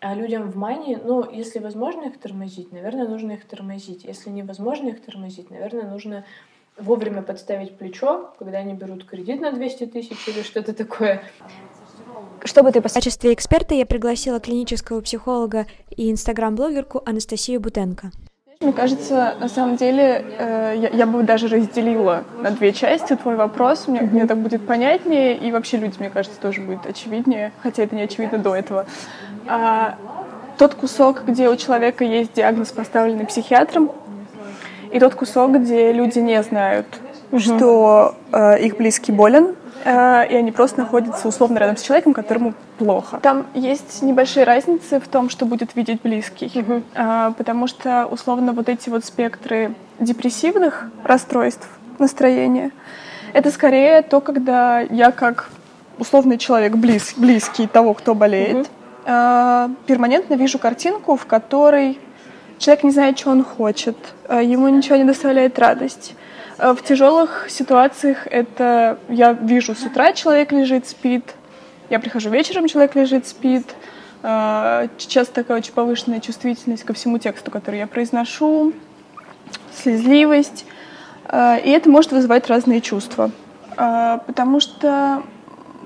А 0.00 0.14
людям 0.14 0.50
в 0.50 0.56
мании, 0.56 0.96
ну, 0.96 1.30
если 1.30 1.58
возможно 1.58 2.04
их 2.04 2.18
тормозить, 2.18 2.72
наверное, 2.72 3.06
нужно 3.06 3.32
их 3.32 3.46
тормозить. 3.46 4.04
Если 4.04 4.30
невозможно 4.30 4.88
их 4.88 5.02
тормозить, 5.02 5.50
наверное, 5.50 5.90
нужно 5.90 6.24
вовремя 6.80 7.22
подставить 7.22 7.76
плечо, 7.76 8.32
когда 8.38 8.58
они 8.58 8.74
берут 8.74 9.04
кредит 9.04 9.40
на 9.40 9.52
200 9.52 9.86
тысяч 9.86 10.28
или 10.28 10.42
что-то 10.42 10.72
такое. 10.72 11.22
Чтобы 12.44 12.72
ты 12.72 12.80
в 12.80 12.92
качестве 12.92 13.34
эксперта 13.34 13.74
я 13.74 13.86
пригласила 13.86 14.40
клинического 14.40 15.00
психолога 15.00 15.66
и 15.90 16.10
инстаграм-блогерку 16.10 17.02
Анастасию 17.04 17.60
Бутенко. 17.60 18.10
Мне 18.60 18.74
кажется, 18.74 19.36
на 19.40 19.48
самом 19.48 19.76
деле, 19.76 20.22
э, 20.38 20.74
я, 20.76 20.88
я 20.90 21.06
бы 21.06 21.22
даже 21.22 21.48
разделила 21.48 22.24
на 22.42 22.50
две 22.50 22.74
части 22.74 23.16
твой 23.16 23.36
вопрос. 23.36 23.88
Мне, 23.88 24.00
mm-hmm. 24.00 24.10
мне 24.10 24.26
так 24.26 24.36
будет 24.36 24.66
понятнее, 24.66 25.34
и 25.34 25.50
вообще 25.50 25.78
люди, 25.78 25.94
мне 25.98 26.10
кажется, 26.10 26.38
тоже 26.38 26.60
будет 26.60 26.84
очевиднее, 26.84 27.52
хотя 27.62 27.82
это 27.82 27.96
не 27.96 28.02
очевидно 28.02 28.36
до 28.36 28.54
этого. 28.54 28.84
А, 29.46 29.96
тот 30.58 30.74
кусок, 30.74 31.24
где 31.24 31.48
у 31.48 31.56
человека 31.56 32.04
есть 32.04 32.34
диагноз, 32.34 32.70
поставленный 32.70 33.24
психиатром, 33.24 33.92
и 34.90 34.98
тот 34.98 35.14
кусок, 35.14 35.52
где 35.52 35.92
люди 35.92 36.18
не 36.18 36.42
знают, 36.42 36.86
угу. 37.30 37.40
что 37.40 38.14
э, 38.32 38.60
их 38.60 38.76
близкий 38.76 39.12
болен, 39.12 39.54
э, 39.84 40.26
и 40.28 40.34
они 40.34 40.52
просто 40.52 40.80
находятся 40.80 41.28
условно 41.28 41.58
рядом 41.58 41.76
с 41.76 41.82
человеком, 41.82 42.12
которому 42.12 42.54
плохо. 42.78 43.20
Там 43.22 43.46
есть 43.54 44.02
небольшие 44.02 44.44
разницы 44.44 45.00
в 45.00 45.08
том, 45.08 45.30
что 45.30 45.46
будет 45.46 45.76
видеть 45.76 46.02
близкий, 46.02 46.50
угу. 46.54 46.82
э, 46.94 47.32
потому 47.36 47.66
что 47.66 48.06
условно 48.06 48.52
вот 48.52 48.68
эти 48.68 48.88
вот 48.88 49.04
спектры 49.04 49.74
депрессивных 49.98 50.90
расстройств 51.04 51.68
настроения, 51.98 52.70
это 53.32 53.50
скорее 53.50 54.02
то, 54.02 54.20
когда 54.20 54.80
я 54.80 55.12
как 55.12 55.50
условный 55.98 56.38
человек 56.38 56.74
близ, 56.74 57.14
близкий 57.16 57.66
того, 57.66 57.94
кто 57.94 58.14
болеет, 58.14 58.56
угу. 58.56 58.66
э, 59.06 59.68
перманентно 59.86 60.34
вижу 60.34 60.58
картинку, 60.58 61.16
в 61.16 61.26
которой 61.26 61.98
Человек 62.60 62.84
не 62.84 62.90
знает, 62.90 63.18
что 63.18 63.30
он 63.30 63.42
хочет, 63.42 63.96
э, 64.28 64.44
ему 64.44 64.68
ничего 64.68 64.96
не 64.96 65.04
доставляет 65.04 65.58
радость. 65.58 66.14
Э, 66.58 66.74
в 66.74 66.82
тяжелых 66.82 67.46
ситуациях 67.48 68.26
это 68.26 68.98
я 69.08 69.32
вижу 69.32 69.74
с 69.74 69.82
утра 69.82 70.12
человек 70.12 70.52
лежит, 70.52 70.86
спит, 70.86 71.24
я 71.88 71.98
прихожу 71.98 72.28
вечером, 72.28 72.68
человек 72.68 72.94
лежит, 72.96 73.26
спит. 73.26 73.64
Э, 74.22 74.88
часто 74.98 75.36
такая 75.36 75.56
очень 75.56 75.72
повышенная 75.72 76.20
чувствительность 76.20 76.84
ко 76.84 76.92
всему 76.92 77.16
тексту, 77.16 77.50
который 77.50 77.78
я 77.78 77.86
произношу, 77.86 78.74
слезливость. 79.82 80.66
И 81.32 81.70
это 81.70 81.88
может 81.88 82.12
вызывать 82.12 82.48
разные 82.48 82.80
чувства. 82.80 83.30
Потому 83.76 84.58
что 84.58 85.22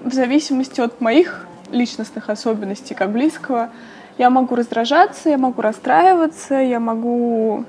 в 0.03 0.13
зависимости 0.13 0.81
от 0.81 1.03
моих 1.03 1.47
личностных 1.71 2.31
особенностей 2.31 2.95
как 2.95 3.13
близкого, 3.13 3.71
я 4.19 4.31
могу 4.31 4.55
раздражаться, 4.55 5.31
я 5.31 5.39
могу 5.39 5.63
расстраиваться, 5.63 6.55
я 6.55 6.81
могу 6.81 7.65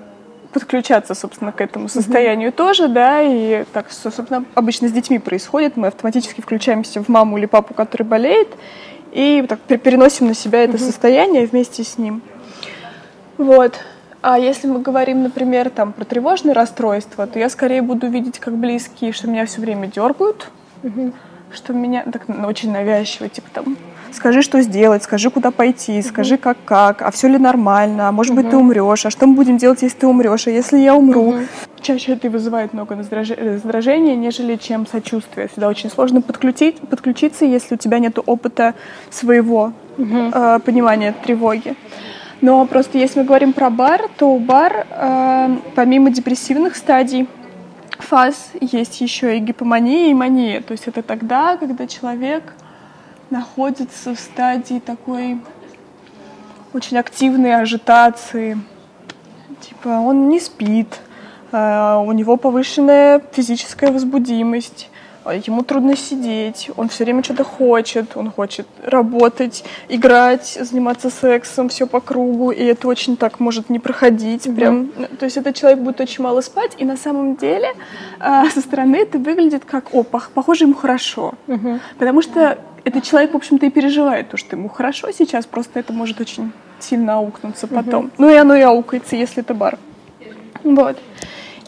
подключаться, 0.54 1.16
собственно, 1.16 1.52
к 1.52 1.60
этому 1.60 1.90
состоянию 1.90 2.50
mm-hmm. 2.50 2.56
тоже, 2.56 2.88
да, 2.88 3.22
и 3.22 3.66
так, 3.74 3.92
собственно, 3.92 4.46
обычно 4.54 4.88
с 4.88 4.92
детьми 4.92 5.20
происходит, 5.20 5.76
мы 5.76 5.88
автоматически 5.88 6.40
включаемся 6.40 7.04
в 7.04 7.10
маму 7.10 7.38
или 7.38 7.46
папу, 7.46 7.74
который 7.74 8.04
болеет, 8.04 8.48
и 9.12 9.46
так 9.50 9.60
переносим 9.60 10.28
на 10.28 10.34
себя 10.34 10.64
это 10.64 10.78
mm-hmm. 10.78 10.86
состояние 10.86 11.46
вместе 11.46 11.84
с 11.84 11.98
ним. 11.98 12.22
Вот. 13.38 13.74
А 14.22 14.40
если 14.40 14.68
мы 14.68 14.80
говорим, 14.80 15.24
например, 15.24 15.70
там, 15.70 15.92
про 15.92 16.06
тревожные 16.06 16.54
расстройства, 16.54 17.28
то 17.28 17.38
я 17.38 17.50
скорее 17.50 17.82
буду 17.82 18.08
видеть 18.08 18.40
как 18.40 18.56
близкие, 18.56 19.12
что 19.12 19.28
меня 19.28 19.46
все 19.46 19.62
время 19.62 19.88
дергают, 19.88 20.48
mm-hmm. 20.84 21.14
что 21.54 21.74
меня 21.74 22.04
так 22.12 22.28
ну, 22.28 22.48
очень 22.48 22.72
навязчиво, 22.72 23.28
типа 23.28 23.50
там 23.54 23.78
скажи, 24.16 24.42
что 24.42 24.62
сделать, 24.62 25.04
скажи, 25.04 25.30
куда 25.30 25.52
пойти, 25.52 26.02
скажи, 26.02 26.38
как 26.38 26.58
как, 26.66 27.02
а 27.02 27.12
все 27.12 27.28
ли 27.28 27.38
нормально, 27.38 28.10
а 28.10 28.12
может 28.12 28.36
быть, 28.36 28.50
ты 28.50 28.58
умрешь, 28.58 29.06
а 29.06 29.10
что 29.10 29.28
мы 29.28 29.36
будем 29.36 29.58
делать, 29.58 29.82
если 29.82 30.00
ты 30.00 30.08
умрешь, 30.08 30.48
а 30.48 30.52
если 30.52 30.78
я 30.80 30.96
умру. 30.96 31.36
чаще 31.82 32.14
это 32.14 32.30
вызывает 32.30 32.74
много 32.74 32.96
раздражения, 32.96 34.16
нежели 34.16 34.56
чем 34.56 34.88
сочувствие. 34.88 35.50
Сюда 35.54 35.68
очень 35.68 35.90
сложно 35.90 36.22
подключить, 36.22 36.80
подключиться, 36.80 37.46
если 37.46 37.76
у 37.76 37.78
тебя 37.78 38.00
нет 38.00 38.18
опыта 38.26 38.74
своего 39.12 39.74
угу. 39.98 40.18
э, 40.34 40.60
понимания 40.66 41.14
тревоги. 41.24 41.76
Но 42.42 42.66
просто 42.66 42.98
если 42.98 43.20
мы 43.20 43.26
говорим 43.26 43.54
про 43.54 43.70
бар, 43.70 44.02
то 44.18 44.38
бар, 44.38 44.88
э, 44.90 45.58
помимо 45.76 46.10
депрессивных 46.10 46.76
стадий, 46.76 47.28
фаз, 48.00 48.52
есть 48.60 49.02
еще 49.02 49.38
и 49.38 49.40
гипомания 49.40 50.10
и 50.10 50.14
мания. 50.14 50.62
То 50.62 50.74
есть 50.74 50.88
это 50.88 51.02
тогда, 51.02 51.58
когда 51.58 51.88
человек 51.88 52.44
находится 53.30 54.16
в 54.16 54.20
стадии 54.20 54.80
такой 54.80 55.40
очень 56.74 56.98
активной 56.98 57.56
ажитации. 57.56 58.58
Типа 59.62 59.90
он 59.90 60.30
не 60.30 60.40
спит, 60.40 61.00
э, 61.52 61.96
у 62.06 62.12
него 62.12 62.38
повышенная 62.38 63.22
физическая 63.32 63.92
возбудимость, 63.92 64.90
ему 65.34 65.64
трудно 65.64 65.96
сидеть, 65.96 66.70
он 66.78 66.90
все 66.90 67.04
время 67.04 67.24
что-то 67.24 67.44
хочет, 67.44 68.16
он 68.16 68.32
хочет 68.32 68.68
работать, 68.84 69.64
играть, 69.90 70.58
заниматься 70.62 71.10
сексом, 71.10 71.70
все 71.70 71.88
по 71.88 72.00
кругу, 72.00 72.52
и 72.52 72.64
это 72.64 72.88
очень 72.88 73.18
так 73.18 73.40
может 73.40 73.70
не 73.70 73.80
проходить. 73.80 74.46
Mm-hmm. 74.46 74.56
Прям, 74.56 74.92
то 75.18 75.26
есть 75.26 75.38
этот 75.38 75.56
человек 75.56 75.80
будет 75.80 76.00
очень 76.02 76.24
мало 76.24 76.42
спать, 76.42 76.74
и 76.78 76.86
на 76.86 76.98
самом 76.98 77.36
деле 77.36 77.74
э, 78.20 78.50
со 78.54 78.62
стороны 78.62 78.98
это 78.98 79.18
выглядит 79.18 79.66
как, 79.66 79.94
о, 79.94 80.04
похоже, 80.04 80.66
ему 80.66 80.76
хорошо. 80.76 81.34
Mm-hmm. 81.48 81.80
Потому 81.98 82.22
что 82.22 82.58
этот 82.84 83.04
человек, 83.04 83.34
в 83.34 83.38
общем-то, 83.38 83.66
и 83.66 83.70
переживает 83.70 84.30
то, 84.30 84.38
что 84.38 84.56
ему 84.56 84.70
хорошо 84.70 85.12
сейчас, 85.12 85.46
просто 85.46 85.80
это 85.80 85.92
может 85.92 86.22
очень 86.22 86.52
сильно 86.80 87.16
аукнуться 87.16 87.68
потом. 87.68 88.06
Mm-hmm. 88.06 88.16
Ну 88.20 88.30
и 88.30 88.36
оно 88.36 88.56
и 88.56 88.62
аукается, 88.62 89.16
если 89.16 89.42
это 89.42 89.54
бар. 89.54 89.80
Вот. 90.64 90.98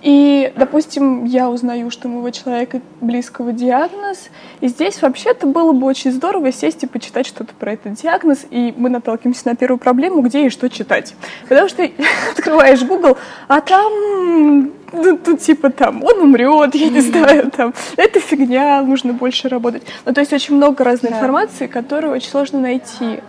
И, 0.02 0.54
допустим, 0.56 1.26
я 1.26 1.50
узнаю, 1.50 1.90
что 1.90 2.08
у 2.08 2.12
моего 2.12 2.30
человека 2.30 2.82
близкого 3.02 3.52
диагноз, 3.52 4.30
и 4.62 4.68
здесь 4.68 5.02
вообще-то 5.02 5.48
было 5.48 5.72
бы 5.72 5.88
очень 5.88 6.12
здорово 6.12 6.52
сесть 6.52 6.84
и 6.84 6.88
почитать 6.88 7.26
что-то 7.26 7.54
про 7.56 7.74
этот 7.74 7.94
диагноз, 7.94 8.46
и 8.52 8.74
мы 8.78 8.90
наталкиваемся 8.90 9.48
на 9.48 9.56
первую 9.56 9.80
проблему, 9.80 10.22
где 10.22 10.46
и 10.46 10.50
что 10.50 10.70
читать. 10.70 11.16
Потому 11.50 11.68
что 11.68 11.90
открываешь 12.32 12.84
Google, 12.84 13.18
а 13.48 13.62
там 13.62 14.72
ну, 14.94 15.18
тут 15.18 15.42
типа 15.42 15.70
там 15.70 16.04
он 16.04 16.22
умрет, 16.22 16.76
я 16.76 16.90
не 16.90 17.02
знаю, 17.02 17.52
там 17.52 17.74
это 17.98 18.20
фигня, 18.20 18.82
нужно 18.84 19.14
больше 19.14 19.50
работать. 19.50 19.84
Ну, 20.06 20.14
то 20.14 20.22
есть 20.22 20.32
очень 20.32 20.56
много 20.56 20.84
разной 20.84 21.12
да. 21.12 21.18
информации, 21.18 21.68
которую 21.68 22.14
очень 22.14 22.30
сложно 22.30 22.60
найти. 22.60 23.20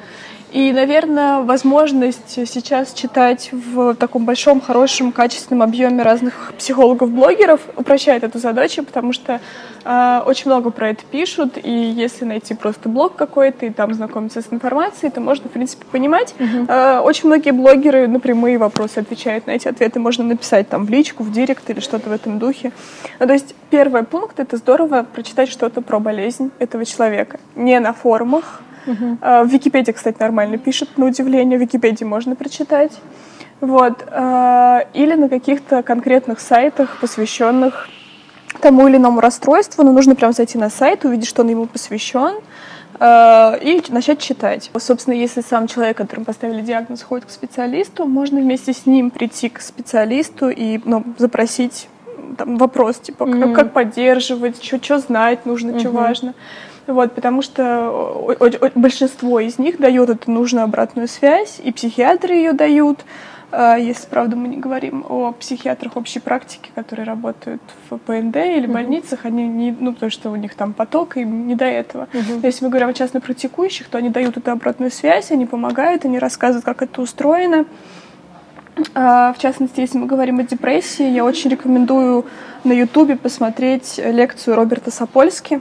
И, 0.51 0.73
наверное, 0.73 1.41
возможность 1.41 2.49
сейчас 2.49 2.95
читать 2.95 3.51
в 3.53 3.95
таком 3.95 4.25
большом, 4.25 4.63
хорошем, 4.63 5.13
качественном 5.13 5.63
объеме 5.63 6.03
разных 6.03 6.55
психологов-блогеров 6.57 7.61
упрощает 7.77 8.25
эту 8.25 8.39
задачу, 8.39 8.83
потому 8.83 9.13
что 9.13 9.41
очень 10.27 10.51
много 10.51 10.71
про 10.71 10.91
это 10.91 11.05
пишут, 11.11 11.59
и 11.63 11.71
если 11.71 12.25
найти 12.25 12.55
просто 12.55 12.89
блог 12.89 13.17
какой-то 13.17 13.67
и 13.67 13.71
там 13.71 13.95
знакомиться 13.95 14.43
с 14.43 14.53
информацией, 14.53 15.11
то 15.11 15.21
можно, 15.21 15.49
в 15.49 15.53
принципе, 15.53 15.85
понимать. 15.91 16.35
Э, 16.69 17.01
очень 17.01 17.29
многие 17.29 17.53
блогеры 17.53 18.07
на 18.07 18.21
прямые 18.21 18.59
вопросы 18.59 18.99
отвечают 18.99 19.47
на 19.47 19.53
эти 19.53 19.69
ответы. 19.69 19.99
Можно 19.99 20.25
написать 20.25 20.69
там 20.69 20.85
в 20.85 20.91
личку, 20.91 21.23
в 21.23 21.33
директ 21.33 21.69
или 21.71 21.81
что-то 21.81 22.11
в 22.11 22.13
этом 22.13 22.39
духе. 22.39 22.73
Ну, 23.19 23.27
то 23.27 23.33
есть 23.33 23.55
первый 23.71 24.03
пункт— 24.03 24.39
это 24.41 24.57
здорово 24.57 25.07
прочитать 25.11 25.49
что-то 25.49 25.81
про 25.81 25.99
болезнь 26.01 26.51
этого 26.59 26.85
человека. 26.85 27.41
Не 27.55 27.81
на 27.81 27.93
форумах, 27.93 28.63
Угу. 28.87 29.19
В 29.21 29.49
Википедии, 29.49 29.93
кстати, 29.93 30.17
нормально 30.19 30.57
пишет, 30.57 30.97
на 30.97 31.07
удивление. 31.07 31.59
В 31.59 31.61
Википедии 31.61 32.05
можно 32.05 32.35
прочитать. 32.37 32.93
Вот. 33.61 34.05
А, 34.11 34.87
или 34.95 35.15
на 35.15 35.29
каких-то 35.29 35.83
конкретных 35.83 36.41
сайтах, 36.41 36.97
посвященных 37.01 37.89
тому 38.61 38.89
или 38.89 38.97
иному 38.97 39.21
расстройству, 39.21 39.85
но 39.85 39.93
нужно 39.93 40.15
прям 40.15 40.33
зайти 40.33 40.59
на 40.59 40.71
сайт, 40.71 41.05
увидеть, 41.05 41.29
что 41.29 41.43
он 41.43 41.49
ему 41.49 41.67
посвящен, 41.67 42.41
а, 43.01 43.59
и 43.61 43.83
начать 43.91 44.19
читать. 44.19 44.71
Собственно, 44.79 45.15
если 45.15 45.41
сам 45.41 45.67
человек, 45.67 45.97
которому 45.97 46.25
поставили 46.25 46.63
диагноз, 46.63 47.03
ходит 47.03 47.27
к 47.27 47.31
специалисту, 47.31 48.07
можно 48.07 48.41
вместе 48.41 48.73
с 48.73 48.87
ним 48.87 49.11
прийти 49.11 49.49
к 49.49 49.61
специалисту 49.61 50.49
и 50.49 50.81
ну, 50.85 51.05
запросить 51.17 51.89
там, 52.37 52.57
вопрос, 52.57 52.97
типа, 52.99 53.25
mm-hmm. 53.25 53.41
как, 53.41 53.55
как 53.55 53.73
поддерживать, 53.73 54.63
что 54.63 54.99
знать 54.99 55.47
нужно, 55.47 55.71
mm-hmm. 55.71 55.81
что 55.81 55.91
важно. 55.91 56.35
Вот, 56.87 57.13
потому 57.13 57.43
что 57.43 58.35
большинство 58.75 59.41
из 59.41 59.59
них 59.59 59.79
дает 59.79 60.09
эту 60.09 60.31
нужную 60.31 60.65
обратную 60.65 61.07
связь, 61.07 61.61
и 61.63 61.71
психиатры 61.71 62.35
ее 62.35 62.55
дают, 62.55 63.01
если, 63.51 64.07
правда, 64.09 64.37
мы 64.37 64.49
не 64.49 64.59
говорим 64.59 65.07
о 65.09 65.33
психиатрах 65.33 65.97
общей 65.97 66.21
практики, 66.21 66.71
которые 66.75 67.07
работают 67.07 67.63
в 67.89 67.97
ПНД 67.97 68.37
или 68.37 68.69
uh-huh. 68.69 68.73
больницах, 68.73 69.25
они 69.25 69.49
не, 69.49 69.75
ну, 69.79 69.95
потому 69.95 70.11
что 70.11 70.31
у 70.31 70.37
них 70.37 70.55
там 70.55 70.75
поток, 70.75 71.17
и 71.17 71.25
не 71.25 71.55
до 71.55 71.65
этого. 71.65 72.09
Uh-huh. 72.13 72.41
Если 72.43 72.65
мы 72.65 72.71
говорим 72.71 72.89
о 72.89 72.93
частно 72.93 73.21
практикующих, 73.21 73.89
то 73.89 73.97
они 73.97 74.11
дают 74.11 74.37
эту 74.37 74.51
обратную 74.51 74.91
связь, 74.91 75.31
они 75.31 75.47
помогают, 75.47 76.05
они 76.05 76.19
рассказывают, 76.19 76.67
как 76.67 76.83
это 76.83 77.01
устроено. 77.01 77.65
А, 78.95 79.33
в 79.33 79.39
частности, 79.39 79.81
если 79.81 79.99
мы 79.99 80.07
говорим 80.07 80.39
о 80.41 80.43
депрессии, 80.43 81.09
я 81.09 81.25
очень 81.25 81.51
рекомендую 81.51 82.27
на 82.65 82.73
Ютубе 82.73 83.17
посмотреть 83.17 83.99
лекцию 83.99 84.57
Роберта 84.57 84.91
Сапольски 84.91 85.61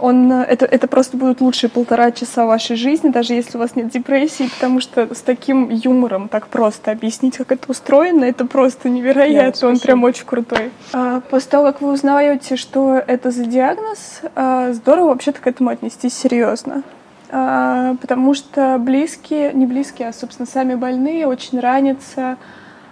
он, 0.00 0.32
э, 0.32 0.44
это, 0.44 0.64
это 0.64 0.88
просто 0.88 1.16
будут 1.16 1.40
лучшие 1.40 1.70
полтора 1.70 2.10
часа 2.10 2.46
вашей 2.46 2.76
жизни, 2.76 3.10
даже 3.10 3.34
если 3.34 3.56
у 3.56 3.60
вас 3.60 3.76
нет 3.76 3.90
депрессии, 3.90 4.48
потому 4.48 4.80
что 4.80 5.14
с 5.14 5.20
таким 5.20 5.68
юмором 5.68 6.28
так 6.28 6.48
просто 6.48 6.90
объяснить, 6.90 7.36
как 7.36 7.52
это 7.52 7.70
устроено, 7.70 8.24
это 8.24 8.46
просто 8.46 8.88
невероятно, 8.88 9.68
он 9.68 9.78
прям 9.78 10.04
очень 10.04 10.24
крутой. 10.24 10.70
А, 10.92 11.20
после 11.20 11.50
того, 11.50 11.64
как 11.66 11.80
вы 11.80 11.92
узнаете, 11.92 12.56
что 12.56 12.94
это 12.94 13.30
за 13.30 13.44
диагноз, 13.44 14.22
а, 14.34 14.72
здорово 14.72 15.08
вообще-то 15.08 15.40
к 15.40 15.46
этому 15.46 15.70
отнестись 15.70 16.14
серьезно. 16.14 16.82
А, 17.30 17.94
потому 18.00 18.34
что 18.34 18.76
близкие, 18.78 19.52
не 19.52 19.66
близкие, 19.66 20.08
а, 20.08 20.12
собственно, 20.12 20.46
сами 20.46 20.74
больные 20.74 21.26
очень 21.26 21.60
ранятся, 21.60 22.36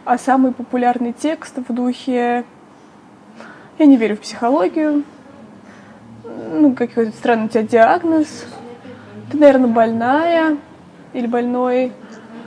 а 0.04 0.16
самый 0.18 0.52
популярный 0.52 1.12
текст 1.12 1.56
в 1.56 1.72
духе 1.72 2.44
«Я 3.78 3.86
не 3.86 3.96
верю 3.96 4.16
в 4.16 4.20
психологию», 4.20 5.04
ну, 6.52 6.74
какой-то 6.74 7.12
странный 7.16 7.46
у 7.46 7.48
тебя 7.48 7.62
диагноз, 7.62 8.28
ты, 9.30 9.36
наверное, 9.36 9.68
больная 9.68 10.56
или 11.12 11.26
больной. 11.26 11.92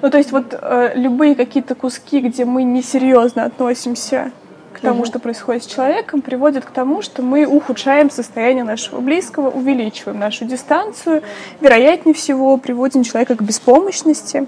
Ну, 0.02 0.10
то 0.10 0.18
есть 0.18 0.32
вот 0.32 0.58
э, 0.60 0.94
любые 0.96 1.36
какие-то 1.36 1.76
куски, 1.76 2.20
где 2.22 2.46
мы 2.46 2.64
несерьезно 2.64 3.44
относимся 3.46 4.32
к 4.74 4.80
тому, 4.80 5.06
что 5.06 5.20
происходит 5.20 5.64
с 5.64 5.68
человеком, 5.68 6.22
приводят 6.22 6.66
к 6.66 6.72
тому, 6.72 7.02
что 7.02 7.22
мы 7.22 7.46
ухудшаем 7.46 8.10
состояние 8.10 8.64
нашего 8.64 9.00
близкого, 9.00 9.50
увеличиваем 9.50 10.20
нашу 10.20 10.46
дистанцию, 10.46 11.22
вероятнее 11.60 12.16
всего 12.16 12.58
приводим 12.58 13.04
человека 13.04 13.36
к 13.36 13.42
беспомощности. 13.42 14.48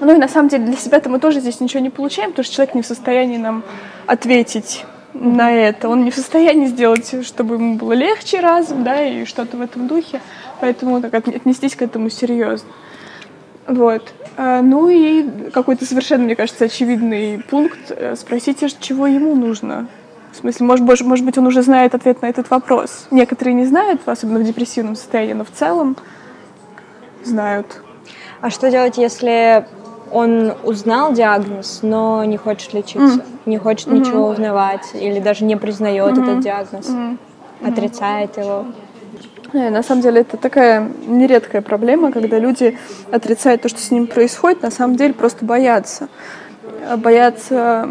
Ну 0.00 0.14
и 0.14 0.18
на 0.18 0.28
самом 0.28 0.48
деле 0.48 0.64
для 0.64 0.76
себя-то 0.76 1.08
мы 1.08 1.20
тоже 1.20 1.40
здесь 1.40 1.60
ничего 1.60 1.80
не 1.80 1.90
получаем, 1.90 2.30
потому 2.30 2.44
что 2.44 2.54
человек 2.54 2.74
не 2.74 2.82
в 2.82 2.86
состоянии 2.86 3.36
нам 3.36 3.62
ответить 4.06 4.84
на 5.14 5.52
это. 5.52 5.88
Он 5.88 6.04
не 6.04 6.10
в 6.10 6.14
состоянии 6.14 6.66
сделать, 6.66 7.26
чтобы 7.26 7.56
ему 7.56 7.74
было 7.76 7.92
легче 7.92 8.40
разом, 8.40 8.84
да, 8.84 9.02
и 9.02 9.24
что-то 9.24 9.56
в 9.56 9.60
этом 9.60 9.86
духе. 9.86 10.20
Поэтому 10.60 11.00
так 11.00 11.14
отнестись 11.14 11.76
к 11.76 11.82
этому 11.82 12.10
серьезно. 12.10 12.68
Вот. 13.66 14.12
А, 14.36 14.62
ну 14.62 14.88
и 14.88 15.50
какой-то 15.50 15.84
совершенно, 15.84 16.24
мне 16.24 16.36
кажется, 16.36 16.64
очевидный 16.64 17.42
пункт. 17.42 17.90
Э, 17.90 18.16
спросите, 18.16 18.68
чего 18.80 19.06
ему 19.06 19.34
нужно. 19.34 19.88
В 20.32 20.36
смысле, 20.36 20.66
может, 20.66 20.86
может, 20.86 21.06
может 21.06 21.24
быть, 21.24 21.38
он 21.38 21.46
уже 21.46 21.62
знает 21.62 21.94
ответ 21.94 22.22
на 22.22 22.26
этот 22.26 22.50
вопрос. 22.50 23.06
Некоторые 23.10 23.54
не 23.54 23.66
знают, 23.66 24.00
особенно 24.06 24.38
в 24.38 24.44
депрессивном 24.44 24.94
состоянии, 24.94 25.34
но 25.34 25.44
в 25.44 25.50
целом 25.50 25.96
знают. 27.24 27.82
А 28.40 28.50
что 28.50 28.70
делать, 28.70 28.96
если 28.96 29.66
он 30.10 30.54
узнал 30.64 31.12
диагноз, 31.12 31.80
но 31.82 32.24
не 32.24 32.36
хочет 32.36 32.72
лечиться, 32.74 33.18
mm. 33.18 33.24
не 33.46 33.58
хочет 33.58 33.88
mm-hmm. 33.88 33.98
ничего 33.98 34.28
узнавать 34.28 34.90
или 34.94 35.20
даже 35.20 35.44
не 35.44 35.56
признает 35.56 36.16
mm-hmm. 36.16 36.22
этот 36.22 36.40
диагноз, 36.40 36.88
mm-hmm. 36.88 37.18
отрицает 37.68 38.36
его. 38.36 38.66
Э, 39.52 39.70
на 39.70 39.82
самом 39.82 40.02
деле 40.02 40.22
это 40.22 40.36
такая 40.36 40.90
нередкая 41.06 41.62
проблема, 41.62 42.12
когда 42.12 42.38
люди 42.38 42.78
отрицают 43.10 43.62
то, 43.62 43.68
что 43.68 43.80
с 43.80 43.90
ним 43.90 44.06
происходит, 44.06 44.62
на 44.62 44.70
самом 44.70 44.96
деле 44.96 45.14
просто 45.14 45.44
боятся. 45.44 46.08
Боятся 46.96 47.88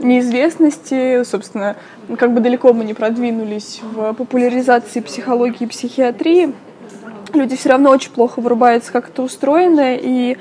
неизвестности, 0.00 1.22
собственно, 1.24 1.76
как 2.18 2.32
бы 2.32 2.40
далеко 2.40 2.72
мы 2.72 2.84
не 2.84 2.94
продвинулись 2.94 3.80
в 3.82 4.12
популяризации 4.12 5.00
психологии 5.00 5.64
и 5.64 5.66
психиатрии, 5.66 6.54
люди 7.32 7.56
все 7.56 7.70
равно 7.70 7.90
очень 7.90 8.10
плохо 8.10 8.40
вырубаются, 8.40 8.92
как 8.92 9.08
это 9.08 9.22
устроено, 9.22 9.94
и 9.94 10.36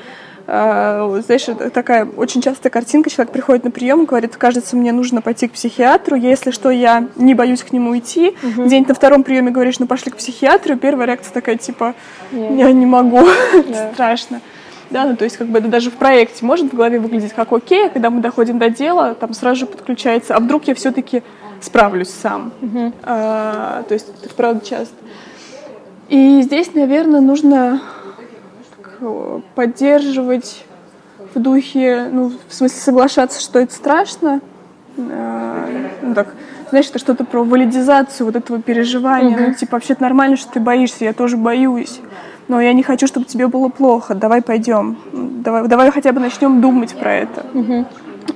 знаешь, 0.47 1.45
такая 1.73 2.05
очень 2.05 2.41
частая 2.41 2.71
картинка, 2.71 3.09
человек 3.09 3.33
приходит 3.33 3.63
на 3.63 3.71
прием 3.71 4.05
говорит, 4.05 4.35
кажется, 4.35 4.75
мне 4.75 4.91
нужно 4.91 5.21
пойти 5.21 5.47
к 5.47 5.53
психиатру, 5.53 6.15
если 6.15 6.51
что, 6.51 6.69
я 6.69 7.07
не 7.15 7.33
боюсь 7.33 7.63
к 7.63 7.71
нему 7.71 7.97
идти. 7.97 8.35
Uh-huh. 8.41 8.67
День 8.67 8.85
на 8.87 8.93
втором 8.93 9.23
приеме 9.23 9.51
говоришь, 9.51 9.79
ну 9.79 9.87
пошли 9.87 10.11
к 10.11 10.17
психиатру, 10.17 10.77
первая 10.77 11.07
реакция 11.07 11.33
такая, 11.33 11.57
типа, 11.57 11.95
yeah. 12.31 12.57
я 12.57 12.71
не 12.71 12.85
могу, 12.85 13.21
yeah. 13.53 13.93
страшно. 13.93 14.41
Да, 14.91 15.05
ну 15.05 15.15
то 15.15 15.23
есть 15.23 15.37
как 15.37 15.47
бы 15.47 15.57
это 15.57 15.67
даже 15.67 15.89
в 15.89 15.95
проекте 15.95 16.45
может 16.45 16.71
в 16.71 16.75
голове 16.75 16.99
выглядеть 16.99 17.33
как 17.33 17.51
окей, 17.51 17.87
а 17.87 17.89
когда 17.89 18.11
мы 18.11 18.21
доходим 18.21 18.59
до 18.59 18.69
дела, 18.69 19.15
там 19.15 19.33
сразу 19.33 19.61
же 19.61 19.65
подключается, 19.65 20.35
а 20.35 20.39
вдруг 20.39 20.67
я 20.67 20.75
все-таки 20.75 21.23
справлюсь 21.59 22.09
сам. 22.09 22.51
Мгм. 22.61 22.93
А, 23.01 23.83
то 23.87 23.93
есть 23.93 24.07
это 24.23 24.33
правда 24.35 24.63
часто. 24.63 24.93
И 26.09 26.41
здесь, 26.43 26.75
наверное, 26.75 27.21
нужно 27.21 27.81
поддерживать 29.55 30.65
в 31.33 31.39
духе, 31.39 32.09
ну, 32.11 32.31
в 32.47 32.53
смысле 32.53 32.79
соглашаться, 32.79 33.41
что 33.41 33.59
это 33.59 33.73
страшно. 33.73 34.41
А, 34.97 35.67
ну, 36.01 36.13
так, 36.13 36.33
знаешь, 36.69 36.87
это 36.89 36.99
что-то 36.99 37.25
про 37.25 37.43
валидизацию 37.43 38.25
вот 38.25 38.35
этого 38.35 38.61
переживания. 38.61 39.37
Ну, 39.37 39.53
типа, 39.53 39.73
вообще-то 39.73 40.01
нормально, 40.01 40.37
что 40.37 40.51
ты 40.53 40.59
боишься, 40.59 41.05
я 41.05 41.13
тоже 41.13 41.37
боюсь. 41.37 41.99
Но 42.47 42.61
я 42.61 42.73
не 42.73 42.83
хочу, 42.83 43.07
чтобы 43.07 43.25
тебе 43.25 43.47
было 43.47 43.69
плохо. 43.69 44.13
Давай 44.13 44.41
пойдем. 44.41 44.97
Давай, 45.11 45.67
давай 45.67 45.91
хотя 45.91 46.11
бы 46.11 46.19
начнем 46.19 46.61
думать 46.61 46.95
про 46.95 47.13
это. 47.13 47.45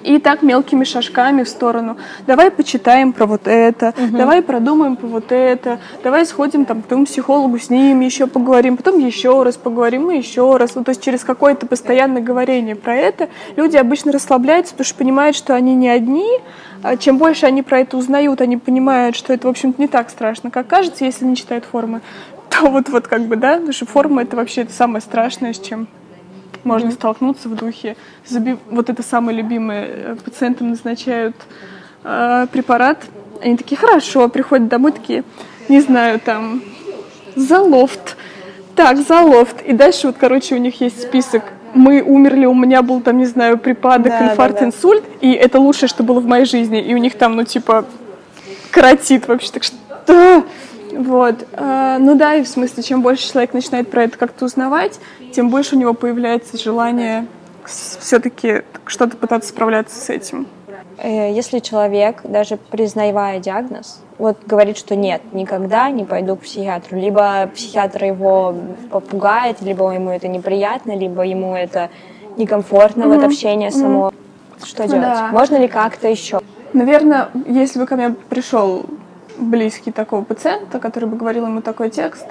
И 0.03 0.19
так 0.19 0.41
мелкими 0.41 0.83
шажками 0.83 1.43
в 1.43 1.49
сторону. 1.49 1.97
Давай 2.25 2.51
почитаем 2.51 3.11
про 3.13 3.25
вот 3.25 3.47
это, 3.47 3.93
давай 4.11 4.41
продумаем 4.41 4.95
про 4.95 5.07
вот 5.07 5.31
это, 5.31 5.79
давай 6.03 6.25
сходим 6.25 6.65
там 6.65 6.81
к 6.81 6.87
тому 6.87 7.05
психологу, 7.05 7.57
с 7.59 7.69
ним 7.69 7.99
еще 7.99 8.27
поговорим, 8.27 8.77
потом 8.77 8.99
еще 8.99 9.43
раз 9.43 9.57
поговорим 9.57 10.09
и 10.11 10.17
еще 10.17 10.57
раз. 10.57 10.75
Ну, 10.75 10.83
то 10.83 10.89
есть 10.89 11.03
через 11.03 11.23
какое-то 11.23 11.65
постоянное 11.65 12.21
говорение 12.21 12.75
про 12.75 12.95
это 12.95 13.29
люди 13.55 13.77
обычно 13.77 14.11
расслабляются, 14.11 14.73
потому 14.73 14.85
что 14.85 14.97
понимают, 14.97 15.35
что 15.35 15.55
они 15.55 15.75
не 15.75 15.89
одни. 15.89 16.39
А 16.81 16.95
Чем 16.95 17.17
больше 17.17 17.45
они 17.45 17.61
про 17.61 17.79
это 17.79 17.97
узнают, 17.97 18.39
они 18.41 18.57
понимают, 18.57 19.15
что 19.15 19.33
это, 19.33 19.47
в 19.47 19.49
общем-то, 19.49 19.81
не 19.81 19.87
так 19.87 20.09
страшно, 20.09 20.49
как 20.49 20.67
кажется, 20.67 21.03
если 21.03 21.25
не 21.25 21.35
читают 21.35 21.65
формы. 21.65 22.01
То 22.49 22.69
вот, 22.69 22.89
вот 22.89 23.07
как 23.07 23.23
бы, 23.23 23.35
да, 23.35 23.55
потому 23.55 23.73
что 23.73 23.85
форма— 23.85 24.21
это 24.23 24.37
вообще 24.37 24.65
самое 24.69 25.01
страшное, 25.01 25.53
с 25.53 25.59
чем 25.59 25.87
можно 26.63 26.91
столкнуться 26.91 27.49
в 27.49 27.55
духе. 27.55 27.95
Заби- 28.27 28.57
Вот 28.69 28.89
это 28.89 29.03
самое 29.03 29.37
любимое. 29.37 29.85
э, 29.87 30.15
Пациентам 30.23 30.69
назначают 30.69 31.35
э, 32.03 32.47
препарат. 32.51 33.03
Они 33.41 33.55
такие, 33.57 33.77
хорошо, 33.77 34.27
приходят 34.27 34.67
домой 34.67 34.91
такие, 34.91 35.23
не 35.69 35.79
знаю, 35.81 36.19
там, 36.19 36.61
за 37.35 37.59
лофт. 37.61 38.17
Так, 38.75 38.97
за 38.97 39.21
лофт. 39.21 39.61
И 39.61 39.73
дальше 39.73 40.07
вот, 40.07 40.17
короче, 40.19 40.55
у 40.55 40.57
них 40.57 40.81
есть 40.81 41.01
список. 41.01 41.43
Мы 41.73 42.01
умерли, 42.01 42.45
у 42.45 42.53
меня 42.53 42.81
был 42.81 42.99
там, 43.01 43.17
не 43.17 43.25
знаю, 43.25 43.57
припадок, 43.57 44.11
Да, 44.11 44.19
да, 44.19 44.31
инфаркт, 44.31 44.59
да. 44.59 44.65
инсульт, 44.65 45.03
и 45.21 45.31
это 45.31 45.59
лучшее, 45.59 45.87
что 45.87 46.03
было 46.03 46.19
в 46.19 46.25
моей 46.25 46.45
жизни. 46.45 46.81
И 46.81 46.93
у 46.95 46.97
них 46.97 47.15
там, 47.17 47.35
ну, 47.35 47.43
типа, 47.43 47.85
коротит 48.71 49.27
вообще. 49.27 49.51
Так 49.51 49.63
что... 49.63 49.75
Вот. 50.91 51.47
А, 51.53 51.97
ну 51.99 52.15
да, 52.15 52.35
и 52.35 52.43
в 52.43 52.47
смысле, 52.47 52.83
чем 52.83 53.01
больше 53.01 53.29
человек 53.29 53.53
начинает 53.53 53.89
про 53.89 54.03
это 54.03 54.17
как-то 54.17 54.45
узнавать, 54.45 54.99
тем 55.33 55.49
больше 55.49 55.75
у 55.75 55.79
него 55.79 55.93
появляется 55.93 56.57
желание 56.57 57.25
все-таки 57.65 58.63
что-то 58.85 59.17
пытаться 59.17 59.49
справляться 59.49 59.95
с 59.95 60.09
этим. 60.09 60.47
Э, 60.97 61.31
Если 61.31 61.59
человек, 61.59 62.21
даже 62.23 62.57
признавая 62.57 63.39
диагноз, 63.39 64.01
вот 64.17 64.37
говорит, 64.45 64.77
что 64.77 64.95
нет, 64.95 65.21
никогда 65.33 65.89
не 65.89 66.03
пойду 66.03 66.35
к 66.35 66.41
психиатру, 66.41 66.97
либо 66.97 67.47
психиатр 67.53 68.03
его 68.03 68.55
попугает, 68.89 69.61
либо 69.61 69.89
ему 69.91 70.09
это 70.09 70.27
неприятно, 70.27 70.95
либо 70.97 71.21
ему 71.23 71.55
это 71.55 71.89
некомфортно, 72.37 73.07
вот 73.07 73.23
общение 73.23 73.71
само. 73.71 74.11
Что 74.63 74.87
делать? 74.87 75.01
Да. 75.01 75.29
Можно 75.31 75.57
ли 75.57 75.67
как-то 75.67 76.09
еще? 76.09 76.41
Наверное, 76.73 77.29
если 77.47 77.79
бы 77.79 77.85
ко 77.85 77.95
мне 77.95 78.15
пришел 78.29 78.85
близкий 79.39 79.91
такого 79.91 80.23
пациента, 80.23 80.79
который 80.79 81.07
бы 81.07 81.17
говорил 81.17 81.45
ему 81.45 81.61
такой 81.61 81.89
текст, 81.89 82.27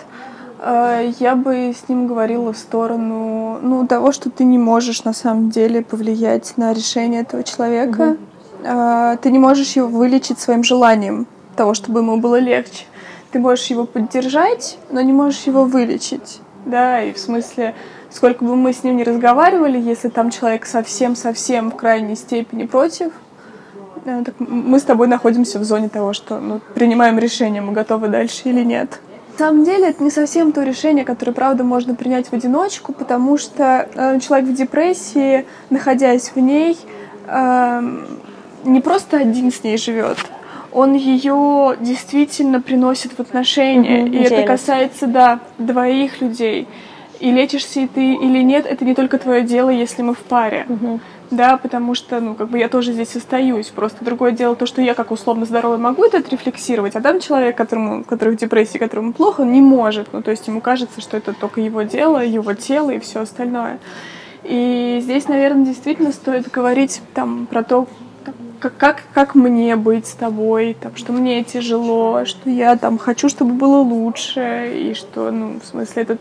э, 0.61 1.13
я 1.19 1.35
бы 1.37 1.75
с 1.75 1.89
ним 1.89 2.07
говорила 2.07 2.53
в 2.53 2.59
сторону 2.59 3.59
ну, 3.63 3.87
того, 3.87 4.13
что 4.13 4.31
ты 4.31 4.45
не 4.45 4.59
можешь 4.59 5.05
на 5.05 5.13
самом 5.13 5.51
деле 5.51 5.83
повлиять 5.83 6.55
на 6.57 6.73
решение 6.73 7.23
этого 7.23 7.43
человека. 7.43 8.17
Э, 8.63 9.17
Ты 9.21 9.31
не 9.31 9.39
можешь 9.39 9.73
его 9.77 9.89
вылечить 9.89 10.39
своим 10.39 10.65
желанием 10.65 11.27
того, 11.57 11.75
чтобы 11.75 12.01
ему 12.01 12.19
было 12.19 12.39
легче. 12.39 12.85
Ты 13.31 13.41
можешь 13.41 13.67
его 13.67 13.85
поддержать, 13.85 14.79
но 14.91 15.01
не 15.01 15.13
можешь 15.13 15.43
его 15.43 15.65
вылечить. 15.65 16.41
Да, 16.65 17.03
и 17.03 17.13
в 17.13 17.19
смысле, 17.19 17.75
сколько 18.11 18.45
бы 18.45 18.57
мы 18.57 18.73
с 18.73 18.83
ним 18.83 18.97
не 18.97 19.05
разговаривали, 19.05 19.79
если 19.79 20.09
там 20.09 20.31
человек 20.31 20.67
совсем-совсем 20.67 21.71
в 21.71 21.77
крайней 21.77 22.17
степени 22.17 22.65
против, 22.65 23.13
так 24.25 24.35
мы 24.39 24.79
с 24.79 24.83
тобой 24.83 25.09
находимся 25.09 25.59
в 25.59 25.65
зоне 25.65 25.89
того, 25.89 26.13
что 26.13 26.39
ну, 26.39 26.61
принимаем 26.75 27.19
решение, 27.19 27.63
мы 27.63 27.73
готовы 27.73 28.09
дальше 28.09 28.43
или 28.45 28.63
нет. 28.65 29.01
На 29.39 29.47
самом 29.47 29.65
деле 29.65 29.91
это 29.91 30.03
не 30.03 30.11
совсем 30.11 30.51
то 30.51 30.65
решение, 30.65 31.05
которое, 31.05 31.33
правда, 31.33 31.63
можно 31.63 31.95
принять 31.95 32.27
в 32.27 32.33
одиночку, 32.33 32.93
потому 32.93 33.39
что 33.39 33.89
э, 33.95 34.19
человек 34.19 34.49
в 34.49 34.55
депрессии, 34.55 35.47
находясь 35.71 36.33
в 36.35 36.41
ней, 36.41 36.77
эм, 37.29 38.05
не 38.65 38.81
просто 38.81 39.19
один 39.19 39.53
с 39.53 39.63
ней 39.63 39.79
живет, 39.79 40.19
он 40.73 40.95
ее 40.95 41.77
действительно 41.79 42.61
приносит 42.61 43.13
в 43.13 43.21
отношения. 43.21 44.03
Мгм, 44.03 44.13
и 44.13 44.17
это 44.19 44.43
касается, 44.43 45.07
да, 45.07 45.41
двоих 45.59 46.21
людей. 46.21 46.67
И 47.21 47.31
лечишься 47.31 47.81
и 47.81 47.87
ты 47.87 48.15
или 48.15 48.43
нет, 48.43 48.67
это 48.67 48.85
не 48.85 48.95
только 48.95 49.19
твое 49.19 49.43
дело, 49.43 49.71
если 49.71 50.03
мы 50.03 50.15
в 50.15 50.21
паре. 50.21 50.67
Да, 51.31 51.59
потому 51.59 51.95
что, 51.95 52.21
ну, 52.21 52.35
как 52.35 52.49
бы 52.49 52.59
я 52.59 52.69
тоже 52.69 52.93
здесь 52.93 53.15
остаюсь. 53.15 53.69
Просто 53.69 54.05
другое 54.05 54.33
дело 54.33 54.57
то, 54.57 54.67
что 54.67 54.81
я 54.81 54.95
как 54.95 55.11
условно 55.11 55.45
здоровый 55.45 55.79
могу 55.79 56.05
это 56.05 56.19
отрефлексировать, 56.19 56.97
а 56.97 57.01
там 57.01 57.21
человек, 57.21 57.57
которому, 57.57 58.03
который 58.05 58.35
в 58.35 58.39
депрессии, 58.39 58.79
которому 58.79 59.13
плохо, 59.13 59.45
не 59.45 59.61
может. 59.61 60.13
Ну, 60.13 60.23
то 60.23 60.31
есть 60.31 60.47
ему 60.47 60.61
кажется, 60.61 61.01
что 61.01 61.17
это 61.17 61.35
только 61.35 61.61
его 61.61 61.83
дело, 61.83 62.25
его 62.25 62.55
тело 62.55 62.91
и 62.91 62.99
все 62.99 63.21
остальное. 63.21 63.79
И 64.45 65.01
здесь, 65.03 65.29
наверное, 65.29 65.67
действительно 65.67 66.13
стоит 66.13 66.51
говорить 66.51 67.03
там 67.13 67.47
про 67.47 67.63
то, 67.63 67.87
как, 68.61 68.77
как, 68.77 69.03
как 69.13 69.35
мне 69.35 69.77
быть 69.77 70.07
с 70.07 70.15
тобой, 70.15 70.77
там, 70.81 70.97
что 70.97 71.13
мне 71.13 71.45
тяжело, 71.45 72.25
что 72.25 72.49
я 72.49 72.77
там 72.77 72.99
хочу, 72.99 73.29
чтобы 73.29 73.53
было 73.53 73.79
лучше, 73.79 74.73
и 74.75 74.95
что, 74.95 75.31
ну, 75.31 75.61
в 75.63 75.67
смысле, 75.67 76.03
это 76.03 76.19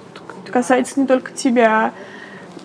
касается 0.52 1.00
не 1.00 1.08
только 1.08 1.32
тебя. 1.32 1.94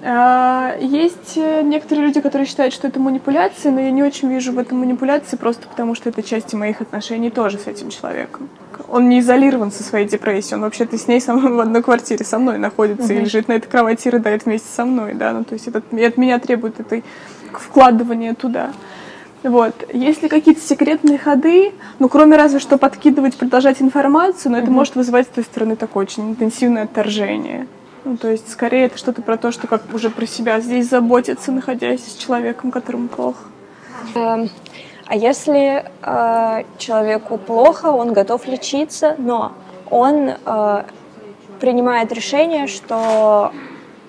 А, 0.05 0.75
Есть 0.81 1.35
э, 1.37 1.63
некоторые 1.63 2.07
люди, 2.07 2.21
которые 2.21 2.47
считают, 2.47 2.75
что 2.75 2.89
это 2.89 2.99
манипуляции, 2.99 3.69
но 3.69 3.81
я 3.81 3.93
не 3.93 4.03
очень 4.03 4.29
вижу 4.29 4.53
в 4.53 4.59
этом 4.59 4.79
манипуляции, 4.81 5.37
просто 5.37 5.69
потому 5.69 5.95
что 5.95 6.09
это 6.09 6.25
часть 6.25 6.53
моих 6.55 6.81
отношений 6.81 7.31
тоже 7.31 7.59
с 7.59 7.69
этим 7.69 7.89
человеком. 7.89 8.49
Он 8.89 9.09
не 9.09 9.21
изолирован 9.21 9.71
со 9.71 9.85
своей 9.85 10.09
депрессией, 10.09 10.57
он 10.57 10.63
вообще-то 10.63 10.99
с 10.99 11.07
ней 11.07 11.21
со 11.21 11.35
мной 11.35 11.53
в 11.57 11.61
одной 11.61 11.85
квартире 11.85 12.25
со 12.25 12.41
мной 12.41 12.59
находится 12.59 13.15
и 13.15 13.21
лежит 13.21 13.47
на 13.47 13.53
этой 13.53 13.69
кровати 13.69 14.09
и 14.09 14.11
рыдает 14.11 14.45
вместе 14.45 14.67
со 14.75 14.85
мной, 14.85 15.15
да, 15.15 15.33
ну 15.33 15.45
то 15.45 15.53
есть 15.53 15.69
это 15.69 15.79
от 15.79 16.17
меня 16.17 16.41
требует 16.41 16.81
этой 16.81 17.05
вкладывания 17.53 18.35
туда. 18.35 18.73
Вот. 19.45 19.75
Есть 19.93 20.23
ли 20.23 20.29
какие-то 20.29 20.61
секретные 20.61 21.19
ходы? 21.19 21.73
Ну, 21.99 22.09
кроме 22.09 22.37
разве 22.37 22.61
что 22.61 22.79
подкидывать, 22.79 23.37
продолжать 23.37 23.83
информацию, 23.83 24.53
но 24.53 24.59
это 24.59 24.71
может 24.71 24.95
вызывать 24.95 25.27
с 25.27 25.31
той 25.31 25.43
стороны 25.43 25.75
такое 25.75 26.05
очень 26.05 26.31
интенсивное 26.31 26.85
отторжение. 26.85 27.67
Ну, 28.05 28.17
то 28.17 28.29
есть, 28.31 28.51
скорее, 28.51 28.87
это 28.87 28.99
что-то 28.99 29.23
про 29.23 29.37
то, 29.37 29.53
что 29.53 29.67
как 29.69 29.83
уже 29.95 30.11
про 30.11 30.27
себя 30.27 30.61
здесь 30.61 30.89
заботиться, 30.89 31.53
находясь 31.53 32.05
с 32.05 32.17
человеком, 32.17 32.71
которому 32.71 33.09
плохо. 33.09 33.45
Эм, 34.15 34.51
А 35.07 35.15
если 35.17 35.85
э, 36.03 36.63
человеку 36.79 37.37
плохо, 37.39 37.87
он 37.87 38.13
готов 38.13 38.47
лечиться, 38.47 39.15
но 39.19 39.53
он 39.91 40.31
э, 40.45 40.83
принимает 41.61 42.13
решение, 42.13 42.67
что 42.67 43.53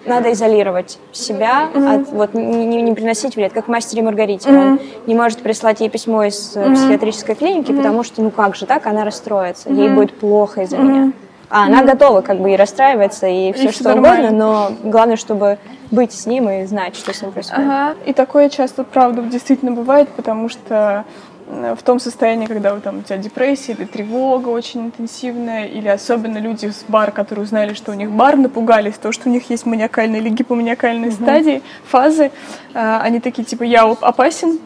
надо 0.05 0.31
изолировать 0.33 0.99
себя, 1.11 1.69
от, 2.01 2.09
вот, 2.11 2.33
не, 2.33 2.65
не- 2.65 2.81
не 2.81 2.93
приносить 2.93 3.35
вред, 3.35 3.53
как 3.53 3.65
в 3.65 3.67
«Мастере 3.69 4.01
Маргарите». 4.01 4.49
Он 4.49 4.79
не 5.07 5.15
может 5.15 5.39
прислать 5.39 5.81
ей 5.81 5.89
письмо 5.89 6.23
из 6.23 6.55
э, 6.55 6.73
психиатрической 6.73 7.35
клиники, 7.35 7.71
потому 7.71 8.03
что, 8.03 8.21
ну 8.21 8.31
как 8.31 8.55
же 8.55 8.65
так, 8.65 8.85
она 8.87 9.03
расстроится, 9.05 9.69
ей 9.69 9.89
будет 9.95 10.17
плохо 10.17 10.61
из-за 10.63 10.77
меня. 10.77 11.11
А 11.53 11.65
она 11.65 11.83
готова 11.83 12.21
как 12.21 12.39
бы 12.39 12.51
и 12.51 12.55
расстраиваться, 12.55 13.27
и 13.27 13.53
все 13.53 13.69
всё 13.69 13.83
что 13.83 13.93
угодно, 13.93 14.31
но 14.31 14.71
главное, 14.83 15.17
чтобы 15.17 15.59
быть 15.91 16.11
с 16.11 16.25
ним 16.25 16.49
и 16.49 16.65
знать, 16.65 16.95
что 16.95 17.13
с 17.13 17.21
ним 17.21 17.31
происходит. 17.31 17.69
Ага. 17.69 17.95
И 18.07 18.13
такое 18.13 18.49
часто, 18.49 18.83
правда, 18.83 19.21
действительно 19.21 19.71
бывает, 19.71 20.09
потому 20.09 20.49
что 20.49 21.05
в 21.47 21.83
том 21.83 21.99
состоянии, 21.99 22.47
когда 22.47 22.75
там 22.79 22.99
у 22.99 23.01
тебя 23.03 23.17
депрессия 23.17 23.73
или 23.73 23.85
тревога 23.85 24.49
очень 24.49 24.87
интенсивная, 24.87 25.65
или 25.65 25.87
особенно 25.87 26.39
люди 26.39 26.65
с 26.65 26.85
бар, 26.87 27.11
которые 27.11 27.43
узнали, 27.43 27.75
что 27.75 27.91
у 27.91 27.93
них 27.93 28.09
бар, 28.09 28.35
напугались, 28.35 28.95
то, 28.95 29.11
что 29.11 29.29
у 29.29 29.31
них 29.31 29.47
есть 29.51 29.67
маниакальные 29.67 30.21
или 30.21 30.29
гипоманиакальные 30.29 31.11
стадии, 31.11 31.61
фазы, 31.85 32.31
э, 32.73 32.97
они 33.03 33.19
такие 33.19 33.43
типа 33.43 33.61
«я 33.61 33.85
оп- 33.85 34.03
опасен, 34.03 34.57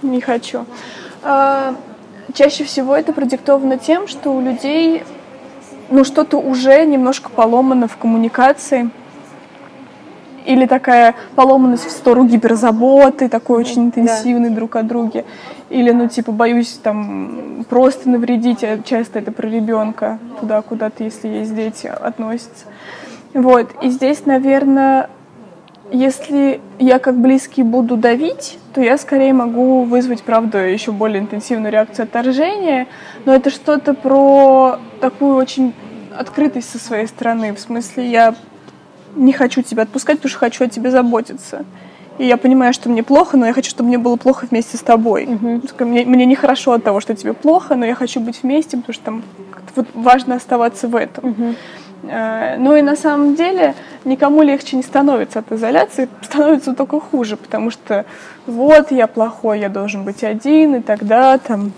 не 0.00 0.22
хочу». 0.22 0.64
А, 1.22 1.74
Чаще 2.34 2.64
всего 2.64 2.94
это 2.94 3.12
продиктовано 3.12 3.78
тем, 3.78 4.08
что 4.08 4.30
у 4.30 4.40
людей 4.40 5.04
ну, 5.90 6.04
что-то 6.04 6.38
уже 6.38 6.84
немножко 6.84 7.30
поломано 7.30 7.88
в 7.88 7.96
коммуникации, 7.96 8.90
или 10.46 10.66
такая 10.66 11.14
поломанность 11.34 11.86
в 11.86 11.90
сторону 11.90 12.28
гиперзаботы, 12.28 13.28
такой 13.28 13.58
очень 13.58 13.86
интенсивный 13.86 14.50
друг 14.50 14.76
о 14.76 14.82
друге. 14.82 15.24
Или, 15.68 15.90
ну, 15.90 16.08
типа, 16.08 16.30
боюсь 16.30 16.78
там 16.82 17.64
просто 17.68 18.08
навредить, 18.08 18.62
а 18.62 18.78
часто 18.82 19.18
это 19.18 19.32
про 19.32 19.48
ребенка, 19.48 20.18
туда 20.40 20.62
куда-то, 20.62 21.02
если 21.02 21.28
есть 21.28 21.54
дети, 21.54 21.88
относится. 21.88 22.66
Вот, 23.34 23.68
и 23.82 23.90
здесь, 23.90 24.24
наверное, 24.24 25.10
если 25.92 26.60
я 26.78 26.98
как 26.98 27.16
близкий 27.16 27.62
буду 27.62 27.96
давить, 27.96 28.58
то 28.74 28.80
я 28.80 28.98
скорее 28.98 29.32
могу 29.32 29.84
вызвать, 29.84 30.22
правда, 30.22 30.58
еще 30.66 30.92
более 30.92 31.20
интенсивную 31.20 31.72
реакцию 31.72 32.04
отторжения. 32.04 32.88
Но 33.24 33.34
это 33.34 33.50
что-то 33.50 33.94
про 33.94 34.78
такую 35.00 35.36
очень 35.36 35.74
открытость 36.16 36.70
со 36.70 36.78
своей 36.78 37.06
стороны. 37.06 37.54
В 37.54 37.60
смысле, 37.60 38.10
я 38.10 38.34
не 39.14 39.32
хочу 39.32 39.62
тебя 39.62 39.84
отпускать, 39.84 40.18
потому 40.18 40.30
что 40.30 40.38
хочу 40.38 40.64
о 40.64 40.68
тебе 40.68 40.90
заботиться. 40.90 41.64
И 42.18 42.26
я 42.26 42.36
понимаю, 42.38 42.72
что 42.72 42.88
мне 42.88 43.02
плохо, 43.02 43.36
но 43.36 43.46
я 43.46 43.52
хочу, 43.52 43.70
чтобы 43.70 43.88
мне 43.88 43.98
было 43.98 44.16
плохо 44.16 44.46
вместе 44.50 44.76
с 44.78 44.80
тобой. 44.80 45.26
Uh-huh. 45.26 45.84
Мне, 45.84 46.04
мне 46.06 46.24
нехорошо 46.24 46.72
от 46.72 46.82
того, 46.82 47.00
что 47.00 47.14
тебе 47.14 47.34
плохо, 47.34 47.74
но 47.74 47.84
я 47.84 47.94
хочу 47.94 48.20
быть 48.20 48.42
вместе, 48.42 48.78
потому 48.78 48.94
что 48.94 49.04
там 49.04 49.22
вот 49.74 49.86
важно 49.92 50.36
оставаться 50.36 50.88
в 50.88 50.96
этом. 50.96 51.24
Uh-huh. 51.24 51.56
Ну 52.02 52.76
и 52.76 52.82
на 52.82 52.94
самом 52.94 53.34
деле 53.34 53.74
никому 54.04 54.42
легче 54.42 54.76
не 54.76 54.82
становится 54.82 55.40
от 55.40 55.50
изоляции, 55.50 56.08
становится 56.22 56.74
только 56.74 57.00
хуже, 57.00 57.36
потому 57.36 57.70
что 57.70 58.04
вот 58.46 58.90
я 58.92 59.06
плохой, 59.06 59.60
я 59.60 59.68
должен 59.68 60.04
быть 60.04 60.22
один, 60.22 60.76
и 60.76 60.80
тогда 60.80 61.38
там 61.38 61.72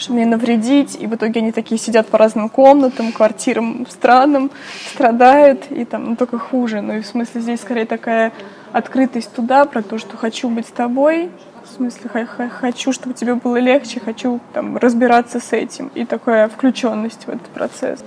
что 0.00 0.14
мне 0.14 0.26
навредить, 0.26 0.96
и 0.98 1.06
в 1.06 1.14
итоге 1.14 1.40
они 1.40 1.52
такие 1.52 1.78
сидят 1.78 2.08
по 2.08 2.18
разным 2.18 2.48
комнатам, 2.48 3.12
квартирам 3.12 3.86
странным, 3.88 4.50
страдают, 4.94 5.70
и 5.70 5.84
там 5.84 6.10
ну, 6.10 6.16
только 6.16 6.38
хуже. 6.38 6.80
Ну 6.80 6.94
и 6.94 7.00
в 7.02 7.06
смысле 7.06 7.42
здесь 7.42 7.60
скорее 7.60 7.84
такая 7.84 8.32
открытость 8.72 9.32
туда, 9.32 9.66
про 9.66 9.82
то, 9.82 9.98
что 9.98 10.16
хочу 10.16 10.48
быть 10.48 10.66
с 10.66 10.70
тобой, 10.70 11.30
в 11.64 11.76
смысле 11.76 12.26
хочу, 12.60 12.92
чтобы 12.92 13.14
тебе 13.14 13.34
было 13.34 13.58
легче, 13.58 14.00
хочу 14.00 14.40
там 14.54 14.76
разбираться 14.76 15.38
с 15.38 15.52
этим, 15.52 15.90
и 15.94 16.04
такая 16.04 16.48
включенность 16.48 17.26
в 17.26 17.28
этот 17.28 17.48
процесс. 17.48 18.02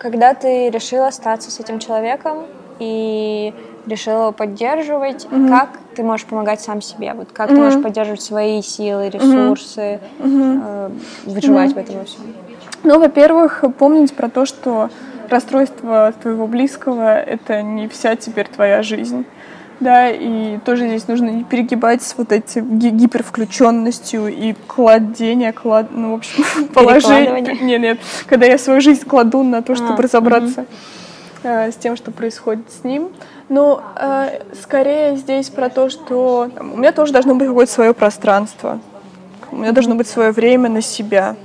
Когда 0.00 0.32
ты 0.32 0.70
решила 0.70 1.08
остаться 1.08 1.50
с 1.50 1.60
этим 1.60 1.78
человеком 1.78 2.46
и 2.78 3.52
решила 3.86 4.22
его 4.22 4.32
поддерживать, 4.32 5.26
mm-hmm. 5.26 5.48
как 5.48 5.68
ты 5.94 6.02
можешь 6.02 6.26
помогать 6.26 6.62
сам 6.62 6.80
себе? 6.80 7.12
Вот 7.12 7.32
как 7.32 7.50
mm-hmm. 7.50 7.54
ты 7.54 7.60
можешь 7.60 7.82
поддерживать 7.82 8.22
свои 8.22 8.62
силы, 8.62 9.10
ресурсы, 9.10 10.00
mm-hmm. 10.18 10.62
э, 10.64 10.90
выживать 11.26 11.72
mm-hmm. 11.72 11.74
в 11.74 11.78
этом 11.78 11.98
во 11.98 12.04
всем? 12.04 12.20
Ну, 12.82 12.98
во-первых, 12.98 13.62
помнить 13.76 14.14
про 14.14 14.30
то, 14.30 14.46
что 14.46 14.88
расстройство 15.28 16.14
твоего 16.22 16.46
близкого— 16.46 17.20
это 17.20 17.60
не 17.60 17.86
вся 17.86 18.16
теперь 18.16 18.48
твоя 18.48 18.82
жизнь. 18.82 19.26
Да, 19.80 20.10
и 20.10 20.58
тоже 20.58 20.86
здесь 20.86 21.08
нужно 21.08 21.30
не 21.30 21.44
перегибать 21.44 22.02
с 22.02 22.14
вот 22.18 22.32
этим 22.32 22.78
гипервключенностью 22.78 24.28
и 24.28 24.54
кладение, 24.66 25.52
клад, 25.52 25.86
ну, 25.90 26.12
в 26.12 26.14
общем, 26.16 26.68
положение. 26.74 27.40
Нет, 27.62 27.80
нет, 27.80 27.98
когда 28.26 28.46
я 28.46 28.58
свою 28.58 28.82
жизнь 28.82 29.06
кладу 29.06 29.42
на 29.42 29.62
то, 29.62 29.74
чтобы 29.74 29.94
а, 29.94 30.02
разобраться 30.02 30.66
угу. 31.42 31.48
с 31.48 31.74
тем, 31.76 31.96
что 31.96 32.10
происходит 32.10 32.70
с 32.70 32.84
ним. 32.84 33.08
Ну, 33.48 33.80
э, 33.96 34.42
скорее 34.62 35.16
здесь 35.16 35.48
про 35.48 35.70
то, 35.70 35.88
что 35.88 36.50
там, 36.54 36.74
у 36.74 36.76
меня 36.76 36.92
тоже 36.92 37.12
должно 37.12 37.34
быть 37.34 37.48
какое-то 37.48 37.72
свое 37.72 37.94
пространство. 37.94 38.80
У 39.50 39.56
меня 39.56 39.72
должно 39.72 39.94
быть 39.94 40.06
свое 40.06 40.30
время 40.30 40.68
на 40.68 40.82
себя. 40.82 41.36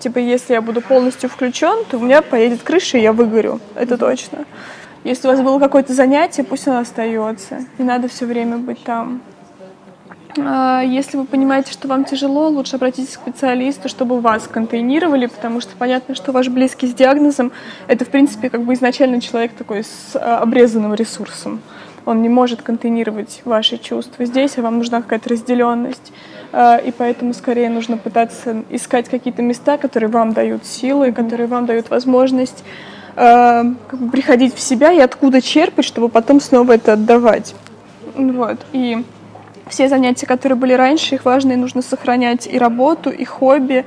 Типа, 0.00 0.18
если 0.18 0.54
я 0.54 0.62
буду 0.62 0.80
полностью 0.80 1.28
включен, 1.28 1.84
то 1.90 1.98
у 1.98 2.00
меня 2.00 2.22
поедет 2.22 2.62
крыша, 2.62 2.98
и 2.98 3.02
я 3.02 3.12
выгорю. 3.12 3.60
Это 3.74 3.98
точно. 3.98 4.46
Если 5.08 5.26
у 5.26 5.30
вас 5.30 5.40
было 5.40 5.58
какое-то 5.58 5.94
занятие, 5.94 6.44
пусть 6.44 6.68
оно 6.68 6.80
остается. 6.80 7.64
Не 7.78 7.84
надо 7.86 8.08
все 8.08 8.26
время 8.26 8.58
быть 8.58 8.84
там. 8.84 9.22
А, 10.38 10.82
если 10.82 11.16
вы 11.16 11.24
понимаете, 11.24 11.72
что 11.72 11.88
вам 11.88 12.04
тяжело, 12.04 12.48
лучше 12.50 12.76
обратитесь 12.76 13.16
к 13.16 13.22
специалисту, 13.22 13.88
чтобы 13.88 14.20
вас 14.20 14.46
контейнировали, 14.46 15.24
потому 15.24 15.62
что 15.62 15.74
понятно, 15.78 16.14
что 16.14 16.32
ваш 16.32 16.48
близкий 16.48 16.88
с 16.88 16.92
диагнозом— 16.92 17.52
это, 17.86 18.04
в 18.04 18.08
принципе, 18.08 18.50
как 18.50 18.64
бы 18.64 18.74
изначально 18.74 19.22
человек 19.22 19.52
такой 19.52 19.84
с 19.84 20.14
а, 20.14 20.40
обрезанным 20.40 20.92
ресурсом. 20.92 21.62
Он 22.04 22.20
не 22.20 22.28
может 22.28 22.60
контейнировать 22.60 23.40
ваши 23.46 23.78
чувства. 23.78 24.26
Здесь 24.26 24.58
вам 24.58 24.76
нужна 24.76 25.00
какая-то 25.00 25.30
разделенность. 25.30 26.12
А, 26.52 26.76
и 26.76 26.90
поэтому 26.90 27.32
скорее 27.32 27.70
нужно 27.70 27.96
пытаться 27.96 28.62
искать 28.68 29.08
какие-то 29.08 29.40
места, 29.40 29.78
которые 29.78 30.10
вам 30.10 30.34
дают 30.34 30.66
силы, 30.66 31.12
которые 31.12 31.46
вам 31.46 31.64
дают 31.64 31.88
возможность 31.88 32.62
э, 33.18 33.64
как 33.88 34.00
бы 34.00 34.10
приходить 34.10 34.54
в 34.54 34.60
себя 34.60 34.92
и 34.92 35.00
откуда 35.00 35.40
черпать, 35.40 35.84
чтобы 35.84 36.08
потом 36.08 36.40
снова 36.40 36.72
это 36.72 36.94
отдавать. 36.94 37.54
Вот. 38.14 38.58
И 38.72 39.04
все 39.68 39.88
занятия, 39.88 40.26
которые 40.26 40.56
были 40.56 40.72
раньше, 40.72 41.16
их 41.16 41.24
важно 41.24 41.52
и 41.52 41.56
нужно 41.56 41.82
сохранять 41.82 42.46
и 42.46 42.58
работу, 42.58 43.10
и 43.10 43.24
хобби. 43.24 43.84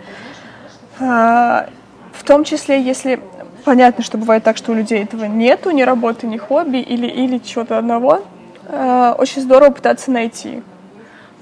Э, 1.00 1.68
в 2.14 2.24
том 2.26 2.44
числе, 2.44 2.82
если 2.82 3.20
понятно, 3.64 4.04
что 4.04 4.18
бывает 4.18 4.44
так, 4.44 4.58
что 4.58 4.72
у 4.72 4.76
людей 4.76 5.04
этого 5.04 5.26
нету, 5.26 5.72
ни 5.72 5.82
работы, 5.82 6.28
ни 6.28 6.38
хобби 6.38 6.78
или, 6.78 7.08
или 7.08 7.38
чего-то 7.38 7.78
одного, 7.78 8.24
э, 8.68 9.16
очень 9.18 9.42
здорово 9.42 9.72
пытаться 9.72 10.12
найти 10.12 10.62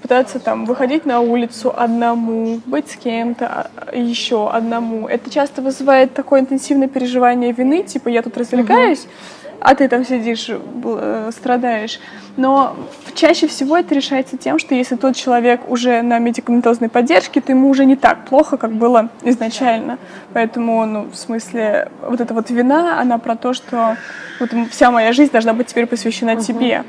пытаться 0.01 0.39
там 0.39 0.65
выходить 0.65 1.05
на 1.05 1.21
улицу 1.21 1.73
одному, 1.75 2.61
быть 2.65 2.89
с 2.89 2.95
кем-то 2.95 3.69
а, 3.75 3.95
еще 3.95 4.49
одному. 4.49 5.07
Это 5.07 5.29
часто 5.29 5.61
вызывает 5.61 6.13
такое 6.13 6.41
интенсивное 6.41 6.87
переживание 6.87 7.51
вины, 7.51 7.83
типа 7.83 8.09
я 8.09 8.21
тут 8.21 8.37
развлекаюсь, 8.37 9.01
угу. 9.01 9.57
а 9.61 9.75
ты 9.75 9.87
там 9.87 10.05
сидишь, 10.05 10.49
э, 10.49 11.31
страдаешь. 11.33 11.99
Но 12.37 12.75
чаще 13.15 13.47
всего 13.47 13.77
это 13.77 13.93
решается 13.93 14.37
тем, 14.37 14.59
что 14.59 14.73
если 14.73 14.95
тот 14.95 15.15
человек 15.15 15.69
уже 15.69 16.01
на 16.01 16.19
медикаментозной 16.19 16.87
поддержке, 16.87 17.41
то 17.41 17.51
ему 17.51 17.69
уже 17.69 17.85
не 17.85 17.95
так 17.95 18.25
плохо, 18.25 18.57
как 18.57 18.71
было 18.71 19.09
изначально. 19.23 19.97
Поэтому, 20.33 20.85
ну, 20.85 21.09
в 21.11 21.15
смысле, 21.15 21.89
вот 22.01 22.21
эта 22.21 22.33
вот 22.33 22.49
вина, 22.49 23.01
она 23.01 23.17
про 23.17 23.35
то, 23.35 23.53
что 23.53 23.97
вот 24.39 24.51
вся 24.71 24.91
моя 24.91 25.11
жизнь 25.11 25.31
должна 25.31 25.53
быть 25.53 25.67
теперь 25.67 25.85
посвящена 25.85 26.33
угу. 26.33 26.41
тебе. 26.41 26.83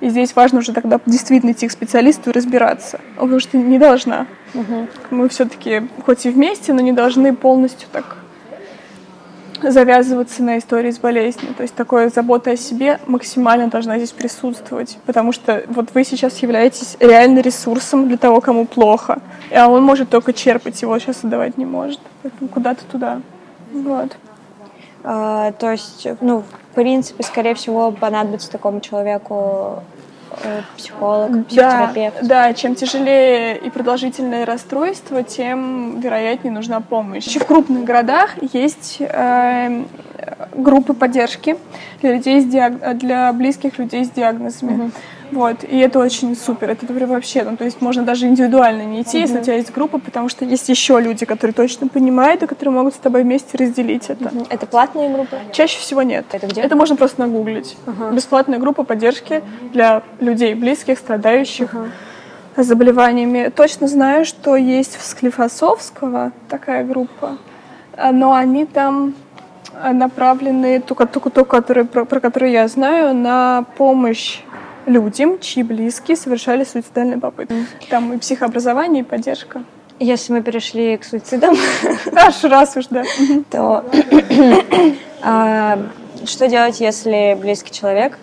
И 0.00 0.08
здесь 0.08 0.34
важно 0.34 0.60
уже 0.60 0.72
тогда 0.72 0.98
действительно 1.06 1.52
идти 1.52 1.68
к 1.68 1.72
специалисту 1.72 2.30
и 2.30 2.32
разбираться. 2.32 3.00
Потому 3.16 3.40
что 3.40 3.58
не 3.58 3.78
должна. 3.78 4.26
Угу. 4.54 4.88
Мы 5.10 5.28
все-таки 5.28 5.82
хоть 6.04 6.24
и 6.26 6.30
вместе, 6.30 6.72
но 6.72 6.80
не 6.80 6.92
должны 6.92 7.34
полностью 7.34 7.88
так 7.92 8.16
завязываться 9.62 10.42
на 10.42 10.58
истории 10.58 10.90
с 10.90 10.98
болезнью. 10.98 11.54
То 11.54 11.62
есть 11.62 11.74
такое 11.74 12.08
забота 12.08 12.52
о 12.52 12.56
себе 12.56 12.98
максимально 13.06 13.68
должна 13.68 13.98
здесь 13.98 14.12
присутствовать. 14.12 14.98
Потому 15.04 15.32
что 15.32 15.64
вот 15.68 15.90
вы 15.94 16.04
сейчас 16.04 16.38
являетесь 16.38 16.96
реально 16.98 17.40
ресурсом 17.40 18.08
для 18.08 18.16
того, 18.16 18.40
кому 18.40 18.66
плохо. 18.66 19.20
А 19.54 19.68
он 19.68 19.82
может 19.82 20.08
только 20.08 20.32
черпать, 20.32 20.80
его 20.80 20.98
сейчас 20.98 21.24
отдавать 21.24 21.58
не 21.58 21.66
может. 21.66 22.00
Поэтому 22.22 22.48
куда-то 22.48 22.84
туда. 22.86 23.20
Вот. 23.72 24.16
А, 25.02 25.52
то 25.52 25.70
есть, 25.70 26.06
ну, 26.20 26.42
в 26.70 26.74
принципе, 26.74 27.22
скорее 27.22 27.54
всего, 27.54 27.90
понадобится 27.90 28.50
такому 28.50 28.80
человеку 28.80 29.82
э, 30.42 30.60
психолог, 30.76 31.46
психотерапевт. 31.46 32.22
Да, 32.22 32.46
да, 32.46 32.54
чем 32.54 32.74
тяжелее 32.74 33.56
и 33.56 33.70
продолжительное 33.70 34.46
расстройство, 34.46 35.22
тем 35.22 36.00
вероятнее 36.00 36.52
нужна 36.52 36.80
помощь. 36.80 37.26
Еще 37.26 37.40
в 37.40 37.46
крупных 37.46 37.84
городах 37.84 38.36
есть 38.52 38.98
э, 39.00 39.84
группы 40.54 40.94
поддержки 40.94 41.56
для 42.00 42.14
людей 42.14 42.40
с 42.40 42.44
диаг... 42.44 42.98
для 42.98 43.32
близких 43.32 43.78
людей 43.78 44.04
с 44.04 44.10
диагнозами. 44.10 44.72
Угу. 44.72 44.90
Вот, 45.32 45.64
и 45.64 45.78
это 45.78 45.98
очень 45.98 46.36
супер, 46.36 46.70
это 46.70 46.86
прям 46.86 47.08
вообще, 47.08 47.44
ну, 47.44 47.56
то 47.56 47.64
есть 47.64 47.80
можно 47.80 48.02
даже 48.02 48.26
индивидуально 48.26 48.82
не 48.82 49.02
идти, 49.02 49.18
mm-hmm. 49.18 49.20
если 49.20 49.38
у 49.38 49.42
тебя 49.42 49.54
есть 49.56 49.72
группа, 49.72 49.98
потому 49.98 50.28
что 50.28 50.44
есть 50.44 50.68
еще 50.68 51.00
люди, 51.00 51.24
которые 51.24 51.54
точно 51.54 51.88
понимают 51.88 52.42
и 52.42 52.46
которые 52.46 52.74
могут 52.74 52.94
с 52.94 52.98
тобой 52.98 53.22
вместе 53.22 53.56
разделить 53.56 54.10
это. 54.10 54.24
Mm-hmm. 54.24 54.46
Это 54.50 54.66
платные 54.66 55.08
группы? 55.08 55.36
Чаще 55.52 55.78
всего 55.78 56.02
нет. 56.02 56.26
Это 56.32 56.46
где? 56.46 56.60
Это 56.60 56.76
можно 56.76 56.96
просто 56.96 57.20
нагуглить. 57.20 57.76
Uh-huh. 57.86 58.14
Бесплатная 58.14 58.58
группа 58.58 58.82
поддержки 58.82 59.42
для 59.72 60.02
людей 60.18 60.54
близких, 60.54 60.98
страдающих 60.98 61.74
uh-huh. 61.74 62.62
заболеваниями. 62.62 63.52
Точно 63.54 63.86
знаю, 63.88 64.24
что 64.24 64.56
есть 64.56 64.96
в 64.96 65.04
Склифосовского 65.04 66.32
такая 66.48 66.84
группа, 66.84 67.38
но 68.12 68.32
они 68.32 68.66
там 68.66 69.14
направлены, 69.92 70.80
только, 70.80 71.06
только, 71.06 71.30
только 71.30 71.50
которые, 71.50 71.84
про, 71.84 72.04
про 72.04 72.20
которые 72.20 72.52
я 72.52 72.68
знаю, 72.68 73.14
на 73.14 73.64
помощь 73.76 74.40
людям, 74.86 75.38
чьи 75.38 75.62
близкие 75.62 76.16
совершали 76.16 76.64
суицидальные 76.64 77.18
попытки. 77.18 77.66
Там 77.88 78.12
и 78.12 78.18
психообразование, 78.18 79.02
и 79.02 79.06
поддержка. 79.06 79.64
Если 79.98 80.32
мы 80.32 80.42
перешли 80.42 80.96
к 80.96 81.04
суицидам, 81.04 81.54
аж 82.16 82.42
раз 82.44 82.76
уж, 82.76 82.86
да, 82.86 83.02
то 83.50 83.84
а, 85.22 85.78
что 86.24 86.48
делать, 86.48 86.80
если 86.80 87.36
близкий 87.38 87.72
человек 87.72 88.18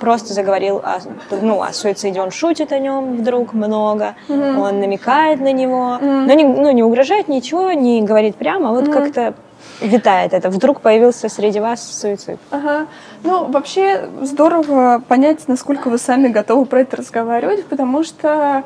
просто 0.00 0.32
заговорил 0.32 0.78
о, 0.78 0.98
ну, 1.30 1.62
о 1.62 1.72
суициде, 1.72 2.20
он 2.20 2.30
шутит 2.30 2.72
о 2.72 2.78
нем 2.78 3.18
вдруг 3.18 3.52
много, 3.52 4.16
mm-hmm. 4.28 4.58
он 4.58 4.80
намекает 4.80 5.40
на 5.40 5.52
него, 5.52 5.98
mm-hmm. 6.00 6.26
но 6.26 6.32
не, 6.32 6.44
ну, 6.44 6.70
не 6.72 6.82
угрожает 6.82 7.28
ничего, 7.28 7.70
не 7.72 8.02
говорит 8.02 8.34
прямо, 8.36 8.70
а 8.70 8.72
вот 8.72 8.88
mm-hmm. 8.88 8.92
как-то 8.92 9.34
витает 9.80 10.32
это? 10.32 10.50
Вдруг 10.50 10.80
появился 10.80 11.28
среди 11.28 11.60
вас 11.60 11.82
суицид? 11.92 12.38
Ага. 12.50 12.86
Ну, 13.22 13.46
вообще 13.46 14.08
здорово 14.22 15.02
понять, 15.06 15.48
насколько 15.48 15.88
вы 15.88 15.98
сами 15.98 16.28
готовы 16.28 16.66
про 16.66 16.80
это 16.80 16.96
разговаривать, 16.96 17.64
потому 17.66 18.02
что, 18.02 18.64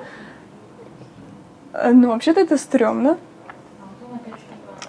э, 1.72 1.90
ну, 1.92 2.08
вообще-то 2.08 2.40
это 2.40 2.56
стрёмно. 2.56 3.16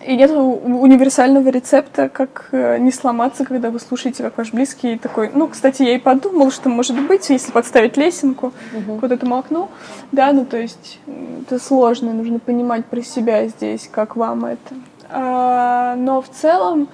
И 0.05 0.15
нет 0.15 0.29
универсального 0.29 1.49
рецепта, 1.49 2.09
как 2.09 2.49
э, 2.51 2.77
не 2.77 2.91
сломаться, 2.91 3.43
когда 3.43 3.71
вы 3.71 3.79
слушаете, 3.79 4.21
как 4.21 4.37
ваш 4.37 4.51
близкий 4.51 4.99
такой. 4.99 5.31
Ну, 5.33 5.47
кстати, 5.47 5.81
я 5.81 5.95
и 5.95 5.97
подумал, 5.97 6.51
что 6.51 6.69
может 6.69 6.99
быть, 7.07 7.27
если 7.31 7.51
подставить 7.51 7.97
лесенку 7.97 8.53
uh-huh. 8.73 8.99
к 8.99 9.01
вот 9.01 9.11
этому 9.11 9.37
окну. 9.37 9.69
Да, 10.11 10.31
ну 10.31 10.45
то 10.45 10.57
есть 10.57 10.99
это 11.41 11.59
сложно, 11.59 12.13
нужно 12.13 12.37
понимать 12.37 12.85
про 12.85 13.01
себя 13.01 13.47
здесь, 13.47 13.89
как 13.91 14.15
вам 14.15 14.45
это. 14.45 14.75
А, 15.09 15.95
но 15.95 16.21
в 16.21 16.29
целом 16.29 16.89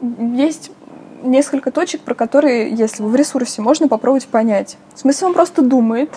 есть 0.00 0.70
несколько 1.22 1.70
точек, 1.70 2.00
про 2.00 2.14
которые, 2.14 2.70
если 2.70 3.02
вы 3.02 3.10
в 3.10 3.16
ресурсе, 3.16 3.62
можно 3.62 3.88
попробовать 3.88 4.26
понять. 4.26 4.76
В 4.94 5.00
смысле, 5.00 5.28
он 5.28 5.34
просто 5.34 5.62
думает, 5.62 6.10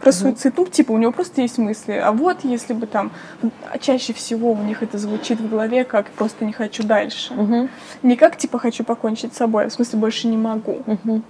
про 0.00 0.12
суицид. 0.12 0.54
Ну, 0.56 0.66
типа, 0.66 0.92
у 0.92 0.98
него 0.98 1.12
просто 1.12 1.42
есть 1.42 1.58
мысли. 1.58 1.92
А 1.92 2.12
вот 2.12 2.38
если 2.42 2.72
бы 2.72 2.86
там... 2.86 3.12
Чаще 3.80 4.12
всего 4.12 4.52
у 4.52 4.56
них 4.56 4.82
это 4.82 4.98
звучит 4.98 5.40
в 5.40 5.48
голове 5.48 5.84
как 5.84 6.06
«просто 6.10 6.44
не 6.44 6.52
хочу 6.52 6.82
дальше». 6.82 7.34
Угу. 7.34 7.68
Не 8.02 8.16
как, 8.16 8.36
типа, 8.36 8.58
«хочу 8.58 8.82
покончить 8.82 9.34
с 9.34 9.36
собой», 9.36 9.66
а 9.66 9.68
в 9.68 9.72
смысле 9.72 9.98
«больше 9.98 10.26
не 10.28 10.36
могу». 10.36 10.82
Угу. 10.86 11.22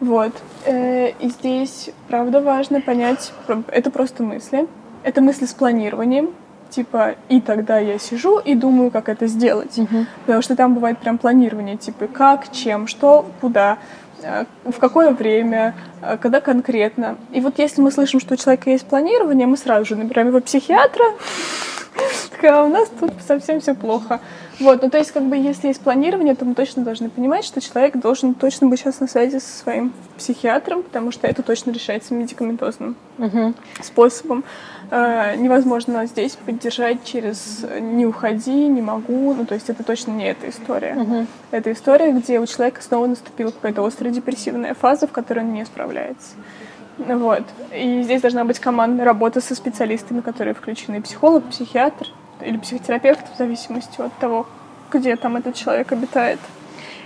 Вот. 0.00 0.32
Э, 0.66 1.10
и 1.10 1.28
здесь, 1.28 1.90
правда, 2.08 2.40
важно 2.40 2.80
понять, 2.80 3.32
это 3.68 3.90
просто 3.90 4.22
мысли. 4.22 4.68
Это 5.02 5.20
мысли 5.20 5.46
с 5.46 5.54
планированием. 5.54 6.30
Типа, 6.72 7.16
и 7.28 7.42
тогда 7.42 7.78
я 7.78 7.98
сижу 7.98 8.38
и 8.38 8.54
думаю, 8.54 8.90
как 8.90 9.10
это 9.10 9.26
сделать. 9.26 9.76
Угу. 9.76 10.06
Потому 10.24 10.42
что 10.42 10.56
там 10.56 10.74
бывает 10.74 10.96
прям 10.98 11.18
планирование, 11.18 11.76
типа, 11.76 12.06
как, 12.06 12.50
чем, 12.50 12.86
что, 12.86 13.26
куда. 13.42 13.76
Э, 14.22 14.46
в 14.64 14.78
какое 14.78 15.10
время, 15.10 15.74
э, 16.00 16.16
когда 16.16 16.40
конкретно. 16.40 17.18
И 17.30 17.42
вот 17.42 17.58
если 17.58 17.82
мы 17.82 17.90
слышим, 17.90 18.20
что 18.20 18.34
у 18.34 18.36
человека 18.36 18.70
есть 18.70 18.86
планирование, 18.86 19.46
мы 19.46 19.58
сразу 19.58 19.84
же 19.84 19.96
набираем 19.96 20.28
его 20.28 20.40
психиатра, 20.40 21.04
а 22.42 22.64
у 22.64 22.68
нас 22.68 22.88
тут 22.98 23.12
совсем 23.26 23.60
все 23.60 23.74
плохо. 23.74 24.20
Вот, 24.58 24.82
ну 24.82 24.90
то 24.90 24.98
есть 24.98 25.12
как 25.12 25.24
бы 25.24 25.36
если 25.36 25.68
есть 25.68 25.80
планирование, 25.80 26.34
то 26.34 26.44
мы 26.44 26.54
точно 26.54 26.84
должны 26.84 27.10
понимать, 27.10 27.44
что 27.44 27.60
человек 27.60 27.96
должен 27.96 28.34
точно 28.34 28.68
быть 28.68 28.80
сейчас 28.80 29.00
на 29.00 29.08
связи 29.08 29.38
со 29.38 29.62
своим 29.62 29.92
психиатром, 30.16 30.82
потому 30.82 31.10
что 31.10 31.26
это 31.26 31.42
точно 31.42 31.70
решается 31.70 32.14
медикаментозным 32.14 32.96
угу. 33.18 33.54
способом. 33.82 34.44
Э, 34.94 35.36
невозможно 35.36 36.04
здесь 36.04 36.36
поддержать 36.36 37.02
через 37.02 37.64
«не 37.80 38.04
уходи», 38.04 38.66
«не 38.68 38.82
могу». 38.82 39.32
Ну, 39.32 39.46
то 39.46 39.54
есть 39.54 39.70
это 39.70 39.82
точно 39.82 40.10
не 40.10 40.26
эта 40.26 40.50
история. 40.50 40.94
Угу. 40.94 41.26
Это 41.50 41.72
история, 41.72 42.12
где 42.12 42.38
у 42.38 42.44
человека 42.44 42.82
снова 42.82 43.06
наступила 43.06 43.52
какая-то 43.52 43.82
острая 43.86 44.12
депрессивная 44.12 44.74
фаза, 44.74 45.06
в 45.06 45.10
которой 45.10 45.44
он 45.44 45.54
не 45.54 45.64
справляется. 45.64 46.32
Вот. 46.98 47.42
И 47.74 48.02
здесь 48.02 48.20
должна 48.20 48.44
быть 48.44 48.58
командная 48.58 49.06
работа 49.06 49.40
со 49.40 49.54
специалистами, 49.54 50.20
которые 50.20 50.52
включены 50.52 51.00
психолог, 51.00 51.44
психиатр 51.44 52.08
или 52.42 52.58
психотерапевт, 52.58 53.34
в 53.34 53.38
зависимости 53.38 53.98
от 53.98 54.12
того, 54.18 54.46
где 54.92 55.16
там 55.16 55.38
этот 55.38 55.54
человек 55.54 55.90
обитает. 55.90 56.38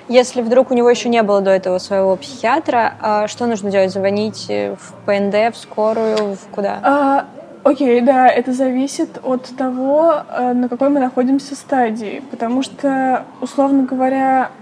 Если 0.08 0.42
вдруг 0.42 0.72
у 0.72 0.74
него 0.74 0.90
еще 0.90 1.08
не 1.08 1.22
было 1.22 1.40
до 1.40 1.52
этого 1.52 1.78
своего 1.78 2.16
психиатра, 2.16 2.94
а 3.00 3.28
что 3.28 3.46
нужно 3.46 3.70
делать? 3.70 3.92
Звонить 3.92 4.48
в 4.48 4.92
ПНД, 5.04 5.54
в 5.54 5.56
скорую, 5.56 6.34
в 6.34 6.48
куда? 6.50 6.80
А, 6.82 7.26
Окей, 7.66 7.98
okay, 7.98 8.04
да, 8.04 8.28
это 8.28 8.52
зависит 8.52 9.18
от 9.24 9.46
того, 9.56 10.22
э, 10.30 10.52
на 10.52 10.68
какой 10.68 10.88
мы 10.88 11.00
находимся 11.00 11.56
стадии. 11.56 12.22
Потому 12.30 12.62
что, 12.62 13.24
условно 13.40 13.82
говоря, 13.82 14.52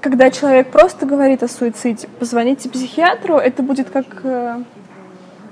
когда 0.00 0.30
человек 0.30 0.70
просто 0.70 1.06
говорит 1.06 1.42
о 1.42 1.48
суициде, 1.48 2.06
позвоните 2.20 2.68
психиатру, 2.68 3.38
это 3.38 3.64
будет 3.64 3.90
как 3.90 4.06
э, 4.22 4.62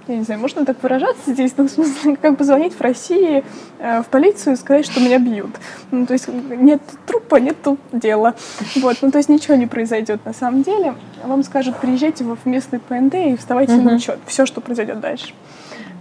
я 0.09 0.17
не 0.17 0.25
знаю, 0.25 0.41
можно 0.41 0.65
так 0.65 0.83
выражаться 0.83 1.33
здесь, 1.33 1.53
но 1.57 1.65
в 1.65 1.71
смысле, 1.71 2.17
как 2.17 2.37
позвонить 2.37 2.75
в 2.75 2.81
России 2.81 3.45
э, 3.79 4.03
в 4.03 4.07
полицию 4.07 4.55
и 4.55 4.57
сказать, 4.57 4.87
что 4.87 5.01
меня 5.01 5.19
бьют. 5.19 5.51
Ну, 5.91 6.07
то 6.07 6.15
есть 6.15 6.29
нет 6.29 6.81
трупа, 7.07 7.37
нет 7.37 7.57
дела. 7.93 8.35
Вот, 8.77 8.97
ну, 9.03 9.11
то 9.11 9.19
есть 9.19 9.29
ничего 9.29 9.55
не 9.55 9.67
произойдет 9.67 10.25
на 10.25 10.33
самом 10.33 10.63
деле. 10.63 10.95
Вам 11.25 11.43
скажут, 11.43 11.77
приезжайте 11.77 12.25
в 12.25 12.47
местный 12.47 12.79
ПНД 12.79 13.15
и 13.15 13.37
вставайте 13.37 13.75
uh-huh. 13.75 13.83
на 13.83 13.97
учет. 13.97 14.19
Все, 14.27 14.47
что 14.47 14.61
произойдет 14.61 15.01
дальше. 15.01 15.35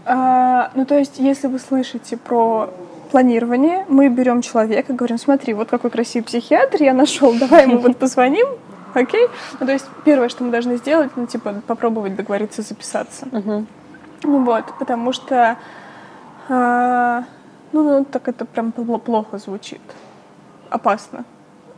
А, 0.05 0.71
ну, 0.73 0.85
то 0.85 0.97
есть, 0.97 1.19
если 1.19 1.47
вы 1.47 1.59
слышите 1.59 2.15
про 2.15 2.69
планирование, 3.11 3.85
мы 3.89 4.07
берем 4.07 4.41
человека, 4.41 4.93
говорим, 4.93 5.17
смотри, 5.17 5.53
вот 5.53 5.69
какой 5.69 5.89
красивый 5.89 6.25
психиатр 6.25 6.81
я 6.81 6.93
нашел, 6.93 7.33
давай 7.33 7.63
ему 7.63 7.79
вот 7.79 7.97
позвоним, 7.97 8.47
окей? 8.93 9.27
Ну, 9.59 9.65
то 9.65 9.71
есть 9.73 9.85
первое, 10.05 10.29
что 10.29 10.43
мы 10.43 10.51
должны 10.51 10.77
сделать, 10.77 11.11
ну, 11.15 11.25
типа, 11.25 11.61
попробовать 11.67 12.15
договориться 12.15 12.61
записаться. 12.61 13.25
Uh-huh. 13.25 13.65
Вот, 14.23 14.65
потому 14.79 15.13
что, 15.13 15.57
э, 16.49 17.21
ну, 17.71 17.83
ну, 17.83 18.05
так 18.05 18.27
это 18.27 18.45
прям 18.45 18.71
плохо 18.71 19.37
звучит, 19.37 19.81
опасно. 20.69 21.25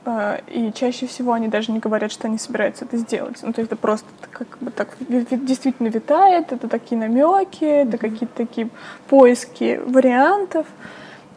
Э, 0.06 0.40
и 0.48 0.72
чаще 0.74 1.06
всего 1.08 1.34
они 1.34 1.48
даже 1.48 1.72
не 1.72 1.80
говорят, 1.80 2.12
что 2.12 2.28
они 2.28 2.38
собираются 2.38 2.86
это 2.86 2.98
сделать. 2.98 3.40
Ну, 3.42 3.52
то 3.54 3.62
есть 3.62 3.72
это 3.72 3.80
просто 3.80 4.08
как 4.32 4.58
бы 4.60 4.72
так 4.72 4.90
действительно 5.00 5.90
витает, 5.90 6.52
это 6.52 6.68
такие 6.68 7.00
намеки, 7.00 7.66
это 7.66 7.98
какие-то 7.98 8.36
такие 8.36 8.70
поиски 9.10 9.82
вариантов. 9.86 10.66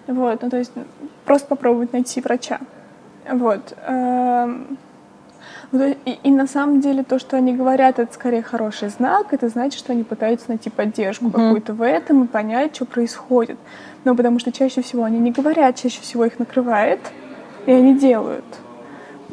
Вот, 0.07 0.43
ну, 0.43 0.51
то 0.51 0.57
есть 0.57 0.73
просто 1.25 1.49
попробовать 1.49 1.93
найти 1.93 2.21
врача. 2.21 2.61
Вот. 3.29 3.77
Ну, 3.89 4.77
и, 5.73 6.19
и 6.23 6.31
на 6.31 6.47
самом 6.47 6.81
деле 6.81 7.03
то, 7.03 7.19
что 7.19 7.37
они 7.37 7.55
говорят, 7.55 7.99
это 7.99 8.13
скорее 8.13 8.43
хороший 8.43 8.91
знак. 8.91 9.33
Это 9.33 9.49
значит, 9.49 9.79
что 9.79 9.93
они 9.93 10.05
пытаются 10.05 10.47
найти 10.49 10.69
поддержку 10.69 11.27
mm-hmm. 11.27 11.33
какую-то 11.33 11.73
в 11.73 11.83
этом 11.83 12.25
и 12.25 12.27
понять, 12.27 12.77
что 12.77 12.85
происходит. 12.85 13.59
Но 14.05 14.15
потому 14.15 14.39
что 14.39 14.53
чаще 14.53 14.83
всего 14.83 15.05
они 15.05 15.19
не 15.19 15.31
говорят, 15.31 15.77
чаще 15.77 16.01
всего 16.03 16.27
их 16.27 16.39
накрывает, 16.39 17.01
и 17.67 17.73
они 17.73 17.99
делают. 17.99 18.45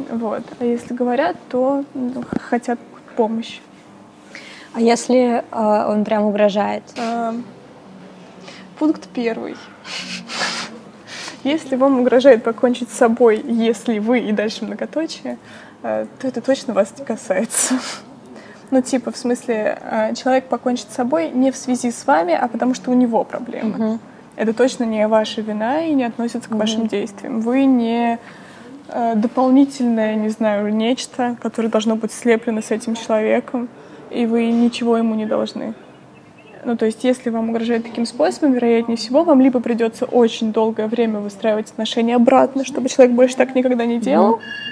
Вот. 0.09 0.43
А 0.59 0.65
если 0.65 0.93
говорят, 0.93 1.35
то 1.49 1.83
ну, 1.93 2.23
хотят 2.39 2.79
помощь. 3.17 3.59
А 4.73 4.79
если 4.79 5.43
э, 5.51 5.91
он 5.91 6.05
прям 6.05 6.23
угрожает? 6.23 6.83
Э, 6.95 7.33
пункт 8.77 9.09
первый. 9.13 9.55
Если 11.43 11.75
вам 11.75 11.99
угрожает 11.99 12.43
покончить 12.43 12.89
с 12.89 12.97
собой, 12.97 13.41
если 13.45 13.99
вы 13.99 14.19
и 14.19 14.31
дальше 14.31 14.65
многоточие, 14.65 15.37
то 15.81 16.27
это 16.27 16.41
точно 16.41 16.73
вас 16.73 16.93
не 16.97 17.05
касается. 17.05 17.75
Ну, 18.71 18.81
типа, 18.81 19.11
в 19.11 19.17
смысле, 19.17 19.79
э, 19.81 20.13
человек 20.13 20.45
покончит 20.45 20.91
с 20.91 20.95
собой 20.95 21.31
не 21.31 21.51
в 21.51 21.55
связи 21.55 21.91
с 21.91 22.05
вами, 22.05 22.35
а 22.35 22.47
потому 22.47 22.75
что 22.75 22.91
у 22.91 22.93
него 22.93 23.23
проблемы. 23.23 23.71
Угу. 23.71 23.99
Это 24.35 24.53
точно 24.53 24.83
не 24.83 25.07
ваша 25.07 25.41
вина 25.41 25.85
и 25.85 25.93
не 25.93 26.03
относится 26.03 26.47
к 26.47 26.51
угу. 26.51 26.59
вашим 26.59 26.87
действиям. 26.87 27.41
Вы 27.41 27.65
не 27.65 28.19
э, 28.89 29.15
дополнительное, 29.15 30.15
не 30.15 30.29
знаю, 30.29 30.73
нечто, 30.73 31.35
которое 31.41 31.69
должно 31.69 31.95
быть 31.95 32.11
слеплено 32.11 32.61
с 32.61 32.69
этим 32.69 32.95
человеком, 32.95 33.69
и 34.11 34.27
вы 34.27 34.51
ничего 34.51 34.97
ему 34.97 35.15
не 35.15 35.25
должны. 35.25 35.73
Ну, 36.63 36.75
то 36.75 36.85
есть, 36.85 37.03
если 37.03 37.29
вам 37.29 37.49
угрожает 37.49 37.83
таким 37.83 38.05
способом, 38.05 38.51
вероятнее 38.51 38.97
всего, 38.97 39.23
вам 39.23 39.41
либо 39.41 39.61
придется 39.61 40.05
очень 40.05 40.51
долгое 40.51 40.87
время 40.87 41.21
выстраивать 41.21 41.71
отношения 41.71 42.17
обратно, 42.17 42.65
чтобы 42.65 42.89
человек 42.89 43.15
больше 43.15 43.35
так 43.35 43.55
никогда 43.55 43.85
не 43.85 43.97
делал, 43.97 44.35
mm 44.35 44.69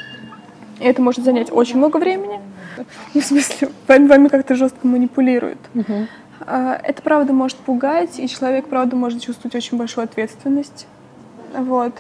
и 0.80 0.86
это 0.86 1.02
может 1.02 1.24
занять 1.24 1.52
очень 1.52 1.78
много 1.78 1.98
времени. 1.98 2.40
Ну, 3.14 3.22
в 3.22 3.26
смысле, 3.26 3.70
вами 3.88 4.28
как-то 4.28 4.56
жестко 4.56 4.86
манипулируют. 4.88 5.60
Угу. 5.74 6.08
Это 6.48 7.02
правда 7.02 7.34
может 7.34 7.58
пугать, 7.58 8.20
и 8.20 8.28
человек 8.28 8.68
правда 8.68 8.96
может 8.96 9.22
чувствовать 9.22 9.56
очень 9.56 9.78
большую 9.78 10.06
ответственность. 10.06 10.88
Вот. 11.54 11.94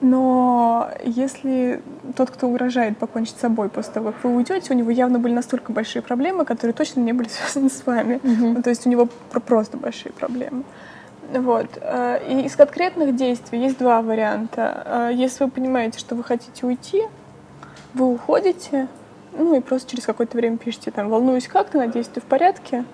Но 0.00 0.90
если 1.04 1.80
тот, 2.16 2.30
кто 2.30 2.48
угрожает 2.48 2.98
покончить 2.98 3.36
с 3.36 3.40
собой 3.40 3.68
после 3.68 3.94
того, 3.94 4.12
как 4.12 4.24
вы 4.24 4.36
уйдете, 4.36 4.72
у 4.72 4.76
него 4.76 4.90
явно 4.90 5.18
были 5.18 5.32
настолько 5.32 5.72
большие 5.72 6.02
проблемы, 6.02 6.44
которые 6.44 6.74
точно 6.74 7.00
не 7.00 7.12
были 7.12 7.28
связаны 7.28 7.70
с 7.70 7.84
вами. 7.86 8.20
Mm-hmm. 8.22 8.52
Ну, 8.56 8.62
то 8.62 8.70
есть 8.70 8.86
у 8.86 8.90
него 8.90 9.08
просто 9.46 9.76
большие 9.76 10.12
проблемы. 10.12 10.64
Вот. 11.32 11.66
Э, 11.80 12.20
и 12.28 12.42
из 12.42 12.54
конкретных 12.56 13.16
действий 13.16 13.60
есть 13.60 13.78
два 13.78 14.02
варианта. 14.02 15.10
Э, 15.10 15.10
если 15.14 15.44
вы 15.44 15.50
понимаете, 15.50 15.98
что 15.98 16.14
вы 16.14 16.22
хотите 16.22 16.66
уйти, 16.66 17.02
вы 17.96 18.12
уходите, 18.12 18.88
ну 19.32 19.56
и 19.56 19.60
просто 19.60 19.90
через 19.90 20.04
какое-то 20.04 20.36
время 20.36 20.58
пишете 20.58 20.90
там, 20.90 21.08
волнуюсь 21.08 21.48
как-то, 21.48 21.78
надеюсь, 21.78 22.08
ты 22.08 22.20
в 22.20 22.24
порядке. 22.24 22.84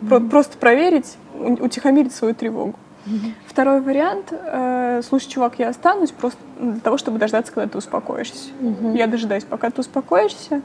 Mm-hmm. 0.00 0.28
Просто 0.28 0.58
проверить, 0.58 1.16
утихомирить 1.34 2.14
свою 2.14 2.34
тревогу. 2.34 2.74
Mm-hmm. 3.06 3.32
Второй 3.46 3.80
вариант, 3.80 4.32
э, 4.32 5.02
слушай, 5.06 5.28
чувак, 5.28 5.58
я 5.58 5.68
останусь 5.68 6.10
просто 6.10 6.40
для 6.58 6.80
того, 6.80 6.98
чтобы 6.98 7.18
дождаться, 7.18 7.52
когда 7.52 7.68
ты 7.68 7.78
успокоишься. 7.78 8.50
Mm-hmm. 8.60 8.96
Я 8.96 9.06
дожидаюсь, 9.06 9.44
пока 9.44 9.70
ты 9.70 9.80
успокоишься, 9.80 10.62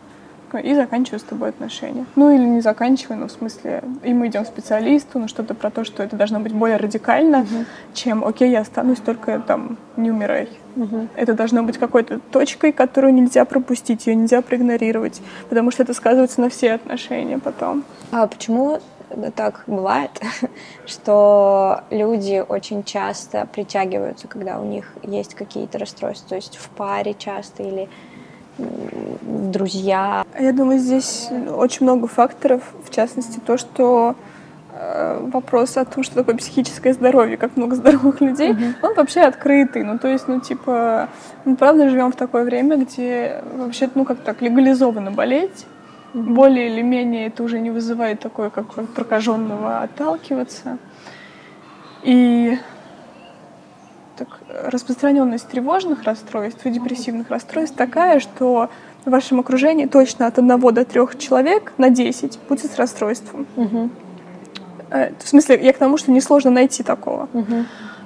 и 0.58 0.74
заканчиваю 0.74 1.20
с 1.20 1.24
тобой 1.24 1.50
отношения. 1.50 2.06
Ну 2.16 2.34
или 2.34 2.44
не 2.44 2.62
заканчиваю, 2.62 3.20
но 3.20 3.28
в 3.28 3.32
смысле, 3.32 3.84
и 4.04 4.14
мы 4.14 4.28
идем 4.28 4.44
к 4.44 4.48
специалисту, 4.48 5.20
но 5.20 5.28
что-то 5.28 5.54
про 5.54 5.70
то, 5.70 5.84
что 5.84 6.04
это 6.04 6.16
должно 6.16 6.40
быть 6.40 6.54
более 6.54 6.78
радикально, 6.78 7.38
uh-huh. 7.38 7.66
чем, 7.94 8.26
окей, 8.26 8.50
я 8.50 8.62
останусь, 8.62 9.00
только 9.00 9.40
там 9.40 9.78
не 9.98 10.12
умирай. 10.12 10.50
Uh-huh. 10.76 11.08
Это 11.16 11.34
должно 11.34 11.64
быть 11.64 11.78
какой-то 11.78 12.20
точкой, 12.32 12.72
которую 12.72 13.14
нельзя 13.14 13.46
пропустить, 13.46 14.08
ее 14.08 14.16
нельзя 14.16 14.42
проигнорировать, 14.42 15.22
потому 15.50 15.72
что 15.72 15.84
это 15.84 15.94
сказывается 15.94 16.42
на 16.42 16.50
все 16.50 16.74
отношения 16.74 17.40
потом. 17.40 17.84
А 18.12 18.28
почему 18.28 18.80
так 19.36 19.64
бывает, 19.68 20.12
что 20.86 21.82
люди 21.90 22.44
очень 22.48 22.84
часто 22.84 23.48
притягиваются, 23.52 24.28
когда 24.28 24.60
у 24.60 24.66
них 24.66 24.94
есть 25.04 25.36
какие-то 25.36 25.80
расстройства, 25.80 26.30
то 26.30 26.36
есть 26.36 26.58
в 26.58 26.70
паре 26.70 27.14
часто 27.14 27.64
или 27.64 27.90
друзья. 29.22 30.26
Я 30.40 30.54
думаю, 30.54 30.80
здесь 30.80 31.30
очень 31.56 31.86
много 31.86 32.08
факторов, 32.08 32.62
в 32.84 32.94
частности 32.94 33.40
то, 33.40 33.58
что 33.58 34.16
э, 34.74 35.28
вопрос 35.32 35.78
о 35.78 35.86
том, 35.86 36.04
что 36.04 36.16
такое 36.16 36.36
психическое 36.36 36.94
здоровье, 36.94 37.38
как 37.38 37.56
много 37.58 37.76
здоровых 37.76 38.22
людей, 38.22 38.52
uh-huh. 38.52 38.74
он 38.82 38.94
вообще 38.96 39.22
открытый. 39.22 39.84
Ну, 39.84 39.98
то 39.98 40.08
есть, 40.08 40.28
ну, 40.28 40.40
типа, 40.40 41.10
мы 41.46 41.56
правда 41.56 41.90
живем 41.90 42.12
в 42.12 42.16
такое 42.16 42.44
время, 42.44 42.78
где 42.78 43.44
вообще, 43.56 43.90
ну, 43.96 44.06
как 44.06 44.20
так, 44.20 44.42
легализовано 44.42 45.12
болеть. 45.12 45.66
Более 46.14 46.74
или 46.74 46.82
менее 46.82 47.28
это 47.28 47.44
уже 47.44 47.60
не 47.60 47.70
вызывает 47.70 48.20
такое, 48.20 48.50
как 48.50 48.66
прокаженного 48.96 49.82
отталкиваться. 49.82 50.80
И 52.02 52.58
распространенность 54.66 55.48
тревожных 55.48 56.04
расстройств 56.04 56.66
и 56.66 56.72
депрессивных 56.72 57.30
расстройств 57.30 57.76
такая, 57.76 58.20
что 58.20 58.70
в 59.06 59.10
вашем 59.10 59.40
окружении 59.40 59.86
точно 59.86 60.28
от 60.28 60.38
одного 60.38 60.72
до 60.72 60.86
трех 60.86 61.18
человек 61.18 61.74
на 61.78 61.90
10 61.90 62.40
будет 62.48 62.72
с 62.72 62.76
расстройством. 62.78 63.46
Угу. 63.56 63.90
В 65.20 65.28
смысле, 65.28 65.60
я 65.62 65.74
к 65.74 65.78
тому, 65.78 65.98
что 65.98 66.12
несложно 66.12 66.52
найти 66.52 66.84
такого. 66.84 67.30
Угу. 67.34 67.66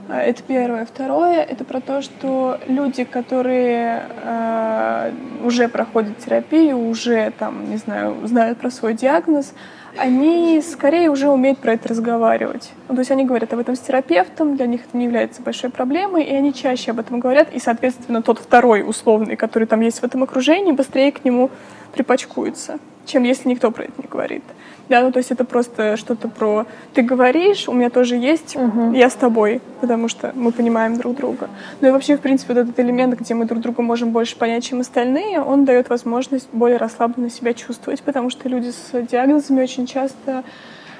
Это 0.10 0.44
первое. 0.44 0.86
Второе, 0.86 1.41
это 1.41 1.64
про 1.64 1.80
то, 1.80 2.02
что 2.02 2.60
люди, 2.68 3.06
которые 3.06 4.04
э, 4.22 5.12
уже 5.46 5.70
проходят 5.70 6.18
терапию, 6.18 6.78
уже 6.78 7.32
там, 7.39 7.70
не 7.70 7.78
знаю, 7.78 8.16
знают 8.28 8.60
про 8.60 8.70
свой 8.70 8.96
диагноз, 8.96 9.54
они 9.98 10.62
скорее 10.62 11.10
уже 11.10 11.30
умеют 11.30 11.60
про 11.60 11.74
это 11.74 11.89
разговаривать. 11.89 12.72
Ну, 12.88 12.96
то 12.96 13.00
есть 13.00 13.12
они 13.12 13.26
говорят 13.26 13.54
об 13.54 13.60
этом 13.60 13.76
с 13.76 13.80
терапевтом, 13.80 14.56
для 14.56 14.66
них 14.66 14.82
это 14.88 14.98
не 14.98 15.06
является 15.06 15.41
большой 15.41 15.70
проблемой, 15.70 16.24
и 16.24 16.34
они 16.34 16.54
чаще 16.54 16.91
об 16.91 17.00
этом 17.00 17.20
говорят, 17.20 17.54
и, 17.54 17.60
соответственно, 17.60 18.22
тот 18.22 18.39
второй 18.39 18.88
условный, 18.88 19.36
который 19.36 19.68
там 19.68 19.82
есть 19.82 20.00
в 20.00 20.04
этом 20.04 20.24
окружении, 20.24 20.72
быстрее 20.72 21.12
к 21.12 21.24
нему 21.24 21.50
припачкуется, 21.94 22.80
чем 23.06 23.24
если 23.24 23.50
никто 23.50 23.72
про 23.72 23.84
это 23.84 23.94
не 24.02 24.08
говорит. 24.08 24.44
Да, 24.89 25.02
ну 25.02 25.12
то 25.12 25.18
есть 25.18 25.32
это 25.32 25.46
просто 25.46 25.96
что-то 25.96 26.28
про 26.28 26.66
ты 26.94 27.02
говоришь, 27.02 27.70
у 27.70 27.74
меня 27.74 27.89
тоже 27.89 28.16
есть, 28.16 28.56
угу. 28.56 28.91
я 28.91 29.10
с 29.10 29.14
тобой, 29.14 29.62
потому 29.80 30.10
что 30.10 30.34
мы 30.36 30.52
понимаем 30.52 30.98
друг 30.98 31.16
друга. 31.16 31.50
Ну 31.80 31.88
и 31.88 31.91
вообще, 31.91 32.18
в 32.18 32.20
принципе, 32.20 32.54
вот 32.54 32.60
этот 32.64 32.80
элемент, 32.80 33.18
где 33.20 33.34
мы 33.34 33.46
друг 33.46 33.62
друга 33.62 33.82
можем 33.82 34.12
больше 34.12 34.36
понять, 34.36 34.66
чем 34.66 34.82
остальные, 34.82 35.41
он 35.41 35.64
дает 35.64 35.89
возможность 35.89 36.50
более 36.52 36.78
расслабленно 36.78 37.30
себя 37.30 37.54
чувствовать, 37.54 38.02
потому 38.02 38.30
что 38.30 38.50
люди 38.50 38.72
с 38.72 38.91
диагнозами 39.10 39.62
очень 39.62 39.83
часто 39.86 40.44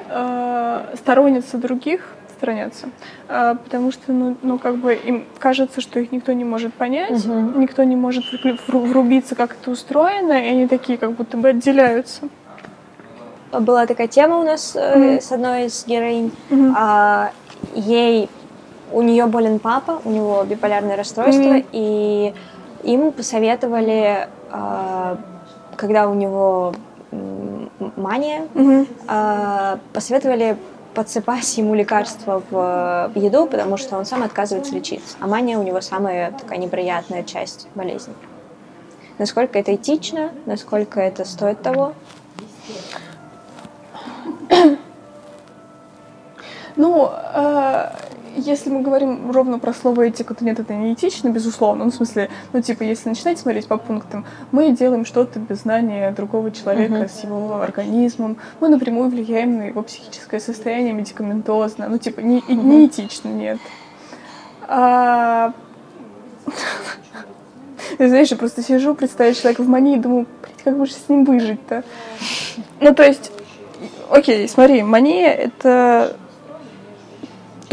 э, 0.10 0.96
сторонятся 0.96 1.58
других, 1.58 2.08
сторонятся, 2.38 2.88
э, 3.30 3.56
потому 3.64 3.92
что, 3.92 4.12
ну, 4.12 4.38
ну, 4.42 4.60
как 4.60 4.78
бы 4.78 4.94
им 4.94 5.26
кажется, 5.40 5.82
что 5.82 6.00
их 6.00 6.12
никто 6.12 6.34
не 6.34 6.44
может 6.44 6.74
понять, 6.74 7.26
угу. 7.26 7.60
никто 7.60 7.84
не 7.84 7.96
может 7.96 8.26
врубиться, 8.68 9.36
как 9.36 9.56
это 9.60 9.72
устроено, 9.72 10.34
и 10.34 10.48
они 10.48 10.68
такие 10.68 10.98
как 10.98 11.14
будто 11.14 11.38
бы 11.38 11.50
отделяются 11.50 12.30
была 13.60 13.86
такая 13.86 14.08
тема 14.08 14.40
у 14.40 14.44
нас 14.44 14.76
mm-hmm. 14.76 15.22
с 15.22 15.32
одной 15.32 15.66
из 15.66 15.86
героинь. 15.86 16.32
Mm-hmm. 16.50 16.74
А, 16.78 17.32
ей 17.76 18.30
у 18.92 19.02
нее 19.02 19.26
болен 19.26 19.60
папа, 19.60 20.02
у 20.04 20.12
него 20.12 20.44
биполярное 20.44 20.96
расстройство, 20.96 21.58
mm-hmm. 21.58 21.66
и 21.72 22.34
им 22.84 23.12
посоветовали, 23.12 24.28
а, 24.52 25.18
когда 25.76 26.10
у 26.10 26.14
него 26.14 26.74
мания, 27.96 28.48
mm-hmm. 28.54 28.88
а, 29.08 29.80
посоветовали 29.94 30.58
подсыпать 30.94 31.58
ему 31.58 31.74
лекарства 31.74 32.44
в 32.50 33.12
еду, 33.16 33.48
потому 33.48 33.78
что 33.78 33.98
он 33.98 34.06
сам 34.06 34.24
отказывается 34.24 34.74
лечиться. 34.76 35.18
А 35.20 35.28
мания 35.28 35.58
у 35.58 35.64
него 35.64 35.82
самая 35.82 36.32
такая 36.32 36.60
неприятная 36.60 37.24
часть 37.24 37.68
болезни. 37.76 38.14
Насколько 39.18 39.60
это 39.60 39.76
этично, 39.76 40.32
насколько 40.46 41.00
это 41.00 41.26
стоит 41.26 41.62
того? 41.62 41.94
Ну, 46.76 47.12
э, 47.12 47.90
если 48.36 48.70
мы 48.70 48.82
говорим 48.82 49.32
ровно 49.32 49.60
про 49.60 49.74
слово 49.74 50.04
этика, 50.04 50.34
то 50.34 50.44
нет, 50.44 50.60
это 50.60 50.74
не 50.74 50.94
этично, 50.94 51.30
безусловно. 51.30 51.86
Ну, 51.86 51.92
в 51.92 51.96
смысле, 51.96 52.30
ну, 52.52 52.62
типа, 52.62 52.84
если 52.84 53.10
начинать 53.10 53.40
смотреть 53.40 53.68
по 53.68 53.78
пунктам, 53.78 54.26
мы 54.52 54.72
делаем 54.72 55.06
что-то 55.06 55.40
без 55.40 55.62
знания 55.62 56.12
другого 56.12 56.52
человека 56.52 56.96
uh-huh. 56.96 57.10
с 57.10 57.24
его 57.24 57.62
организмом, 57.62 58.38
мы 58.60 58.70
напрямую 58.70 59.10
влияем 59.10 59.58
на 59.58 59.64
его 59.64 59.82
психическое 59.84 60.40
состояние 60.40 60.94
медикаментозно. 60.94 61.88
Ну, 61.90 61.98
типа, 61.98 62.22
не, 62.22 62.40
uh-huh. 62.40 62.54
не 62.54 62.88
этично, 62.88 63.30
нет. 63.30 63.60
А... 64.68 65.54
Знаешь, 67.98 68.30
я 68.30 68.38
просто 68.38 68.64
сижу, 68.64 68.96
представляю 68.96 69.36
человека 69.36 69.62
в 69.62 69.68
мании 69.68 69.98
и 69.98 70.00
думаю, 70.00 70.26
блядь, 70.42 70.64
как 70.64 70.78
бы 70.78 70.86
же 70.86 70.94
с 70.94 71.10
ним 71.10 71.26
выжить-то? 71.26 71.84
Ну, 72.80 72.94
то 72.94 73.04
есть, 73.04 73.32
окей, 74.10 74.48
смотри, 74.48 74.84
мания— 74.84 75.32
это 75.32 76.16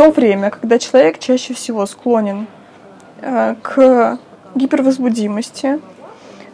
то 0.01 0.11
время, 0.11 0.48
когда 0.48 0.78
человек 0.78 1.18
чаще 1.18 1.53
всего 1.53 1.84
склонен 1.84 2.46
э, 3.20 3.55
к 3.61 4.18
гипервозбудимости, 4.55 5.78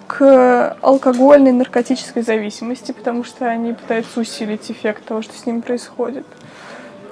к 0.09 0.77
алкогольной, 0.83 1.53
наркотической 1.53 2.23
зависимости, 2.23 2.91
потому 2.91 3.23
что 3.23 3.47
они 3.47 3.73
пытаются 3.73 4.19
усилить 4.19 4.69
эффект 4.69 5.05
того, 5.05 5.23
что 5.23 5.39
с 5.39 5.47
ним 5.47 5.63
происходит. 5.63 6.27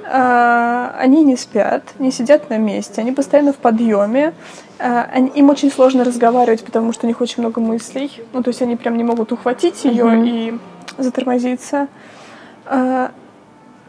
Э, 0.03 0.91
они 0.99 1.22
не 1.22 1.37
спят, 1.37 1.85
не 2.01 2.11
сидят 2.11 2.51
на 2.51 2.59
месте, 2.59 3.01
они 3.01 3.12
постоянно 3.12 3.53
в 3.53 3.59
подъеме. 3.59 4.35
Э, 4.80 5.05
им 5.37 5.51
очень 5.51 5.70
сложно 5.70 6.03
разговаривать, 6.03 6.64
потому 6.64 6.93
что 6.93 7.07
у 7.07 7.09
них 7.09 7.20
очень 7.20 7.45
много 7.45 7.61
мыслей. 7.61 8.11
Ну, 8.32 8.43
то 8.43 8.49
есть 8.49 8.61
они 8.61 8.74
прям 8.74 8.97
не 8.97 9.05
могут 9.05 9.30
ухватить 9.30 9.85
ее 9.85 10.07
mm-hmm. 10.07 10.26
и 10.26 10.59
затормозиться. 10.99 11.87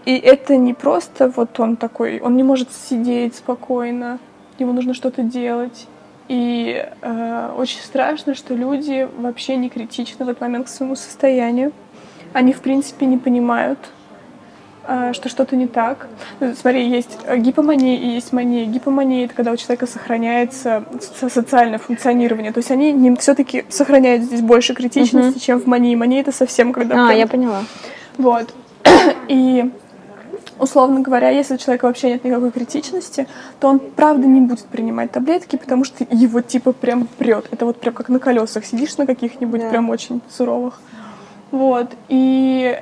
И 0.05 0.17
это 0.17 0.55
не 0.55 0.73
просто 0.73 1.29
вот 1.29 1.59
он 1.59 1.77
такой, 1.77 2.19
он 2.19 2.37
не 2.37 2.43
может 2.43 2.71
сидеть 2.71 3.35
спокойно, 3.35 4.19
ему 4.59 4.71
нужно 4.71 4.93
что-то 4.93 5.23
делать. 5.23 5.87
И 6.27 6.83
э, 7.01 7.53
очень 7.57 7.79
страшно, 7.81 8.35
что 8.35 8.55
люди 8.55 9.07
вообще 9.17 9.57
не 9.57 9.69
критичны 9.69 10.25
в 10.25 10.29
этот 10.29 10.41
момент 10.41 10.67
к 10.67 10.69
своему 10.69 10.95
состоянию. 10.95 11.71
Они, 12.33 12.51
в 12.53 12.61
принципе, 12.61 13.05
не 13.05 13.17
понимают, 13.17 13.79
э, 14.87 15.13
что 15.13 15.29
что-то 15.29 15.55
не 15.55 15.67
так. 15.67 16.07
Смотри, 16.59 16.87
есть 16.87 17.19
гипомания 17.37 17.97
и 17.97 18.07
есть 18.07 18.33
мания. 18.33 18.65
Гипомания— 18.65 19.25
это 19.25 19.35
когда 19.35 19.51
у 19.51 19.57
человека 19.57 19.85
сохраняется 19.85 20.83
социальное 21.29 21.77
функционирование. 21.77 22.51
То 22.51 22.59
есть 22.59 22.71
они 22.71 22.91
не 22.91 23.15
все-таки 23.17 23.65
сохраняют 23.69 24.23
здесь 24.23 24.41
больше 24.41 24.73
критичности, 24.73 25.37
uh-huh. 25.37 25.45
чем 25.45 25.59
в 25.59 25.67
мании. 25.67 25.95
Мания— 25.95 26.21
это 26.21 26.31
совсем 26.31 26.73
когда... 26.73 27.05
А, 27.05 27.07
прям... 27.07 27.19
я 27.19 27.27
поняла. 27.27 27.63
Вот. 28.17 28.53
И 29.27 29.71
условно 30.59 31.01
говоря, 31.01 31.29
если 31.29 31.55
у 31.55 31.57
человека 31.57 31.85
вообще 31.85 32.11
нет 32.11 32.23
никакой 32.23 32.51
критичности, 32.51 33.27
то 33.59 33.67
он 33.67 33.79
правда 33.79 34.27
не 34.27 34.41
будет 34.41 34.65
принимать 34.65 35.11
таблетки, 35.11 35.55
потому 35.55 35.83
что 35.83 36.05
его 36.09 36.41
типа 36.41 36.71
прям 36.73 37.07
прет. 37.17 37.47
Это 37.51 37.65
вот 37.65 37.79
прям 37.79 37.93
как 37.93 38.09
на 38.09 38.19
колесах 38.19 38.65
сидишь 38.65 38.97
на 38.97 39.05
каких-нибудь 39.05 39.61
да. 39.61 39.69
прям 39.69 39.89
очень 39.89 40.21
суровых. 40.29 40.79
Вот. 41.51 41.91
И 42.09 42.79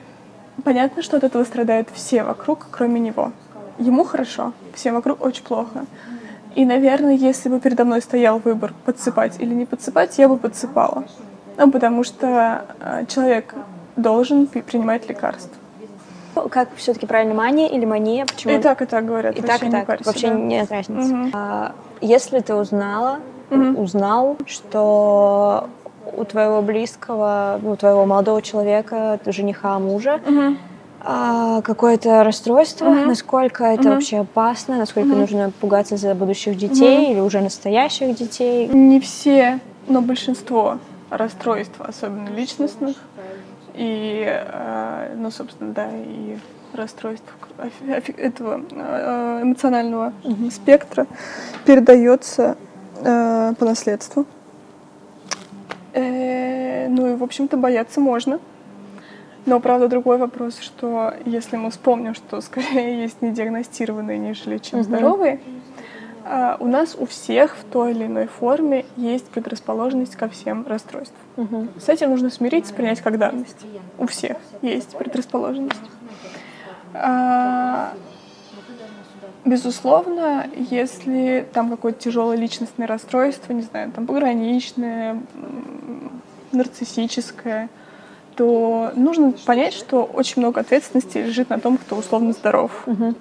понятно, 0.64 1.02
что 1.02 1.18
от 1.18 1.24
этого 1.24 1.44
страдают 1.44 1.90
все 1.94 2.24
вокруг, 2.24 2.68
кроме 2.72 3.00
него. 3.00 3.32
Ему 3.80 4.04
хорошо, 4.04 4.54
всем 4.74 4.96
вокруг 4.96 5.24
очень 5.24 5.44
плохо. 5.44 5.86
И, 6.56 6.66
наверное, 6.66 7.16
если 7.16 7.50
бы 7.50 7.60
передо 7.60 7.84
мной 7.84 8.02
стоял 8.02 8.38
выбор 8.38 8.74
подсыпать 8.86 9.40
или 9.40 9.54
не 9.54 9.66
подсыпать, 9.66 10.18
я 10.20 10.28
бы 10.28 10.38
подсыпала. 10.38 11.06
Ну, 11.58 11.72
потому 11.72 12.04
что 12.04 12.66
э, 12.80 13.06
человек 13.08 13.56
должен 13.96 14.48
принимать 14.48 15.10
лекарства. 15.10 15.63
Как 16.50 16.70
все-таки 16.76 17.06
правильно 17.06 17.34
мания 17.34 17.68
или 17.68 17.86
мания? 17.86 18.26
Почему? 18.26 18.54
И 18.54 18.60
так, 18.60 18.82
и 18.82 18.86
так 18.86 19.06
говорят. 19.06 19.36
И 19.38 19.42
так, 19.42 19.64
и 19.64 19.70
так. 19.70 19.86
Парься, 19.86 20.06
вообще 20.06 20.30
да. 20.30 20.36
нет 20.36 20.72
разницы. 20.72 21.14
Угу. 21.14 21.30
А, 21.34 21.74
если 22.02 22.40
ты 22.40 22.56
узнала, 22.56 23.20
угу. 23.50 23.82
узнал, 23.82 24.38
что 24.46 25.70
у 26.16 26.24
твоего 26.26 26.62
близкого, 26.62 27.60
у 27.64 27.76
твоего 27.76 28.06
молодого 28.06 28.42
человека, 28.42 29.20
жениха, 29.26 29.80
мужа, 29.80 30.20
угу. 30.26 30.58
а, 31.02 31.62
какое-то 31.62 32.24
расстройство, 32.24 32.88
угу. 32.88 33.06
насколько 33.06 33.64
это 33.64 33.84
угу. 33.84 33.90
вообще 33.92 34.20
опасно, 34.20 34.78
насколько 34.78 35.10
угу. 35.10 35.20
нужно 35.20 35.52
пугаться 35.62 35.98
за 35.98 36.14
будущих 36.16 36.58
детей 36.58 37.06
угу. 37.06 37.12
или 37.12 37.20
уже 37.20 37.42
настоящих 37.42 38.16
детей? 38.16 38.68
Не 38.68 39.00
все, 39.00 39.60
но 39.88 40.02
большинство 40.02 40.78
расстройств, 41.10 41.76
особенно 41.80 42.30
личностных, 42.30 42.98
и, 43.74 44.24
э, 44.26 45.16
ну, 45.18 45.32
собственно, 45.32 45.74
да, 45.74 45.90
и 45.94 46.38
расстройств 46.74 47.26
этого 48.18 48.62
э, 48.72 49.40
эмоционального 49.44 50.14
mm-hmm. 50.24 50.52
спектра 50.52 51.08
передается 51.66 52.58
э, 53.00 53.54
по 53.58 53.66
наследству. 53.66 54.26
Э, 55.94 56.88
ну 56.88 57.14
и, 57.14 57.16
в 57.16 57.24
общем-то, 57.24 57.58
бояться 57.58 58.00
можно. 58.00 58.40
Но, 59.46 59.60
правда, 59.60 59.88
другой 59.88 60.18
вопрос, 60.18 60.58
что 60.60 61.14
если 61.26 61.58
мы 61.58 61.70
вспомним, 61.70 62.16
что 62.16 62.42
скорее 62.42 63.02
есть 63.04 63.22
недиагностированные, 63.22 64.18
нежели 64.18 64.58
чем 64.58 64.80
угу. 64.80 64.86
здоровые, 64.86 65.40
у 66.60 66.68
нас 66.68 66.96
у 66.98 67.06
всех 67.06 67.58
в 67.58 67.64
той 67.66 67.92
или 67.92 68.06
иной 68.06 68.28
форме 68.28 68.86
есть 68.96 69.26
предрасположенность 69.26 70.16
ко 70.16 70.30
всем 70.30 70.66
расстройствам. 70.68 71.20
Угу. 71.38 71.68
С 71.80 71.90
этим 71.90 72.12
нужно 72.12 72.30
смириться, 72.30 72.74
принять 72.74 73.02
как 73.02 73.18
данность. 73.18 73.58
У 73.98 74.08
всех 74.08 74.38
есть 74.62 74.96
предрасположенность. 74.98 75.82
А, 76.94 77.94
безусловно, 79.44 80.48
если 80.70 81.46
там 81.54 81.70
какое-то 81.70 82.00
тяжелое 82.00 82.38
личностное 82.38 82.88
расстройство, 82.88 83.52
не 83.54 83.64
знаю, 83.64 83.92
там 83.92 84.06
пограничное, 84.06 85.20
нарциссическое, 86.52 87.70
то 88.36 88.92
нужно 88.96 89.34
понять, 89.46 89.74
что 89.74 90.04
очень 90.04 90.42
много 90.42 90.62
ответственности 90.62 91.20
лежит 91.20 91.50
на 91.50 91.60
том, 91.60 91.78
кто 91.78 91.96
условно 91.96 92.34
здоров. 92.34 92.72
Угу. 92.88 93.16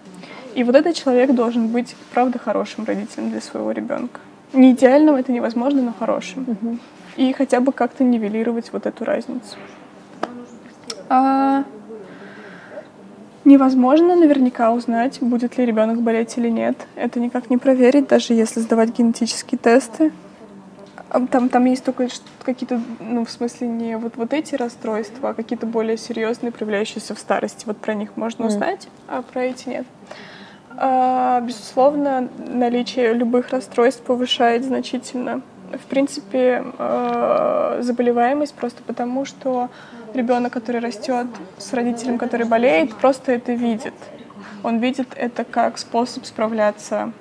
И 0.54 0.64
вот 0.64 0.74
этот 0.74 0.94
человек 0.94 1.34
должен 1.34 1.68
быть, 1.68 1.96
правда, 2.12 2.38
хорошим 2.38 2.84
родителем 2.84 3.30
для 3.30 3.40
своего 3.40 3.72
ребенка. 3.72 4.20
Не 4.52 4.72
идеальным 4.72 5.14
это 5.14 5.32
невозможно, 5.32 5.82
но 5.82 5.94
хорошим. 5.98 6.44
Угу. 6.46 6.78
И 7.16 7.32
хотя 7.32 7.60
бы 7.60 7.72
как-то 7.72 8.04
нивелировать 8.04 8.72
вот 8.72 8.86
эту 8.86 9.04
разницу. 9.04 9.56
А... 11.08 11.64
Невозможно 13.44 14.14
наверняка 14.14 14.72
узнать, 14.72 15.18
будет 15.20 15.58
ли 15.58 15.66
ребенок 15.66 16.00
болеть 16.00 16.38
или 16.38 16.48
нет. 16.48 16.76
Это 16.94 17.18
никак 17.18 17.50
не 17.50 17.58
проверить, 17.58 18.06
даже 18.06 18.34
если 18.34 18.60
сдавать 18.60 18.96
генетические 18.96 19.58
тесты. 19.58 20.12
Там, 21.30 21.48
там 21.48 21.64
есть 21.64 21.84
только 21.84 22.08
какие-то, 22.44 22.80
ну, 23.00 23.24
в 23.24 23.30
смысле, 23.30 23.66
не 23.66 23.98
вот, 23.98 24.16
вот 24.16 24.32
эти 24.32 24.54
расстройства, 24.54 25.30
а 25.30 25.34
какие-то 25.34 25.66
более 25.66 25.98
серьезные, 25.98 26.52
проявляющиеся 26.52 27.14
в 27.14 27.18
старости. 27.18 27.64
Вот 27.66 27.78
про 27.78 27.94
них 27.94 28.16
можно 28.16 28.46
узнать, 28.46 28.84
mm. 28.84 28.88
а 29.08 29.22
про 29.22 29.42
эти 29.42 29.68
нет. 29.68 29.86
А, 30.76 31.40
безусловно, 31.40 32.28
наличие 32.38 33.12
любых 33.12 33.50
расстройств 33.50 34.02
повышает 34.02 34.64
значительно, 34.64 35.42
в 35.72 35.86
принципе, 35.86 36.64
а, 36.78 37.78
заболеваемость 37.80 38.54
просто 38.54 38.82
потому, 38.82 39.24
что 39.24 39.70
ребенок, 40.14 40.52
который 40.52 40.80
растет 40.80 41.26
с 41.58 41.72
родителем, 41.72 42.18
который 42.18 42.46
болеет, 42.46 42.94
просто 42.96 43.32
это 43.32 43.52
видит. 43.52 43.94
Он 44.62 44.78
видит 44.78 45.08
это 45.16 45.44
как 45.44 45.78
способ 45.78 46.24
справляться 46.24 47.12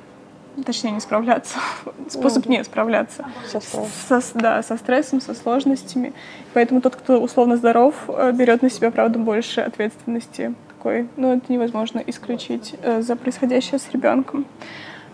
точнее 0.65 0.91
не 0.91 0.99
справляться, 0.99 1.59
способ 2.09 2.45
не 2.47 2.63
справляться 2.63 3.25
со, 3.47 3.61
со, 3.61 4.21
да, 4.37 4.61
со 4.63 4.77
стрессом, 4.77 5.21
со 5.21 5.33
сложностями. 5.33 6.13
Поэтому 6.53 6.81
тот, 6.81 6.95
кто 6.95 7.21
условно 7.21 7.57
здоров, 7.57 7.95
э, 8.07 8.31
берет 8.33 8.61
на 8.61 8.69
себя, 8.69 8.91
правда, 8.91 9.17
больше 9.17 9.61
ответственности 9.61 10.53
такой. 10.81 11.07
Но 11.17 11.33
это 11.33 11.51
невозможно 11.51 12.01
исключить 12.07 12.75
э, 12.81 13.01
за 13.01 13.15
происходящее 13.15 13.79
с 13.79 13.91
ребенком. 13.91 14.45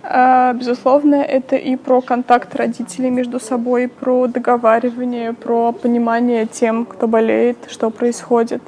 А, 0.03 0.53
безусловно, 0.53 1.15
это 1.15 1.56
и 1.56 1.76
про 1.76 2.02
контакт 2.02 2.56
родителей 2.56 3.10
между 3.10 3.39
собой, 3.39 3.88
про 3.88 4.27
договаривание, 4.27 5.34
про 5.34 5.73
понимание 5.73 6.45
тем, 6.45 6.85
кто 6.85 7.07
болеет, 7.07 7.57
что 7.69 7.89
происходит. 7.89 8.61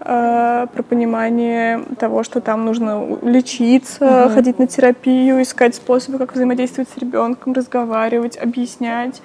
Э, 0.00 0.66
про 0.72 0.82
понимание 0.82 1.82
того, 1.98 2.22
что 2.22 2.40
там 2.40 2.64
нужно 2.64 3.18
лечиться, 3.22 4.26
угу. 4.26 4.34
ходить 4.34 4.58
на 4.58 4.66
терапию, 4.66 5.42
искать 5.42 5.74
способы, 5.74 6.18
как 6.18 6.34
взаимодействовать 6.34 6.88
с 6.90 6.98
ребенком, 6.98 7.54
разговаривать, 7.54 8.36
объяснять. 8.36 9.20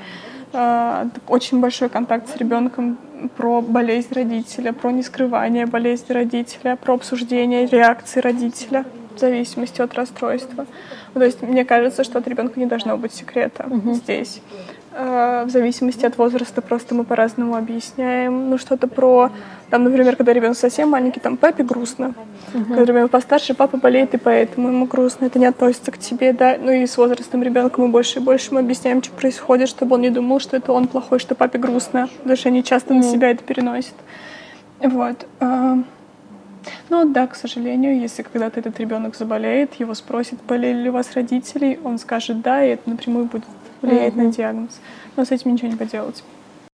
Э, 0.54 1.06
очень 1.28 1.60
большой 1.60 1.90
контакт 1.90 2.30
с 2.30 2.36
ребенком 2.38 2.98
про 3.38 3.62
болезнь 3.62 4.14
родителя, 4.14 4.74
про 4.74 4.92
нескрывание 4.92 5.66
болезни 5.66 6.12
родителя, 6.12 6.76
про 6.76 6.96
обсуждение 6.96 7.68
реакции 7.68 8.20
родителя 8.20 8.86
в 9.16 9.20
зависимости 9.20 9.82
от 9.82 9.94
расстройства. 9.94 10.66
То 11.14 11.24
есть 11.24 11.42
мне 11.42 11.66
кажется, 11.66 12.04
что 12.04 12.20
от 12.20 12.28
ребенка 12.28 12.60
не 12.60 12.66
должно 12.66 12.98
быть 12.98 13.14
секрета 13.14 13.66
угу. 13.70 13.94
здесь. 13.94 14.42
Э, 14.94 15.44
в 15.46 15.50
зависимости 15.50 16.06
от 16.06 16.18
возраста 16.18 16.62
просто 16.62 16.96
мы 16.96 17.04
по-разному 17.06 17.56
объясняем. 17.56 18.50
Ну, 18.50 18.58
что-то 18.58 18.88
про, 18.88 19.32
там, 19.72 19.86
например, 19.86 20.18
когда 20.18 20.34
ребенок 20.34 20.58
совсем 20.58 20.90
маленький, 20.90 21.22
там, 21.22 21.38
папе 21.38 21.64
грустно. 21.64 22.14
Uh-huh. 22.54 22.66
Когда 22.68 22.84
ребенок 22.84 23.10
постарше, 23.10 23.54
папа 23.54 23.78
болеет, 23.78 24.14
и 24.14 24.18
поэтому 24.18 24.68
ему 24.68 24.86
грустно. 24.86 25.26
Это 25.26 25.40
не 25.40 25.46
относится 25.46 25.92
к 25.92 25.98
тебе, 25.98 26.34
да. 26.34 26.58
Ну 26.62 26.72
и 26.72 26.86
с 26.86 26.98
возрастом 26.98 27.42
ребенка 27.42 27.80
мы 27.80 27.88
больше 27.88 28.20
и 28.20 28.22
больше 28.22 28.54
мы 28.54 28.60
объясняем, 28.60 29.02
что 29.02 29.14
происходит, 29.14 29.70
чтобы 29.70 29.96
он 29.96 30.02
не 30.02 30.10
думал, 30.10 30.42
что 30.42 30.58
это 30.58 30.74
он 30.74 30.90
плохой, 30.90 31.20
что 31.20 31.36
папе 31.36 31.58
грустно. 31.58 32.10
Потому 32.18 32.36
что 32.36 32.50
они 32.50 32.66
часто 32.66 32.94
на 32.94 33.02
себя 33.02 33.32
это 33.32 33.44
переносят. 33.46 33.96
Вот. 34.82 35.26
Э, 35.40 35.78
ну 36.90 37.06
да, 37.06 37.28
к 37.28 37.36
сожалению, 37.36 37.98
если 37.98 38.24
когда-то 38.24 38.60
этот 38.60 38.78
ребенок 38.78 39.16
заболеет, 39.16 39.76
его 39.76 39.94
спросят, 39.94 40.40
болели 40.46 40.84
ли 40.84 40.90
у 40.90 40.94
вас 40.94 41.14
родители, 41.14 41.80
он 41.86 41.98
скажет 41.98 42.42
да, 42.42 42.66
и 42.66 42.72
это 42.72 42.90
напрямую 42.90 43.26
будет 43.26 43.46
влияет 43.82 44.16
mm-hmm. 44.16 44.24
на 44.24 44.32
диагноз. 44.34 44.82
Но 45.16 45.24
с 45.24 45.32
этим 45.32 45.54
ничего 45.54 45.70
не 45.70 45.78
поделать. 45.78 46.24